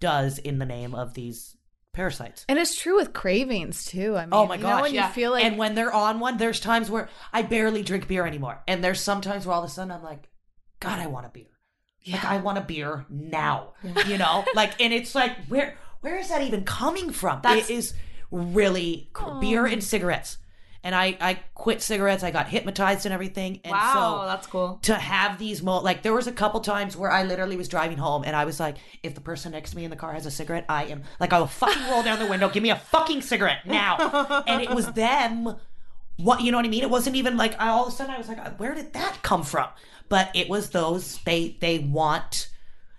[0.00, 1.56] does in the name of these
[1.92, 2.44] parasites.
[2.48, 4.16] And it's true with cravings too.
[4.16, 4.76] I oh mean, Oh my you gosh!
[4.76, 5.08] know when yeah.
[5.08, 8.26] you feel like and when they're on one, there's times where I barely drink beer
[8.26, 10.28] anymore, and there's sometimes where all of a sudden I'm like,
[10.82, 11.46] God, I want a beer.
[12.10, 13.74] Like I want a beer now.
[14.06, 17.40] You know, like, and it's like, where where is that even coming from?
[17.42, 17.94] That's- it is
[18.32, 19.08] really
[19.40, 20.38] beer and cigarettes.
[20.84, 22.24] And I I quit cigarettes.
[22.24, 23.60] I got hypnotized and everything.
[23.62, 24.80] And Wow, so that's cool.
[24.82, 27.98] to have these mo like there was a couple times where I literally was driving
[27.98, 30.26] home and I was like, if the person next to me in the car has
[30.26, 32.76] a cigarette, I am like I will fucking roll down the window, give me a
[32.76, 34.42] fucking cigarette now.
[34.48, 35.54] and it was them
[36.16, 36.82] what you know what I mean?
[36.82, 39.18] It wasn't even like I, all of a sudden I was like, where did that
[39.22, 39.68] come from?
[40.12, 42.50] But it was those they they want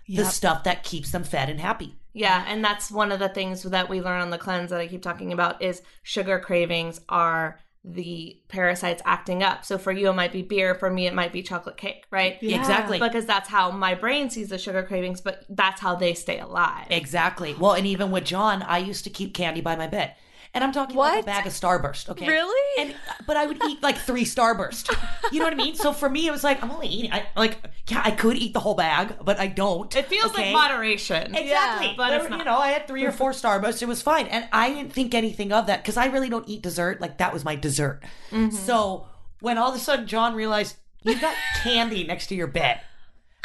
[0.08, 1.94] the stuff that keeps them fed and happy.
[2.12, 4.88] Yeah, and that's one of the things that we learn on the cleanse that I
[4.88, 9.64] keep talking about is sugar cravings are the parasites acting up.
[9.64, 12.36] So for you it might be beer, for me it might be chocolate cake, right?
[12.42, 12.98] Exactly.
[12.98, 16.86] Because that's how my brain sees the sugar cravings, but that's how they stay alive.
[16.90, 17.54] Exactly.
[17.54, 20.14] Well, and even with John, I used to keep candy by my bed.
[20.54, 22.28] And I'm talking like a bag of Starburst, okay?
[22.28, 22.82] Really?
[22.82, 22.94] And
[23.26, 24.96] but I would eat like three Starburst.
[25.32, 25.74] You know what I mean?
[25.74, 27.12] So for me, it was like I'm only eating.
[27.12, 29.94] I like yeah, I could eat the whole bag, but I don't.
[29.96, 30.52] It feels okay?
[30.52, 31.34] like moderation.
[31.34, 31.94] Exactly.
[31.96, 32.38] but There- it's not.
[32.38, 33.82] You know, I had three or four Starbursts.
[33.82, 36.62] It was fine, and I didn't think anything of that because I really don't eat
[36.62, 37.00] dessert.
[37.00, 38.02] Like that was my dessert.
[38.30, 38.54] Mm-hmm.
[38.54, 39.08] So
[39.40, 42.80] when all of a sudden John realized you got candy next to your bed,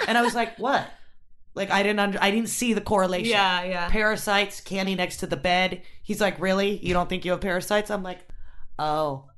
[0.08, 0.90] and I was like, what?
[1.56, 3.32] Like I didn't under, I didn't see the correlation.
[3.32, 3.90] Yeah, yeah.
[3.90, 5.82] Parasites, candy next to the bed.
[6.04, 6.78] He's like, really?
[6.78, 7.90] You don't think you have parasites?
[7.92, 8.20] I'm like,
[8.78, 9.29] oh,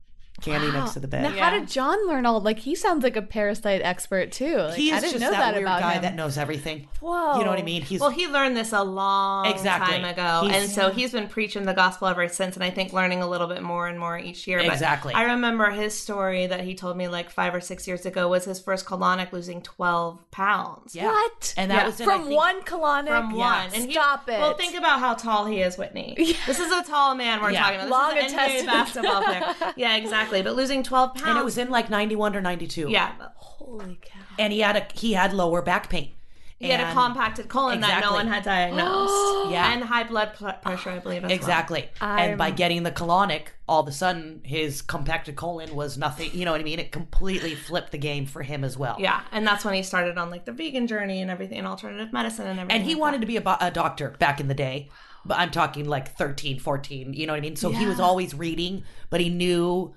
[0.41, 1.23] candy next to the bed.
[1.23, 2.39] Now, how did John learn all?
[2.41, 4.57] Like, he sounds like a parasite expert too.
[4.57, 6.01] Like, He I is didn't just know that, that, weird about guy him.
[6.03, 6.87] that knows everything.
[6.99, 7.37] Whoa.
[7.37, 7.81] You know what I mean?
[7.81, 9.93] He's Well, he learned this a long Exactly.
[9.97, 12.55] time ago, He's- and so he's been preaching the gospel ever since.
[12.55, 14.59] And I think learning a little bit more and more each year.
[14.59, 15.13] But Exactly.
[15.13, 18.45] I remember his story that he told me like five or six years ago was
[18.45, 20.95] his first colonic losing twelve pounds.
[20.95, 21.05] yeah.
[21.05, 21.53] What?
[21.57, 21.85] And that Yeah.
[21.85, 23.07] was in, From think- one colonic?
[23.07, 24.39] From one, and he- Stop it.
[24.39, 26.15] Well, think about how tall he is, Whitney.
[26.47, 27.61] This is a tall man we're Yeah.
[27.63, 27.83] talking about.
[27.85, 29.55] This Long is an NBA basketball player.
[29.75, 30.30] Yeah, exactly.
[30.41, 32.89] But losing twelve pounds, and it was in like 91 or 92.
[32.89, 33.11] yeah.
[33.35, 34.19] Holy cow.
[34.39, 36.11] and he had a he had lower back pain.
[36.59, 39.49] He had a compacted colon that no one had diagnosed.
[39.51, 39.73] Yeah.
[39.73, 41.23] and high blood pl- pressure, I believe.
[41.23, 41.35] As well.
[41.35, 41.89] Exactly.
[41.99, 46.29] and by getting the colonic, all of a sudden his compacted colon was nothing.
[46.33, 46.77] You know what I mean?
[46.79, 48.95] It completely flipped the game for him as well.
[48.99, 52.13] Yeah, and that's when he started on like the vegan journey and everything, and alternative
[52.13, 52.79] medicine and everything.
[52.79, 54.89] And he like wanted to be a, bo- a doctor back in the day.
[55.25, 57.55] But I'm talking like 13, 14, you know what I mean?
[57.55, 59.93] So he was always reading, but he knew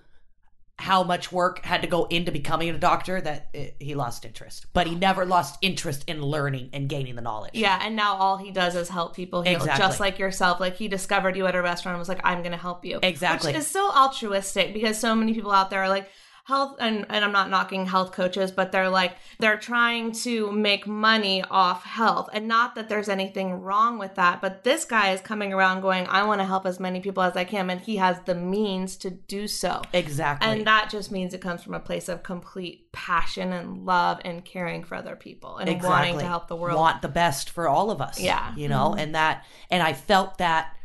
[0.79, 4.67] how much work had to go into becoming a doctor that it, he lost interest.
[4.73, 7.53] But he never lost interest in learning and gaining the knowledge.
[7.55, 9.83] Yeah, and now all he does is help people heal, Exactly.
[9.83, 10.59] just like yourself.
[10.59, 12.99] Like he discovered you at a restaurant and was like, "I'm going to help you."
[13.03, 13.53] Exactly.
[13.53, 16.09] which is so altruistic because so many people out there are like
[16.45, 20.87] health, and and I'm not knocking health coaches, but they're like they're trying to make
[20.87, 24.41] money off health, and not that there's anything wrong with that.
[24.41, 27.37] But this guy is coming around going, "I want to help as many people as
[27.37, 29.83] I can," and he has the means to do so.
[29.93, 30.49] Exactly.
[30.49, 34.45] And that just means it comes from a place of complete passion and love and
[34.45, 36.79] caring for other people and wanting to help the world.
[36.79, 38.21] Want the best for all of us.
[38.21, 38.51] Yeah.
[38.51, 38.59] Mm-hmm.
[38.59, 40.77] You know, and that and I felt that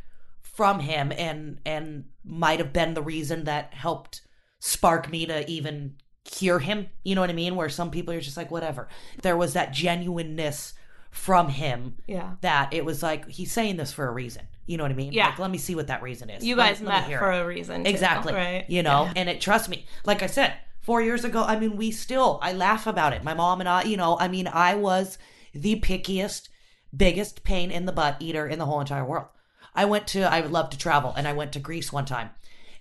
[0.41, 4.21] from him and and might have been the reason that helped
[4.59, 5.95] spark me to even
[6.25, 6.87] cure him.
[7.03, 7.55] You know what I mean?
[7.55, 8.87] Where some people are just like, whatever.
[9.21, 10.73] There was that genuineness
[11.11, 12.35] from him yeah.
[12.41, 14.43] that it was like he's saying this for a reason.
[14.67, 15.11] You know what I mean?
[15.11, 15.29] Yeah.
[15.29, 16.45] Like, let me see what that reason is.
[16.45, 17.39] You guys let me met hear for it.
[17.39, 17.83] a reason.
[17.83, 18.33] too, Exactly.
[18.33, 18.65] right?
[18.69, 21.89] You know, and it trust me, like I said, four years ago, I mean, we
[21.89, 23.23] still I laugh about it.
[23.23, 25.17] My mom and I, you know, I mean, I was
[25.53, 26.49] the pickiest,
[26.95, 29.27] biggest pain in the butt eater in the whole entire world.
[29.73, 32.29] I went to I would love to travel and I went to Greece one time.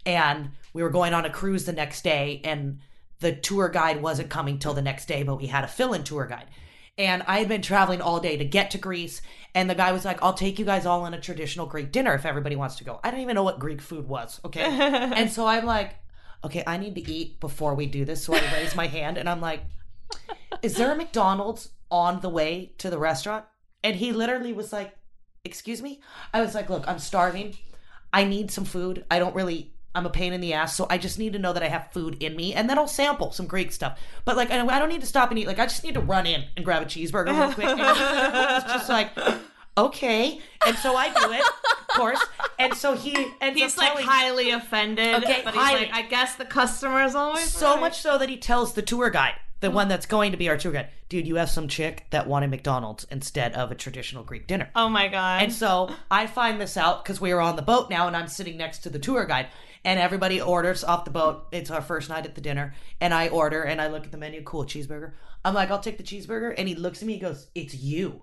[0.05, 2.81] And we were going on a cruise the next day and
[3.21, 6.27] the tour guide wasn't coming till the next day, but we had a fill-in tour
[6.27, 6.47] guide.
[6.97, 9.23] And I had been traveling all day to get to Greece.
[9.55, 12.15] And the guy was like, I'll take you guys all on a traditional Greek dinner
[12.15, 12.99] if everybody wants to go.
[13.05, 14.41] I don't even know what Greek food was.
[14.45, 14.63] Okay.
[14.63, 15.95] and so I'm like,
[16.45, 18.25] okay, I need to eat before we do this.
[18.25, 19.63] So I raise my hand and I'm like,
[20.63, 23.45] is there a McDonald's on the way to the restaurant?
[23.85, 24.97] And he literally was like,
[25.45, 26.01] excuse me?
[26.35, 27.57] I was like, look, I'm starving.
[28.13, 29.05] I need some food.
[29.11, 29.75] I don't really.
[29.99, 31.93] I'm a pain in the ass, so I just need to know that I have
[31.93, 33.99] food in me, and then I'll sample some Greek stuff.
[34.25, 35.47] But like, I I don't need to stop and eat.
[35.47, 37.67] Like, I just need to run in and grab a cheeseburger real quick.
[37.67, 39.11] And it's just like,
[39.77, 42.25] okay, and so I do it, of course.
[42.59, 45.81] And so he ends He's up like telling- highly offended, Okay, but he's highly.
[45.87, 48.83] like, I guess the customer is always so right." much so that he tells the
[48.83, 49.91] tour guide, the one mm-hmm.
[49.91, 53.07] that's going to be our tour guide, dude, you have some chick that wanted McDonald's
[53.11, 54.69] instead of a traditional Greek dinner.
[54.75, 55.43] Oh my god!
[55.43, 58.29] And so I find this out because we are on the boat now and I'm
[58.29, 59.47] sitting next to the tour guide
[59.89, 61.47] and everybody orders off the boat.
[61.51, 64.19] It's our first night at the dinner and I order and I look at the
[64.19, 65.13] menu, cool cheeseburger.
[65.47, 66.53] I'm like, I'll take the cheeseburger.
[66.59, 68.23] And he looks at me, he goes, It's you.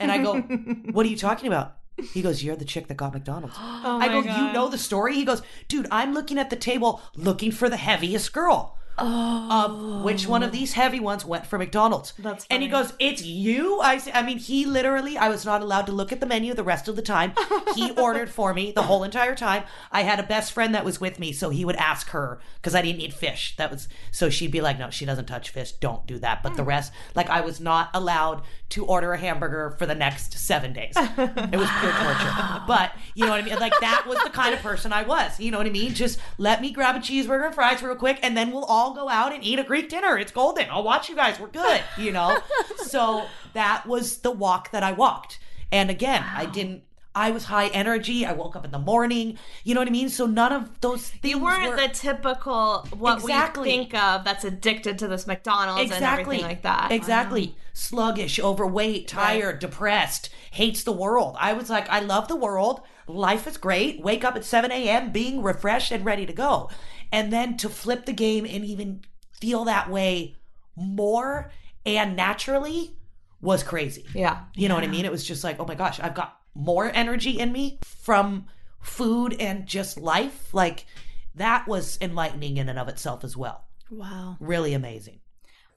[0.00, 0.40] And I go,
[0.90, 1.76] What are you talking about?
[2.12, 3.54] He goes, You're the chick that got McDonald's.
[3.58, 4.48] oh I go, God.
[4.48, 5.14] You know the story?
[5.14, 8.75] He goes, Dude, I'm looking at the table looking for the heaviest girl.
[8.98, 12.14] Of which one of these heavy ones went for McDonald's?
[12.18, 15.18] That's and he goes, "It's you." I say, I mean, he literally.
[15.18, 17.32] I was not allowed to look at the menu the rest of the time.
[17.74, 19.64] He ordered for me the whole entire time.
[19.92, 22.74] I had a best friend that was with me, so he would ask her because
[22.74, 23.54] I didn't eat fish.
[23.56, 25.72] That was so she'd be like, "No, she doesn't touch fish.
[25.72, 26.68] Don't do that." But the hmm.
[26.68, 30.94] rest, like, I was not allowed to order a hamburger for the next seven days.
[30.96, 32.62] It was pure torture.
[32.66, 33.58] But you know what I mean?
[33.58, 35.38] Like that was the kind of person I was.
[35.38, 35.94] You know what I mean?
[35.94, 39.08] Just let me grab a cheeseburger and fries real quick, and then we'll all go
[39.08, 40.18] out and eat a Greek dinner.
[40.18, 40.66] It's golden.
[40.70, 41.38] I'll watch you guys.
[41.40, 41.80] We're good.
[41.98, 42.38] You know.
[42.76, 45.38] so that was the walk that I walked.
[45.72, 46.82] And again, I didn't.
[47.14, 48.26] I was high energy.
[48.26, 49.38] I woke up in the morning.
[49.64, 50.10] You know what I mean?
[50.10, 53.68] So none of those things You weren't were the typical what Exactly.
[53.68, 56.92] we think of that's addicted to this McDonald's and everything like that.
[56.92, 57.56] Exactly.
[57.72, 61.36] Sluggish, overweight, tired, depressed, hates the world.
[61.40, 62.82] I was like, I love the world.
[63.06, 64.02] Life is great.
[64.02, 65.10] Wake up at 7 a.m.
[65.10, 66.68] being refreshed and ready to go.
[67.12, 69.02] And then to flip the game and even
[69.40, 70.36] feel that way
[70.74, 71.50] more
[71.84, 72.96] and naturally
[73.40, 74.04] was crazy.
[74.14, 74.44] Yeah.
[74.54, 75.04] You know what I mean?
[75.04, 78.46] It was just like, oh my gosh, I've got more energy in me from
[78.80, 80.52] food and just life.
[80.52, 80.86] Like
[81.34, 83.64] that was enlightening in and of itself as well.
[83.90, 84.36] Wow.
[84.40, 85.20] Really amazing.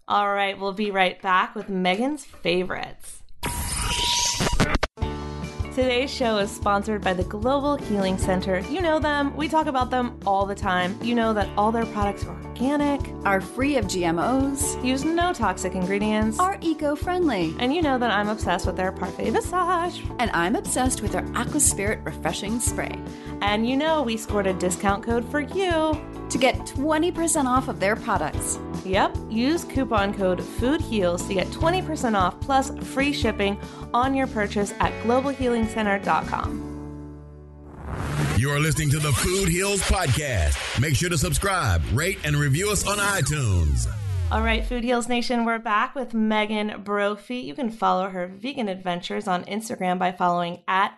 [0.07, 3.22] All right, we'll be right back with Megan's favorites.
[5.80, 8.60] Today's show is sponsored by the Global Healing Center.
[8.69, 10.99] You know them, we talk about them all the time.
[11.01, 15.76] You know that all their products are organic, Are free of GMOs, use no toxic
[15.76, 17.56] ingredients, are eco friendly.
[17.60, 20.03] and you know that I'm obsessed with their Parfait Visage.
[20.19, 22.99] And I'm obsessed with their Aqua Spirit Refreshing Spray.
[23.41, 25.97] And you know we scored a discount code for you.
[26.30, 32.15] To get 20% off of their products, Yep, use coupon code FOODHEALS to get 20%
[32.15, 33.60] off plus free shipping
[33.93, 36.65] on your purchase at globalhealingcenter.com.
[38.38, 40.80] You're listening to the Food Heals Podcast.
[40.80, 43.88] Make sure to subscribe, rate, and review us on iTunes.
[44.31, 47.38] All right, Food Heals Nation, we're back with Megan Brophy.
[47.38, 50.97] You can follow her vegan adventures on Instagram by following at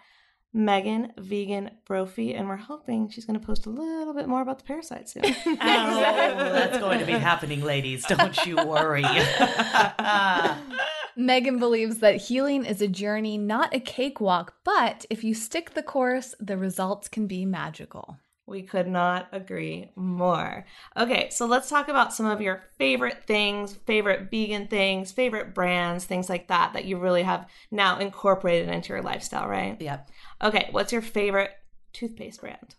[0.53, 4.57] Megan Vegan Brophy, and we're hoping she's going to post a little bit more about
[4.57, 5.23] the parasite soon.
[5.63, 8.05] Oh, that's going to be happening, ladies.
[8.05, 9.03] Don't you worry.
[11.15, 15.83] Megan believes that healing is a journey, not a cakewalk, but if you stick the
[15.83, 18.17] course, the results can be magical.
[18.51, 20.65] We could not agree more.
[20.97, 26.03] Okay, so let's talk about some of your favorite things, favorite vegan things, favorite brands,
[26.03, 29.77] things like that that you really have now incorporated into your lifestyle, right?
[29.79, 30.09] Yep.
[30.43, 31.51] Okay, what's your favorite
[31.93, 32.75] toothpaste brand?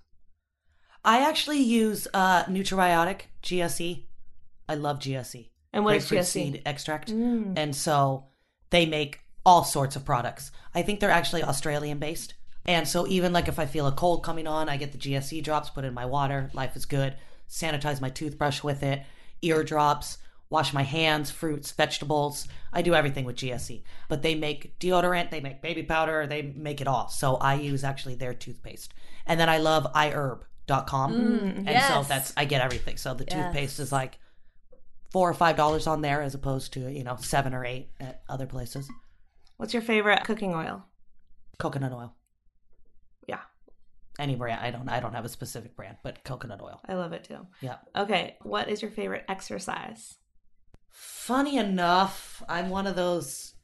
[1.04, 4.04] I actually use uh Nutribiotic GSE.
[4.68, 5.48] I love GSE.
[5.72, 6.26] And what is Grapefruit GSE?
[6.26, 7.10] seed extract.
[7.10, 7.54] Mm.
[7.56, 8.26] And so
[8.70, 10.52] they make all sorts of products.
[10.74, 12.34] I think they're actually Australian based.
[12.64, 15.42] And so even like if I feel a cold coming on, I get the GSE
[15.42, 16.50] drops, put in my water.
[16.54, 17.16] Life is good.
[17.48, 19.02] Sanitize my toothbrush with it.
[19.42, 20.18] Ear drops.
[20.48, 22.46] Wash my hands, fruits, vegetables.
[22.74, 23.82] I do everything with GSE.
[24.08, 27.08] But they make deodorant, they make baby powder, they make it all.
[27.08, 28.92] So I use actually their toothpaste.
[29.26, 31.12] And then I love iherb.com.
[31.14, 32.96] Mm, and so that's I get everything.
[32.98, 33.32] So the Yes.
[33.34, 34.18] toothpaste is like
[35.10, 38.22] four or five dollars on there as opposed to, you know, seven or eight at
[38.28, 38.90] other places.
[39.56, 40.84] What's your favorite cooking oil?
[41.58, 42.14] Coconut oil.
[44.18, 44.60] Any brand.
[44.60, 46.80] I don't I don't have a specific brand, but coconut oil.
[46.86, 47.46] I love it too.
[47.60, 47.76] Yeah.
[47.96, 50.16] Okay, what is your favorite exercise?
[50.90, 53.54] Funny enough, I'm one of those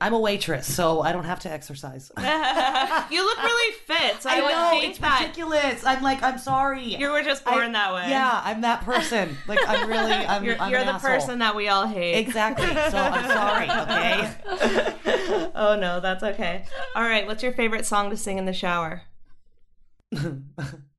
[0.00, 2.10] I'm a waitress, so I don't have to exercise.
[2.18, 5.84] you look really fit, so I, I know it's that ridiculous.
[5.84, 6.96] I'm like, I'm sorry.
[6.96, 8.10] you were just I- born that way.
[8.10, 9.36] Yeah, I'm that person.
[9.46, 11.10] Like I'm really I'm You're, I'm you're the asshole.
[11.10, 12.18] person that we all hate.
[12.18, 12.66] Exactly.
[12.66, 13.70] So I'm sorry,
[14.90, 15.50] okay?
[15.54, 16.64] oh no, that's okay.
[16.94, 19.02] All right, what's your favorite song to sing in the shower?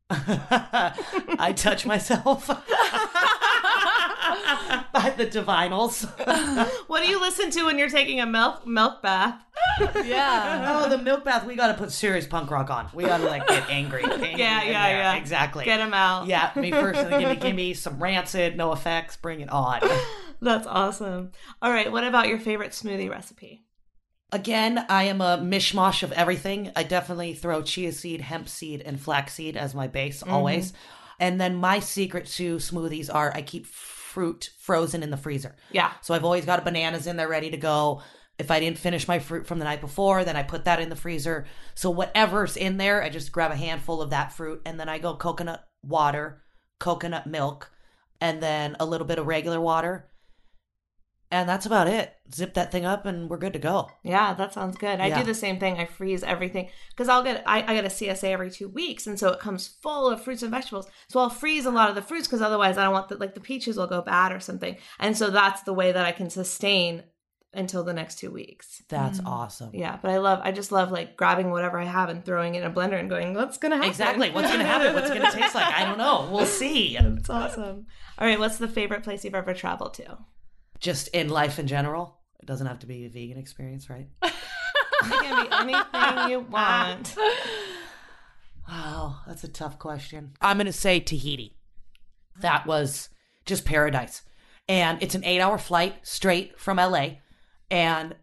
[0.09, 2.47] I touch myself
[4.93, 6.05] by the Divinyls.
[6.87, 9.41] What do you listen to when you're taking a milk milk bath?
[10.03, 10.83] Yeah.
[10.85, 11.45] oh, the milk bath.
[11.45, 12.89] We got to put serious punk rock on.
[12.93, 14.03] We got to like get angry.
[14.03, 14.97] angry Yeah, yeah, there.
[14.99, 15.15] yeah.
[15.15, 15.65] Exactly.
[15.65, 16.27] Get him out.
[16.27, 16.99] Yeah, me first.
[16.99, 19.21] And then give me, give me some rancid, NOFX.
[19.21, 19.81] Bring it on.
[20.41, 21.31] That's awesome.
[21.61, 23.63] All right, what about your favorite smoothie recipe?
[24.31, 26.71] Again, I am a mishmash of everything.
[26.75, 30.33] I definitely throw chia seed, hemp seed, and flax seed as my base mm-hmm.
[30.33, 30.73] always.
[31.19, 35.55] And then my secret to smoothies are I keep fruit frozen in the freezer.
[35.71, 35.91] Yeah.
[36.01, 38.01] So I've always got bananas in there ready to go.
[38.37, 40.89] If I didn't finish my fruit from the night before, then I put that in
[40.89, 41.47] the freezer.
[41.73, 44.99] So whatever's in there, I just grab a handful of that fruit and then I
[44.99, 46.43] go coconut water,
[46.79, 47.71] coconut milk,
[48.19, 50.09] and then a little bit of regular water.
[51.29, 52.13] And that's about it.
[52.33, 53.89] Zip that thing up and we're good to go.
[54.01, 55.01] Yeah, that sounds good.
[55.01, 55.19] I Yeah.
[55.19, 55.77] do the same thing.
[55.77, 59.19] I freeze everything because I'll get I, I get a CSA every two weeks, and
[59.19, 60.87] so it comes full of fruits and vegetables.
[61.09, 63.33] So I'll freeze a lot of the fruits because otherwise I don't want the like
[63.33, 64.77] the peaches will go bad or something.
[64.99, 67.03] And so that's the way that I can sustain
[67.53, 68.83] until the next two weeks.
[68.87, 69.25] That's mm.
[69.25, 69.71] awesome.
[69.73, 72.63] Yeah, but I love I just love like grabbing whatever I have and throwing it
[72.63, 73.89] in a blender and going, what's gonna happen?
[73.89, 74.29] Exactly.
[74.29, 74.93] What's going to happen?
[74.93, 75.73] What's going to taste like?
[75.73, 76.29] I don't know.
[76.31, 76.97] We'll see.
[77.17, 77.87] It's awesome.
[78.17, 80.17] All right, what's the favorite place you've ever traveled to?
[80.79, 82.19] Just in life in general.
[82.39, 84.07] It doesn't have to be a vegan experience, right?
[85.03, 87.15] It can be anything you want.
[88.67, 90.31] Wow, that's a tough question.
[90.41, 91.55] I'm going to say Tahiti.
[92.41, 93.09] That was
[93.45, 94.23] just paradise.
[94.67, 97.09] And it's an eight hour flight straight from LA.
[97.71, 98.15] And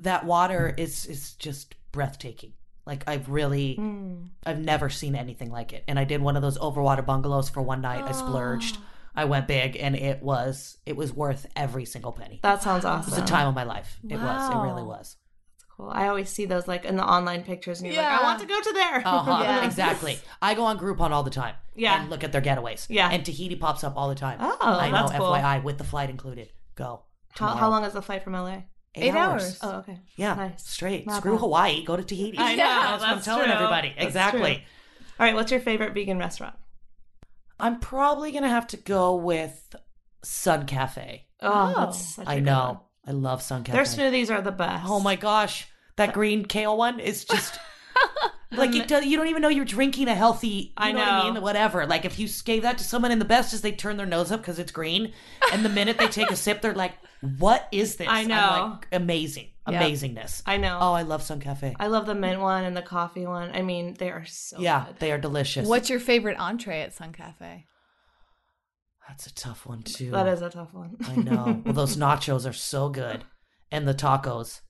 [0.00, 2.52] that water is, is just breathtaking.
[2.86, 4.16] Like I've really, hmm.
[4.44, 5.84] I've never seen anything like it.
[5.88, 8.04] And I did one of those overwater bungalows for one night.
[8.04, 8.78] I splurged.
[8.78, 8.84] Oh.
[9.18, 12.38] I went big, and it was it was worth every single penny.
[12.42, 13.12] That sounds awesome.
[13.12, 13.98] It was the time of my life.
[14.08, 14.50] It was.
[14.50, 15.16] It really was.
[15.76, 15.90] Cool.
[15.92, 18.10] I always see those like in the online pictures, and you're Yeah.
[18.12, 19.02] like, I want to go to there.
[19.04, 19.42] Uh-huh.
[19.44, 19.64] Yeah.
[19.70, 20.18] Exactly.
[20.42, 21.54] I go on Groupon all the time.
[21.76, 22.00] Yeah.
[22.00, 22.86] And look at their getaways.
[22.88, 23.08] Yeah.
[23.10, 24.38] And Tahiti pops up all the time.
[24.40, 25.08] Oh, I know.
[25.08, 25.26] cool.
[25.32, 26.50] FYI, with the flight included.
[26.74, 27.02] Go.
[27.30, 28.62] How, how long is the flight from LA?
[28.94, 29.58] Eight hours.
[29.62, 29.98] Oh, okay.
[30.16, 30.34] Yeah.
[30.34, 30.66] Nice.
[30.66, 31.06] Straight.
[31.06, 31.40] Not Screw bad.
[31.40, 31.84] Hawaii.
[31.84, 32.38] Go to Tahiti.
[32.40, 33.52] I know, That's, what I'm that's telling true.
[33.52, 33.92] everybody.
[33.96, 34.54] That's exactly.
[34.54, 34.62] true.
[35.20, 35.34] All right.
[35.34, 36.54] What's your favorite vegan restaurant?
[37.60, 39.74] I'm probably gonna have to go with
[40.22, 41.26] Sun Cafe.
[41.40, 41.80] Oh, Oh.
[41.86, 42.64] that's such a I good know.
[42.64, 42.78] one.
[43.06, 43.76] I love Sun Cafe.
[43.76, 44.84] Their smoothies are the best.
[44.88, 45.66] Oh my gosh,
[45.96, 47.58] that green kale one is just
[48.52, 50.48] like you, do, you don't even know you're drinking a healthy.
[50.48, 51.42] You I know, what I mean.
[51.42, 51.86] Whatever.
[51.86, 54.30] Like if you gave that to someone, and the best is they turn their nose
[54.32, 55.12] up because it's green,
[55.52, 56.92] and the minute they take a sip, they're like,
[57.38, 58.78] "What is this?" I I'm know.
[58.80, 59.52] like, amazing, Yep.
[59.74, 60.42] Amazingness.
[60.46, 60.78] I know.
[60.80, 61.74] Oh, I love Sun Cafe.
[61.78, 63.50] I love the mint one and the coffee one.
[63.54, 64.96] I mean, they are so yeah, good.
[64.98, 65.68] they are delicious.
[65.68, 67.66] What's your favorite entree at Sun Cafe?
[69.08, 70.10] That's a tough one too.
[70.10, 70.96] That is a tough one.
[71.06, 71.62] I know.
[71.64, 73.24] Well, those nachos are so good,
[73.70, 74.60] and the tacos.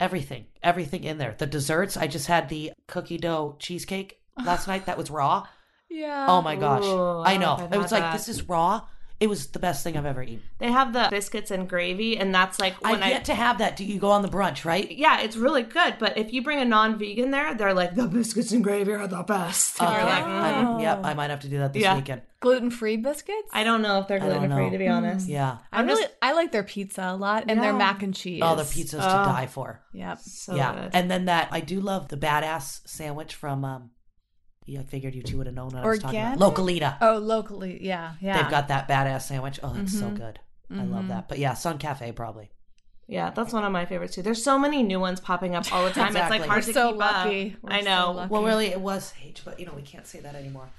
[0.00, 1.34] Everything, everything in there.
[1.38, 1.96] The desserts.
[1.96, 4.86] I just had the cookie dough cheesecake last night.
[4.86, 5.46] That was raw.
[5.94, 6.24] Yeah.
[6.26, 6.84] Oh my gosh.
[6.84, 7.54] Ooh, I I know.
[7.58, 8.12] know if I've It was had like that.
[8.14, 8.80] this is raw.
[9.22, 10.42] It was the best thing I've ever eaten.
[10.58, 13.08] They have the biscuits and gravy, and that's like when I've I.
[13.10, 13.76] yet to have that.
[13.76, 14.90] Do you go on the brunch, right?
[14.90, 15.94] yeah, it's really good.
[16.00, 19.22] But if you bring a non-vegan there, they're like the biscuits and gravy are the
[19.22, 19.80] best.
[19.80, 19.96] And Okay.
[19.98, 21.94] you're like, I, yep, I might have to do that this Yeah.
[21.94, 22.22] weekend.
[22.40, 23.48] Gluten free biscuits?
[23.52, 25.28] I don't know if they're gluten free to be honest.
[25.28, 25.58] Yeah.
[25.72, 28.42] I I'm really just- I like their pizza a lot and their mac and cheese.
[28.44, 29.24] Oh, the pizzas to Oh.
[29.26, 29.80] die for.
[29.92, 30.18] Yep.
[30.18, 30.74] So yeah.
[30.74, 30.90] good.
[30.94, 33.90] And then that I do love the badass sandwich from um
[34.64, 36.38] Yeah, I figured you two would have known what I was talking about.
[36.38, 36.96] Localita.
[37.00, 38.40] Oh, locally, yeah, yeah.
[38.42, 39.58] They've got that badass sandwich.
[39.62, 40.16] Oh, that's so Mhm.
[40.16, 40.40] good.
[40.70, 41.28] I love that.
[41.28, 42.50] But yeah, Sun Cafe probably.
[43.08, 44.22] Yeah, that's one of my favorites too.
[44.22, 46.06] There's so many new ones popping up all the time.
[46.08, 46.38] Exactly.
[46.38, 47.52] It's like hard We're to so keep lucky.
[47.52, 47.58] up.
[47.62, 48.12] We're I so know.
[48.12, 48.30] lucky.
[48.32, 50.70] Well, really, it was Sage, but you know we can't say that anymore.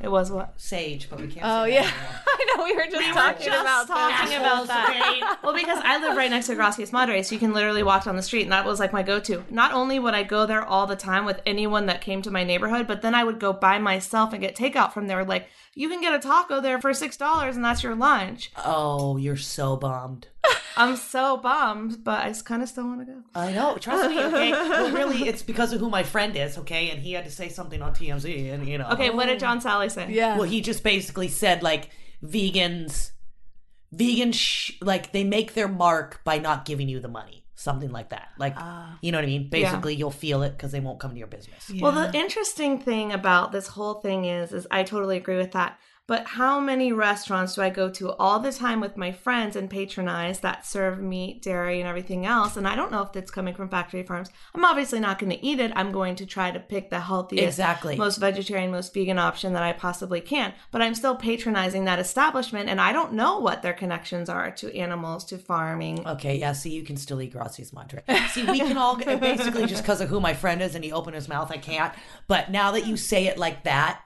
[0.00, 0.52] It was what?
[0.60, 1.44] Sage, but we can't.
[1.44, 2.22] Oh say yeah, that.
[2.28, 2.64] I know.
[2.64, 4.40] We were just We were talking just about talking that.
[4.40, 5.38] about that.
[5.42, 8.14] well, because I live right next to Gracias Madre, so you can literally walk down
[8.16, 9.44] the street, and that was like my go-to.
[9.50, 12.44] Not only would I go there all the time with anyone that came to my
[12.44, 15.24] neighborhood, but then I would go by myself and get takeout from there.
[15.24, 15.48] Like
[15.78, 18.50] you can get a taco there for six dollars, and that's your lunch.
[18.64, 20.26] Oh, you're so bummed.
[20.76, 23.22] I'm so bummed, but I kind of still want to go.
[23.32, 23.76] I know.
[23.76, 24.20] Trust me.
[24.20, 24.50] Okay.
[24.52, 26.58] well, really, it's because of who my friend is.
[26.58, 28.88] Okay, and he had to say something on TMZ, and you know.
[28.90, 30.08] Okay, what did John Salley say?
[30.10, 30.36] Yeah.
[30.36, 31.90] Well, he just basically said like
[32.24, 33.12] vegans,
[33.94, 38.10] vegans, sh- like they make their mark by not giving you the money, something like
[38.10, 38.28] that.
[38.38, 38.96] Like, ah.
[39.02, 39.48] you know what I mean?
[39.48, 41.68] Basically, you'll feel it because they won't come to your business.
[41.80, 45.76] Well, the interesting thing about this whole thing is, is I totally agree with that.
[46.08, 49.68] But how many restaurants do I go to all the time with my friends and
[49.68, 52.56] patronize that serve meat, dairy, and everything else?
[52.56, 54.30] And I don't know if it's coming from factory farms.
[54.54, 55.70] I'm obviously not going to eat it.
[55.76, 57.96] I'm going to try to pick the healthiest, Exactly.
[57.96, 60.54] most vegetarian, most vegan option that I possibly can.
[60.70, 64.74] But I'm still patronizing that establishment, and I don't know what their connections are to
[64.74, 66.08] animals, to farming.
[66.08, 66.52] Okay, yeah.
[66.52, 68.02] See, you can still eat Gracias Madre.
[68.30, 71.16] See, we can all basically just because of who my friend is, and he opened
[71.16, 71.92] his mouth, I can't.
[72.28, 74.00] But now that you say it like that,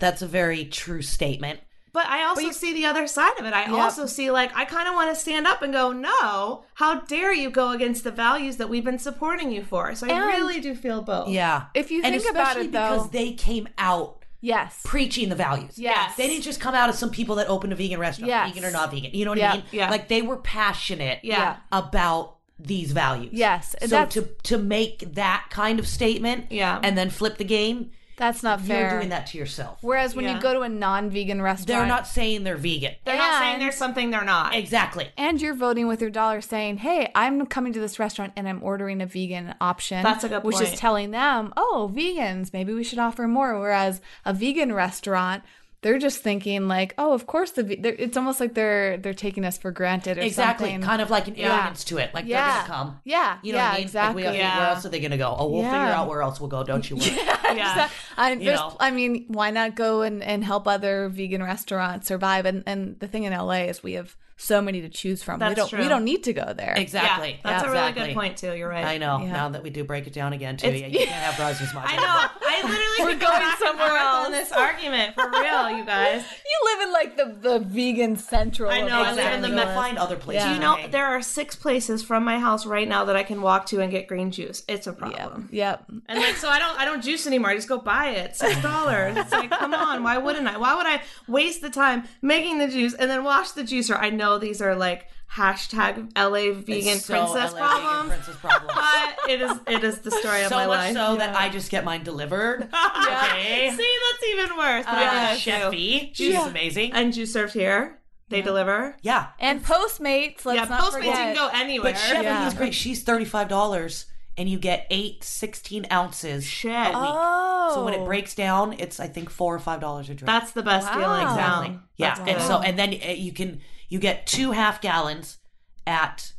[0.00, 1.60] that's a very true statement.
[1.92, 3.54] But I also see the other side of it.
[3.54, 7.00] I also see like I kind of want to stand up and go, "No, how
[7.00, 10.26] dare you go against the values that we've been supporting you for?" So I And-
[10.26, 11.28] really do feel both.
[11.30, 11.64] Yeah.
[11.74, 14.78] If you and think about especially it, though- because they came out Yes.
[14.84, 15.78] preaching the values.
[15.78, 16.16] Yes.
[16.16, 18.52] They didn't just come out as some people that opened a vegan restaurant, Yes.
[18.52, 19.12] vegan or not vegan.
[19.14, 19.52] You know what Yeah.
[19.52, 19.64] I mean?
[19.72, 19.90] Yeah.
[19.90, 21.56] Like they were passionate Yeah.
[21.72, 23.30] about these values.
[23.32, 26.78] Yes, So to to make that kind of statement Yeah.
[26.82, 28.88] and then flip the game, That's not fair.
[28.90, 29.78] you're doing that to yourself.
[29.82, 30.36] Whereas when Yeah.
[30.36, 32.94] you go to a non-vegan restaurant, They're not saying they're vegan.
[33.04, 34.54] They're not saying And- there's something they're not.
[34.54, 35.10] Exactly.
[35.18, 38.62] and you're voting with your dollar saying, "Hey, I'm coming to this restaurant and I'm
[38.62, 42.84] ordering a vegan option." That's a good Which is telling them, "Oh, vegans, maybe we
[42.84, 45.42] should offer more." Whereas a vegan restaurant,
[45.86, 47.64] they're just thinking like, "Oh, of course the
[48.02, 50.66] it's almost like they're they're taking us for granted or Exactly.
[50.70, 51.72] something." Kind of like an Yeah.
[51.76, 52.12] to it.
[52.12, 52.44] Like Yeah.
[52.44, 53.00] they're gonna come.
[53.04, 53.38] Yeah.
[53.44, 53.82] You know yeah, what I mean?
[53.84, 54.24] exactly.
[54.24, 54.58] Like we, Yeah.
[54.58, 55.36] Where else are they gonna go?
[55.38, 56.64] Oh, we'll figure out where else we'll go.
[56.64, 57.06] Don't you worry.
[57.54, 57.88] yeah.
[58.16, 58.76] I, You know.
[58.80, 62.46] I mean, why not go and, and help other vegan restaurants survive?
[62.46, 65.36] And and the thing in LA is we have so many to choose from.
[65.36, 65.78] we That's don't true.
[65.80, 66.74] we don't need to go there.
[66.76, 67.30] Exactly.
[67.30, 68.06] Yeah, that's Yeah, a really exactly.
[68.08, 68.54] good point too.
[68.54, 68.84] You're right.
[68.84, 69.18] I know.
[69.22, 69.32] Yeah.
[69.32, 71.88] Now that we do break it down again too, yeah, you can't have Rose's Madre.
[71.92, 72.30] I know.
[72.46, 74.26] I literally We're going somewhere else.
[74.26, 76.22] on this argument for real, you guys.
[76.46, 78.70] You live in like the the vegan central.
[78.70, 79.74] I of know, I Los live in the Angeles.
[79.74, 80.44] Find other places.
[80.44, 80.48] Yeah.
[80.50, 83.24] Do you know to there are six places from my house right now that I
[83.24, 84.62] can walk to and get green juice?
[84.68, 84.98] It's a Yep.
[84.98, 85.48] problem.
[85.52, 85.84] Yep.
[86.08, 87.50] And like, so I don't, I don't juice anymore.
[87.50, 89.16] I just go buy it, six dollars.
[89.16, 90.56] It's like, come on, why wouldn't I?
[90.56, 93.98] Why would I waste the time making the juice and then wash the juicer?
[94.00, 98.72] I know these are like hashtag LA vegan so princess LA vegan princess problems.
[98.74, 100.94] but it is, it is the story of my much life.
[100.94, 102.68] so that I just get mine delivered.
[103.06, 103.70] Okay.
[103.76, 104.84] See, that's even worse.
[104.84, 105.70] But Uh, I do Chef too.
[105.70, 106.48] V, she's Yeah.
[106.48, 106.92] amazing.
[106.92, 107.98] And juice served here.
[108.28, 108.96] They deliver.
[109.02, 109.28] yeah.
[109.38, 110.44] And Postmates.
[110.44, 111.06] Let's yeah, not Postmates forget.
[111.06, 111.92] you can go anywhere.
[111.92, 112.40] But Chef Yeah.
[112.42, 112.74] V is great.
[112.74, 114.06] She's $35
[114.38, 116.72] and you get eight 16 ounces Shit.
[116.72, 116.94] a week.
[116.94, 117.70] Oh.
[117.74, 120.26] So when it breaks down, it's I think four or five dollars a drink.
[120.26, 121.78] That's the best deal exactly.
[121.96, 125.38] Yeah, That's and so and then uh, you can you get two half gallons
[125.86, 126.32] at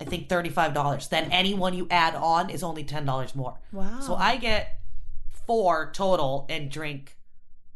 [0.00, 1.08] I think thirty five dollars.
[1.08, 3.58] Then any one you add on is only ten dollars more.
[3.72, 4.00] Wow.
[4.00, 4.80] So I get
[5.46, 7.16] four total and drink.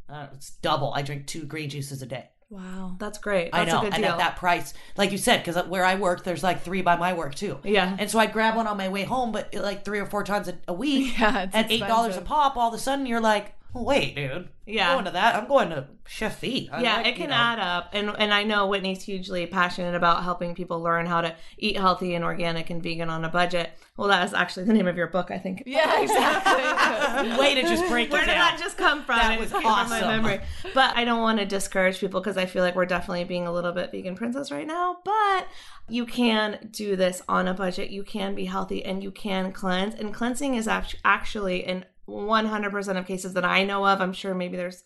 [0.08, 0.92] Uh, it's double.
[0.94, 2.28] I drink two green juices a day.
[2.50, 2.96] Wow.
[2.98, 3.50] That's great.
[3.52, 4.12] I That's know, a good and deal.
[4.12, 7.12] at that price, like you said, because where I work, there's like three by my
[7.12, 7.58] work too.
[7.62, 7.94] Yeah.
[7.98, 10.48] and so I grab one on my way home, but like three or four times
[10.48, 12.56] a, a week Yeah, it's at eight dollars a pop.
[12.56, 14.88] All of a sudden, you're like, wait, dude, Yeah.
[14.90, 15.36] I'm going to that.
[15.36, 16.68] I'm going to Chef V.
[16.72, 17.36] I yeah, like, it you can know.
[17.36, 21.34] add up, and and I know Whitney's hugely passionate about helping people learn how to
[21.58, 23.70] eat healthy and organic and vegan on a budget.
[23.96, 25.64] Well, that is actually the name of your book, I think.
[25.66, 27.38] Yeah, exactly.
[27.38, 28.52] Way to just break Where it Where did down.
[28.52, 29.18] that just come from?
[29.18, 30.00] That It was came from awesome.
[30.00, 30.40] my memory.
[30.74, 33.52] But I don't want to discourage people because I feel like we're definitely being a
[33.52, 34.98] little bit vegan princess right now.
[35.04, 35.46] But
[35.88, 37.90] you can do this on a budget.
[37.90, 39.94] You can be healthy and you can cleanse.
[39.94, 44.00] And cleansing is actually in 100% of cases that I know of.
[44.00, 44.82] I'm sure maybe there's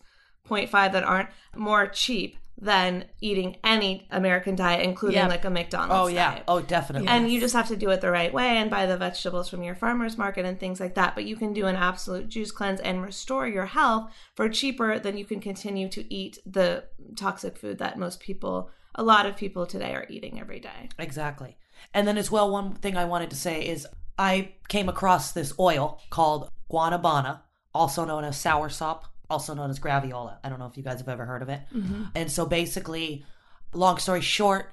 [0.47, 5.29] 0.5 that aren't more cheap than eating any American diet, including Yep.
[5.29, 6.03] like a McDonald's.
[6.03, 6.31] Oh yeah.
[6.31, 6.43] diet.
[6.47, 7.07] Oh definitely.
[7.07, 9.63] And you just have to do it the right way and buy the vegetables from
[9.63, 11.15] your farmer's market and things like that.
[11.15, 15.17] But you can do an absolute juice cleanse and restore your health for cheaper than
[15.17, 16.83] you can continue to eat the
[17.15, 20.89] toxic food that most people, a lot of people today are eating every day.
[20.99, 21.57] Exactly.
[21.91, 23.87] And then as well, one thing I wanted to say is
[24.17, 27.41] I came across this oil called guanabana
[27.73, 30.37] also known as soursop, also known as graviola.
[30.43, 31.61] I don't know if you guys have ever heard of it.
[31.73, 32.03] Mm-hmm.
[32.15, 33.25] And so basically,
[33.73, 34.71] long story short,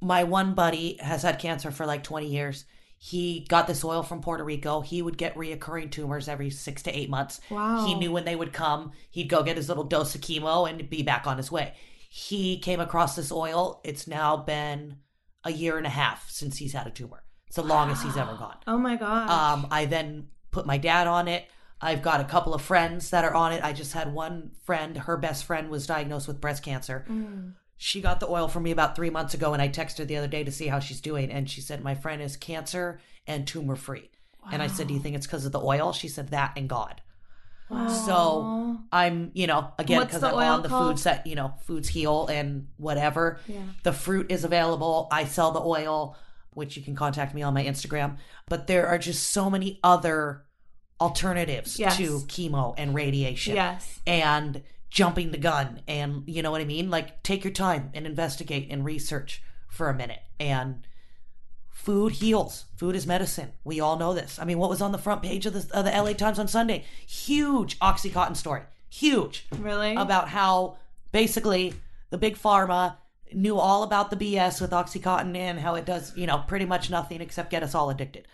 [0.00, 2.64] my one buddy has had cancer for like 20 years.
[3.00, 4.80] He got this oil from Puerto Rico.
[4.80, 7.40] He would get reoccurring tumors every six to eight months.
[7.48, 7.86] Wow.
[7.86, 8.92] He knew when they would come.
[9.10, 11.74] He'd go get his little dose of chemo and be back on his way.
[12.08, 13.80] He came across this oil.
[13.84, 14.96] It's now been
[15.44, 17.22] a year and a half since he's had a tumor.
[17.48, 18.56] It's the longest he's ever gone.
[18.66, 19.28] Oh my god.
[19.28, 21.44] Um, I then put my dad on it.
[21.80, 23.62] I've got a couple of friends that are on it.
[23.64, 27.06] I just had one friend, her best friend was diagnosed with breast cancer.
[27.76, 30.16] She got the oil from me about three months ago, and I texted her the
[30.16, 31.30] other day to see how she's doing.
[31.30, 34.10] And she said, My friend is cancer and tumor free.
[34.50, 35.92] And I said, Do you think it's because of the oil?
[35.92, 37.00] She said, That and God.
[37.70, 37.88] Wow.
[37.88, 40.88] So I'm, you know, again, because I'm oil on the called?
[40.94, 43.38] foods that, you know, foods heal and whatever.
[43.46, 43.60] Yeah.
[43.82, 45.06] The fruit is available.
[45.12, 46.16] I sell the oil,
[46.58, 48.18] which you can contact me on my Instagram.
[48.48, 50.44] But there are just so many other
[51.00, 51.96] alternatives Yes.
[51.96, 54.00] to chemo and radiation yes.
[54.06, 55.80] and jumping the gun.
[55.88, 56.90] And you know what I mean?
[56.90, 60.20] Like, take your time and investigate and research for a minute.
[60.40, 60.86] And
[61.70, 62.64] food heals.
[62.76, 63.52] Food is medicine.
[63.64, 64.38] We all know this.
[64.40, 66.48] I mean, what was on the front page of the, of the LA Times on
[66.48, 66.84] Sunday?
[67.06, 68.62] Huge Oxycontin story.
[68.90, 69.94] Huge Really?
[69.94, 70.78] about how
[71.12, 71.74] basically
[72.10, 72.96] the big pharma
[73.32, 76.90] knew all about the BS with Oxycontin and how it does, you know, pretty much
[76.90, 78.26] nothing except get us all addicted.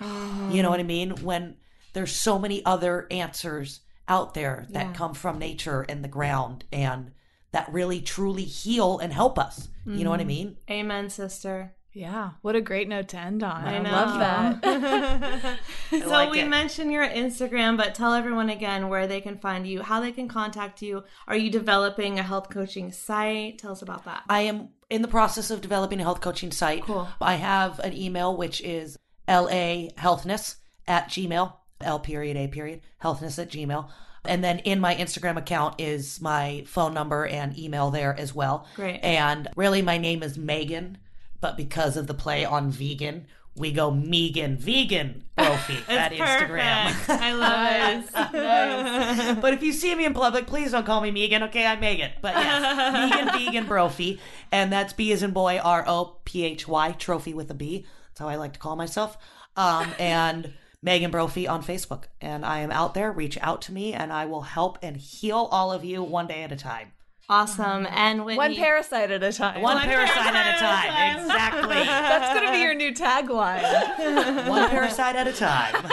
[0.50, 1.10] You know what I mean?
[1.22, 1.56] When
[1.92, 4.92] there's so many other answers out there that Yeah.
[4.92, 7.12] come from nature and the ground and
[7.52, 9.68] that really truly heal and help us.
[9.86, 10.28] You know what I mm-hmm.
[10.28, 10.56] mean?
[10.70, 11.74] Amen, sister.
[11.94, 12.30] Yeah.
[12.42, 13.64] What a great note to end on.
[13.64, 13.90] I, know.
[13.90, 15.58] love that.
[15.90, 16.48] so like we it.
[16.48, 20.26] mentioned your Instagram, but tell everyone again where they can find you, how they can
[20.26, 21.04] contact you.
[21.28, 23.58] Are you developing a health coaching site?
[23.58, 24.24] Tell us about that.
[24.28, 26.82] I am in the process of developing a health coaching site.
[26.82, 27.08] Cool.
[27.20, 28.98] I have an email which is
[29.28, 30.56] la healthness
[30.88, 33.88] at gmail, L period, A period, healthness at gmail.
[34.24, 38.66] And then in my Instagram account is my phone number and email there as well.
[38.74, 39.00] Great.
[39.02, 40.98] And really, my name is Megan,
[41.40, 46.93] but because of the play on vegan, we go Megan, vegan, Brophy at Instagram.
[47.09, 49.40] I love it.
[49.40, 51.44] but if you see me in public, please don't call me Megan.
[51.44, 52.11] Okay, I'm Megan.
[52.20, 54.20] But yes, Megan Vegan Brophy,
[54.51, 57.86] and that's B as in boy, R O P H Y, trophy with a B.
[58.09, 59.16] That's how I like to call myself.
[59.56, 60.52] Um, and
[60.82, 63.12] Megan Brophy on Facebook, and I am out there.
[63.12, 66.43] Reach out to me, and I will help and heal all of you one day
[66.43, 66.93] at a time.
[67.28, 67.84] Awesome.
[67.84, 67.92] Mm.
[67.92, 69.62] And Whitney, One parasite at a time.
[69.62, 70.88] One, parasite at a time.
[70.88, 71.24] time.
[71.24, 71.74] Exactly.
[71.74, 74.44] That's going to be your new tagline.
[74.48, 75.74] one parasite at a time.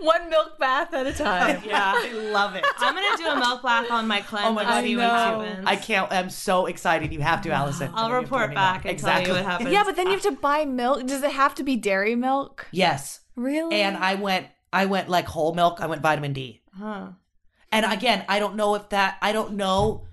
[0.00, 1.62] One milk bath at a time.
[1.66, 2.64] Yeah, I love it.
[2.78, 4.46] I'm gonna do a milk bath on my cleanse.
[4.46, 5.62] Oh my God, see I know.
[5.66, 6.10] I can't.
[6.12, 7.12] I'm so excited.
[7.12, 7.90] You have to, Allison.
[7.94, 8.60] I'll You have to report let me know.
[8.60, 9.26] back and exactly.
[9.26, 9.70] tell you what happens.
[9.72, 11.06] Yeah, but then you have to buy milk.
[11.06, 12.66] Does it have to be dairy milk?
[12.70, 13.20] Yes.
[13.34, 13.80] Really?
[13.80, 14.46] And I went.
[14.72, 15.80] I went like whole milk.
[15.80, 16.62] I went vitamin D.
[16.78, 17.08] Huh.
[17.72, 19.18] And again, I don't know if that.
[19.20, 20.05] I don't know.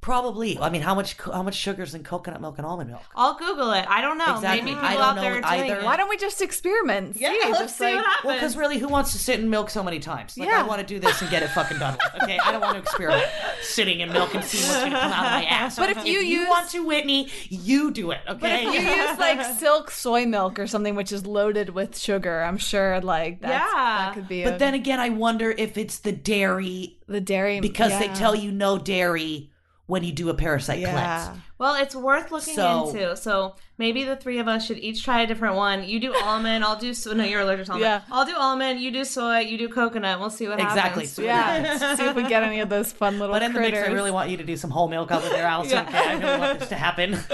[0.00, 0.56] Probably.
[0.60, 3.02] I mean, how much how much sugars in coconut milk and almond milk?
[3.16, 3.84] I'll Google it.
[3.88, 4.36] I don't know.
[4.36, 4.70] Exactly.
[4.72, 5.80] Maybe I people don't out know there are doing either.
[5.80, 5.84] it.
[5.84, 7.16] Why don't we just experiment?
[7.18, 8.24] Yeah, See, let's just see like, what happens.
[8.24, 10.38] Well, because really, who wants to sit in milk so many times?
[10.38, 10.60] Like, Yeah.
[10.60, 12.22] I want to do this and get it fucking done with.
[12.22, 13.24] Okay, I don't want to experiment
[13.62, 15.76] sitting in milk and see what's going to come out of my ass.
[15.76, 18.20] But if you use- want to, Whitney, you do it.
[18.28, 18.38] Okay.
[18.40, 18.66] But Okay.
[18.68, 22.58] if you use like silk soy milk or something, which is loaded with sugar, I'm
[22.58, 23.74] sure like that's, Yeah.
[23.74, 24.44] that could be.
[24.44, 28.34] but a- then again, I wonder if it's the dairy the dairy because they tell
[28.36, 29.50] you no dairy
[29.86, 30.90] when you do a parasite Yeah.
[30.92, 31.40] cleanse.
[31.58, 33.16] Well, it's worth looking So- into.
[33.16, 35.84] So maybe the three of us should each try a different one.
[35.84, 37.12] You do almond, I'll do so.
[37.12, 37.84] No, you're allergic to almond.
[37.84, 38.00] Yeah.
[38.12, 38.80] I'll do almond.
[38.80, 39.40] You do soy.
[39.40, 40.20] You do coconut.
[40.20, 41.04] We'll see what Exactly.
[41.06, 41.12] happens.
[41.12, 43.60] See what Yeah, see if we get any of those fun little But in the
[43.60, 45.86] mix, I really want you to do some whole milk over there, Allison.
[45.86, 47.18] Okay, I really want this to happen.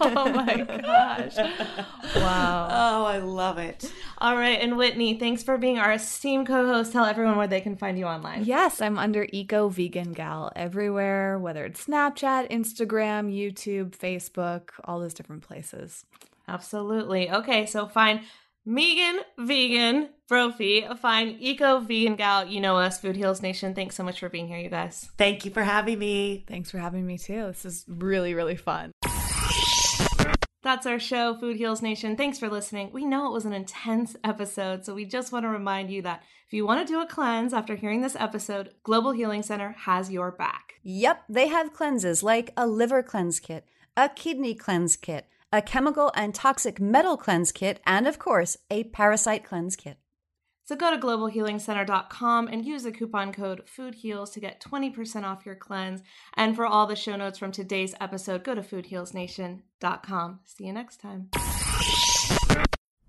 [0.00, 1.36] oh my gosh!
[2.16, 2.68] Wow.
[2.70, 3.90] Oh, I love it.
[4.18, 6.92] All right, and Whitney, thanks for being our esteemed co-host.
[6.92, 8.44] Tell everyone where they can find you online.
[8.44, 15.14] Yes, I'm under Eco Vegan Gal everywhere, whether it's Snapchat, Instagram, YouTube, Facebook, all those
[15.14, 16.04] different places.
[16.48, 17.30] Absolutely.
[17.30, 18.20] Okay, so find
[18.66, 20.80] Megan Vegan Brophy.
[20.82, 22.46] a fine Eco Vegan Gal.
[22.46, 23.74] You know us, Food Heals Nation.
[23.74, 25.10] Thanks so much for being here, you guys.
[25.18, 26.44] Thank you for having me.
[26.48, 27.46] Thanks for having me too.
[27.46, 28.92] This is really, really fun.
[30.62, 32.16] That's our show, Food Heals Nation.
[32.16, 32.88] Thanks for listening.
[32.90, 36.22] We know it was an intense episode, so we just want to remind you that
[36.46, 40.10] if you want to do a cleanse after hearing this episode, Global Healing Center has
[40.10, 40.63] your back.
[40.84, 43.66] Yep, they have cleanses like a liver cleanse kit,
[43.96, 48.84] a kidney cleanse kit, a chemical and toxic metal cleanse kit, and of course, a
[48.84, 49.96] parasite cleanse kit.
[50.66, 55.54] So go to globalhealingcenter.com and use the coupon code FOODHEALS to get 20% off your
[55.54, 56.02] cleanse.
[56.34, 60.40] And for all the show notes from today's episode, go to foodhealsnation.com.
[60.44, 61.28] See you next time.